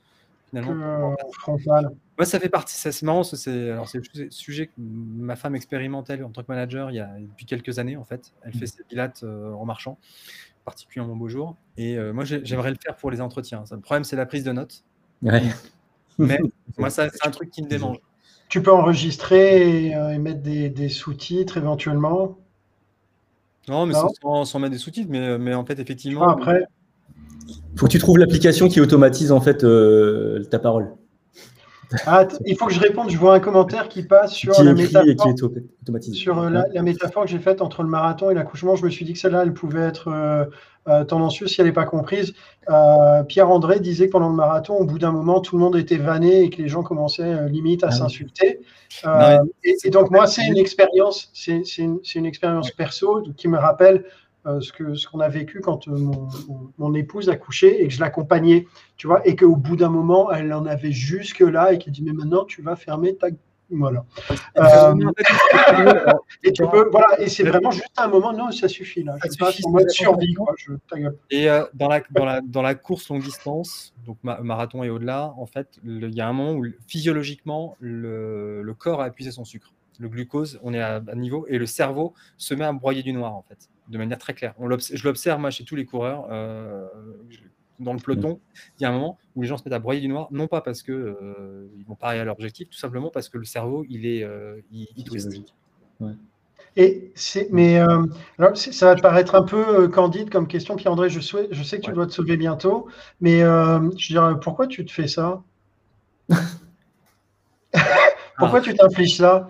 [0.50, 1.16] Finalement,
[1.48, 2.76] Moi, ça fait partie.
[2.76, 3.22] C'est marrant.
[3.22, 7.00] C'est alors c'est le sujet que ma femme expérimentait en tant que manager il y
[7.00, 8.34] a depuis quelques années en fait.
[8.42, 8.68] Elle fait mm.
[8.68, 9.96] ses pilates euh, en marchant,
[10.66, 11.56] particulièrement beau jour.
[11.78, 13.64] Et moi, j'aimerais le faire pour les entretiens.
[13.70, 14.84] le problème, c'est la prise de notes.
[15.22, 15.42] Mais
[16.76, 17.96] moi, c'est un truc qui me démange.
[18.50, 22.36] Tu peux enregistrer et, mettre des sous-titres éventuellement?
[23.68, 26.28] Non, mais sans, mettre des sous-titres, mais, mais en fait, effectivement.
[26.28, 26.66] après.
[27.76, 30.92] Faut que tu trouves l'application qui automatise en fait euh, ta parole.
[32.06, 33.10] Ah, il faut que je réponde.
[33.10, 35.34] Je vois un commentaire qui passe sur la métaphore,
[36.12, 38.76] sur euh, la, métaphore que j'ai faite entre le marathon et l'accouchement.
[38.76, 40.44] Je me suis dit que celle-là, elle pouvait être euh,
[40.88, 42.34] euh, tendancieuse si elle n'est pas comprise.
[43.28, 46.42] Pierre-André disait que pendant le marathon, au bout d'un moment, tout le monde était vanné
[46.42, 48.60] et que les gens commençaient limite à ah s'insulter.
[49.64, 54.04] et, donc, moi, c'est une expérience, c'est une, une, expérience perso qui me rappelle
[54.44, 56.28] euh, ce que ce qu'on a vécu quand euh, mon,
[56.76, 60.32] mon, épouse a couché et que je l'accompagnais, tu vois, et qu'au bout d'un moment,
[60.32, 63.28] elle en avait jusque là et qu'elle dit mais maintenant tu vas fermer ta
[63.72, 64.04] voilà.
[64.58, 64.94] Euh,
[66.44, 69.16] et tu peux, voilà, et c'est vraiment juste un moment, non, ça suffit là.
[69.24, 70.54] Je passe en mode survie, quoi.
[70.56, 70.72] Je,
[71.30, 75.34] et euh, dans, la, dans, la, dans la course longue distance, donc marathon et au-delà,
[75.36, 79.44] en fait, il y a un moment où physiologiquement, le, le corps a épuisé son
[79.44, 79.72] sucre.
[79.98, 83.12] Le glucose, on est à, à niveau, et le cerveau se met à broyer du
[83.12, 84.54] noir, en fait de manière très claire.
[84.58, 86.26] On je l'observe moi chez tous les coureurs.
[86.30, 86.86] Euh,
[87.82, 88.40] dans le peloton,
[88.78, 90.46] il y a un moment où les gens se mettent à broyer du noir, non
[90.46, 93.38] pas parce qu'ils euh, ils vont pas arriver à leur objectif, tout simplement parce que
[93.38, 94.86] le cerveau, il est, euh, il,
[96.76, 97.78] Et c'est, mais
[98.38, 101.08] alors, ça va te paraître un peu candide comme question, Pierre-André.
[101.08, 102.88] Je, je sais que tu dois te sauver bientôt,
[103.20, 105.42] mais je dirais, pourquoi tu te fais ça?
[108.38, 108.62] Pourquoi ah.
[108.62, 109.48] tu t'infliges ça?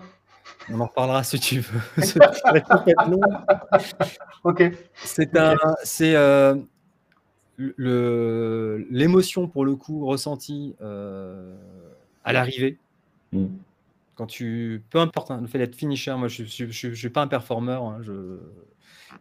[0.71, 1.81] On en reparlera si tu veux.
[4.43, 4.71] ok.
[4.95, 6.55] C'est un, c'est euh,
[7.57, 11.55] l'émotion pour le coup ressentie euh,
[12.23, 12.77] à l'arrivée.
[13.31, 13.47] Mm.
[14.15, 17.27] Quand tu, peu importe, hein, le fait d'être finisher, moi je ne suis pas un
[17.27, 18.39] performeur, hein, je,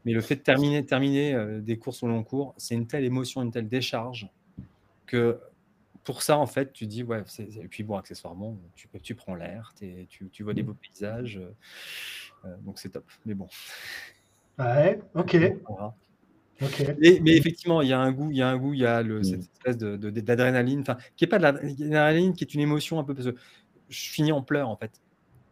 [0.05, 3.05] mais le fait de terminer, terminer euh, des courses au long cours, c'est une telle
[3.05, 4.29] émotion, une telle décharge
[5.07, 5.39] que
[6.05, 9.73] pour ça, en fait, tu dis, ouais, et puis bon, accessoirement, tu, tu prends l'air,
[10.09, 11.55] tu, tu, vois des beaux paysages, euh,
[12.45, 13.05] euh, donc c'est top.
[13.25, 13.49] Mais bon.
[14.59, 15.37] Ouais, ok.
[16.61, 19.03] Mais effectivement, il y a un goût, il y a un goût, il y a
[19.03, 23.05] le, cette espèce d'adrénaline, de, qui est pas de l'adrénaline, qui est une émotion un
[23.05, 23.37] peu parce que
[23.89, 24.93] je finis en pleurs en fait.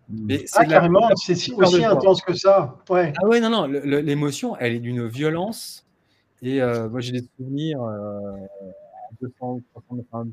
[0.09, 0.25] Mmh.
[0.27, 2.79] Mais ah, carrément, c'est aussi intense que ça.
[2.89, 3.13] Ouais.
[3.21, 5.87] Ah ouais, non, non, l'émotion, elle est d'une violence.
[6.43, 7.81] Et euh, moi, j'ai des souvenirs.
[9.21, 10.27] 200 300 un,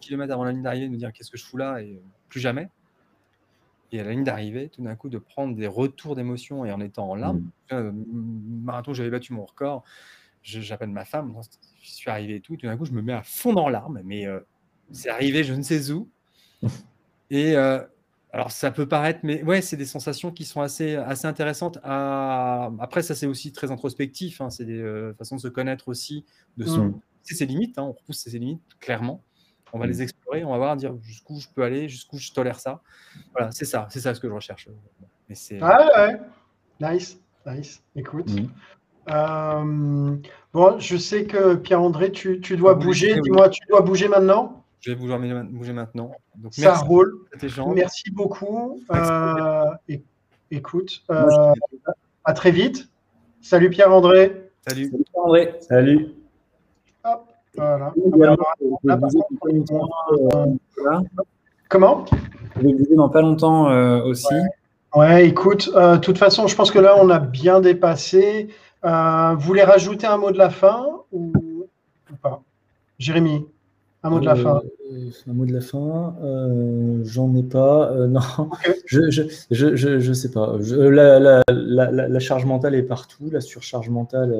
[0.00, 2.68] km avant la ligne d'arrivée, nous dire qu'est-ce que je fous là et plus jamais.
[3.92, 6.80] Et à la ligne d'arrivée, tout d'un coup, de prendre des retours d'émotion et en
[6.80, 7.50] étant en larmes.
[7.72, 9.84] Euh, marathon, j'avais battu mon record.
[10.42, 11.34] J'appelle ma femme,
[11.82, 12.56] je suis arrivé et tout.
[12.56, 14.40] Tout d'un coup, je me mets à fond en larmes, mais euh,
[14.92, 16.08] c'est arrivé je ne sais où.
[17.30, 17.82] Et euh,
[18.32, 21.78] alors, ça peut paraître, mais ouais, c'est des sensations qui sont assez, assez intéressantes.
[21.82, 22.70] À...
[22.78, 24.40] Après, ça, c'est aussi très introspectif.
[24.40, 26.24] Hein, c'est des façons de se connaître aussi,
[26.56, 26.84] de son...
[26.84, 27.00] Mm.
[27.24, 27.78] ses limites.
[27.78, 29.24] Hein, on repousse ses limites, clairement.
[29.76, 30.02] On va les mm.
[30.02, 32.80] explorer, on va voir, dire jusqu'où je peux aller, jusqu'où je tolère ça.
[33.32, 34.68] Voilà, c'est ça, c'est ça ce que je recherche.
[35.28, 35.58] Mais c'est...
[35.60, 36.20] Ah ouais,
[36.80, 37.82] nice, nice.
[37.94, 38.30] Écoute.
[38.30, 38.48] Mm.
[39.08, 40.16] Euh,
[40.52, 43.20] bon, je sais que Pierre-André, tu, tu, dois bouger.
[43.20, 44.64] Dis-moi, tu dois bouger maintenant?
[44.80, 45.16] Je vais bouger,
[45.50, 46.12] bouger maintenant.
[46.36, 47.26] Donc, ça roule.
[47.74, 48.80] Merci beaucoup.
[48.90, 49.64] Euh,
[50.50, 51.52] écoute, euh,
[52.24, 52.88] à très vite.
[53.42, 54.50] Salut Pierre-André.
[54.66, 54.90] Salut.
[54.90, 55.54] Salut Pierre-André.
[55.60, 56.15] Salut.
[57.56, 57.92] Voilà.
[61.68, 62.04] Comment?
[62.56, 64.34] Vous vais dans pas longtemps euh, aussi.
[64.94, 65.26] Ouais.
[65.26, 68.48] écoute, euh, de toute façon, je pense que là, on a bien dépassé.
[68.84, 71.32] Euh, vous voulez rajouter un mot de la fin ou,
[72.10, 72.40] ou pas?
[72.98, 73.46] Jérémy
[74.06, 74.62] un mot de la fin.
[74.92, 76.14] Euh, un mot de la fin.
[76.22, 77.90] Euh, j'en ai pas.
[77.90, 78.20] Euh, non,
[78.86, 80.56] je, je, je, je, sais pas.
[80.60, 83.28] La, la, la, la, charge mentale est partout.
[83.30, 84.34] La surcharge mentale,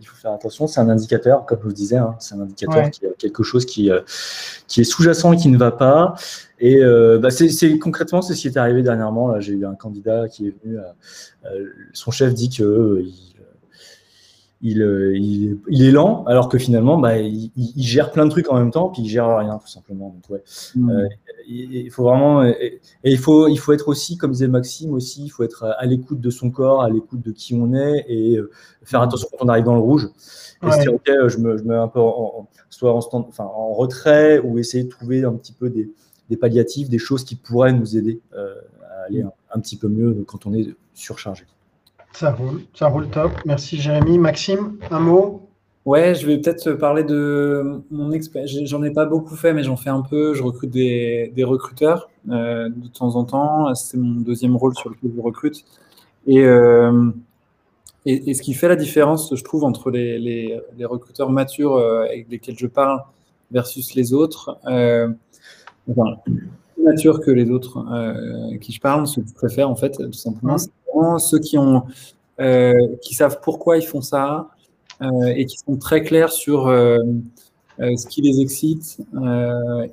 [0.00, 0.66] il faut faire attention.
[0.66, 3.66] C'est un indicateur, comme je vous disais, hein, c'est un indicateur qui a quelque chose
[3.66, 3.90] qui,
[4.66, 6.14] qui est sous-jacent et qui ne va pas.
[6.58, 6.80] Et
[7.20, 9.38] bah, c'est concrètement, c'est ce qui est arrivé dernièrement.
[9.40, 10.78] J'ai eu un candidat qui est venu.
[11.92, 13.04] son chef dit que
[14.64, 18.56] euh, il, il, est lent, alors que finalement, bah, il, gère plein de trucs en
[18.56, 20.10] même temps, puis il gère rien, tout simplement.
[20.10, 20.42] Donc, ouais.
[20.76, 20.90] Mm.
[20.90, 21.08] Euh,
[21.48, 25.30] il, faut vraiment, et, il, faut, il faut être aussi, comme disait Maxime aussi, il
[25.30, 28.50] faut être à l'écoute de son corps, à l'écoute de qui on est, et euh,
[28.84, 29.04] faire mm.
[29.04, 30.08] attention quand on arrive dans le rouge.
[30.62, 33.72] Et c'est ok, je me, je mets un peu en, soit en, stand, enfin, en
[33.72, 35.90] retrait, ou essayer de trouver un petit peu des,
[36.30, 40.22] des palliatifs, des choses qui pourraient nous aider à aller un, un petit peu mieux
[40.24, 41.46] quand on est surchargé.
[42.14, 43.32] Ça roule, ça roule top.
[43.46, 44.18] Merci Jérémy.
[44.18, 45.48] Maxime, un mot?
[45.84, 48.52] Ouais, je vais peut-être parler de mon expérience.
[48.66, 50.32] J'en ai pas beaucoup fait, mais j'en fais un peu.
[50.34, 53.74] Je recrute des, recruteurs euh, de temps en temps.
[53.74, 55.64] C'est mon deuxième rôle sur lequel je recrute.
[56.28, 57.10] Euh,
[58.06, 62.04] et, et, ce qui fait la différence, je trouve, entre les, les, recruteurs matures euh,
[62.04, 63.02] avec lesquels je parle
[63.50, 66.48] versus les autres, enfin, plus
[66.84, 67.84] matures que les autres
[68.60, 70.56] qui je parle, ceux que je préfère, en fait, tout simplement,
[70.94, 71.84] mmh ceux qui, ont,
[72.40, 74.48] euh, qui savent pourquoi ils font ça
[75.00, 76.98] euh, et qui sont très clairs sur euh,
[77.78, 78.98] ce qui les excite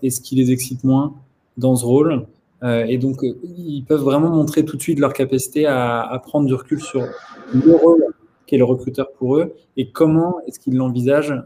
[0.02, 1.14] et ce qui les excite moins
[1.58, 2.28] dans ce rôle.
[2.64, 3.24] et donc,
[3.58, 7.04] ils peuvent vraiment montrer tout de suite leur capacité à, prendre du recul sur
[7.54, 8.04] le rôle
[8.46, 11.42] qu'est le recruteur pour eux et comment est-ce qu'ils l'envisagent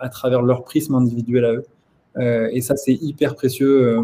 [0.00, 2.50] à travers leur prisme individuel à eux.
[2.52, 3.98] et ça, c'est hyper précieux,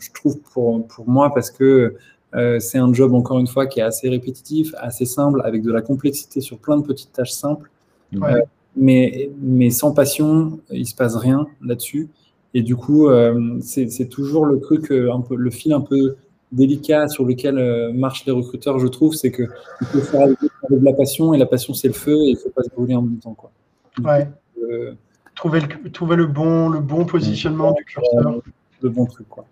[0.00, 1.96] je trouve, pour, pour moi, parce que
[2.32, 5.82] c'est un job, encore une fois, qui est assez répétitif, assez simple, avec de la
[5.82, 7.70] complexité sur plein de petites tâches simples.
[8.14, 8.40] Euh,
[8.76, 12.08] mais, mais sans passion, il se passe rien là-dessus.
[12.54, 16.16] Et du coup, euh, c'est toujours le truc, un peu, le fil un peu
[16.52, 19.44] délicat sur lequel marchent les recruteurs, je trouve, c'est que
[19.80, 22.34] il faut faire avec de la passion, et la passion, c'est le feu, et il
[22.34, 23.34] ne faut pas se brûler en même temps.
[23.34, 23.52] Quoi.
[24.02, 24.28] Ouais.
[25.36, 28.40] trouver, le, trouver le, bon, le bon positionnement du curseur.
[28.82, 29.44] Le bon truc, quoi.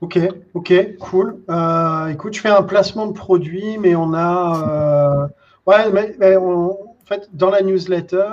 [0.00, 0.16] Ok,
[0.54, 1.42] ok, cool.
[1.50, 4.70] Euh, écoute, je fais un placement de produit, mais on a.
[4.70, 5.28] Euh,
[5.66, 8.28] ouais, mais, en fait, dans la newsletter,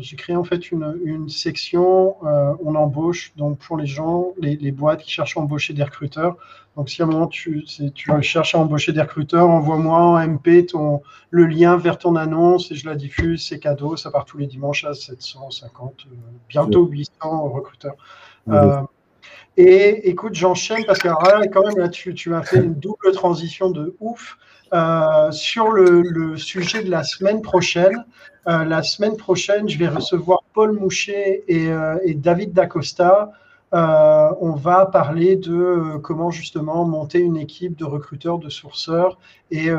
[0.00, 5.00] j'ai créé en fait une, section, euh, on embauche donc pour les gens, les, boîtes
[5.00, 6.36] qui cherchent à embaucher des recruteurs.
[6.76, 10.66] Donc, si à un moment tu, tu cherches à embaucher des recruteurs, envoie-moi en MP
[10.66, 11.00] ton,
[11.30, 13.46] le lien vers ton annonce et je la diffuse.
[13.48, 16.06] C'est cadeau, ça part tous les dimanches à 750,
[16.50, 17.96] bientôt 800 recruteurs.
[19.56, 23.70] Et écoute, j'enchaîne parce que là, quand même, tu, tu as fait une double transition
[23.70, 24.36] de ouf.
[24.72, 28.04] Euh, sur le, sujet de la semaine prochaine,
[28.48, 33.30] euh, la semaine prochaine, je vais recevoir Paul Moucher et, euh, David Dacosta.
[33.72, 39.18] on va parler de comment justement monter une équipe de recruteurs, de sourceurs
[39.50, 39.70] et,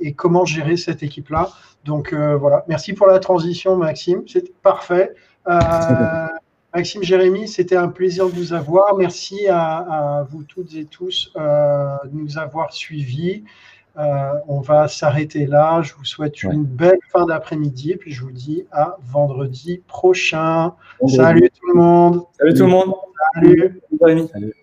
[0.00, 1.48] et comment gérer cette équipe-là.
[1.84, 5.14] Donc voilà, merci pour la transition, Maxime, c'est parfait.
[6.74, 8.96] Maxime Jérémy, c'était un plaisir de vous avoir.
[8.96, 13.42] Merci à, vous toutes et tous euh, de nous avoir suivis.
[13.98, 15.82] Euh, on va s'arrêter là.
[15.82, 20.74] Je vous souhaite une belle fin d'après-midi et puis je vous dis à vendredi prochain.
[21.08, 22.22] Salut tout le monde.
[22.38, 22.94] Salut tout le monde.
[23.34, 23.80] Salut.
[24.32, 24.54] Salut.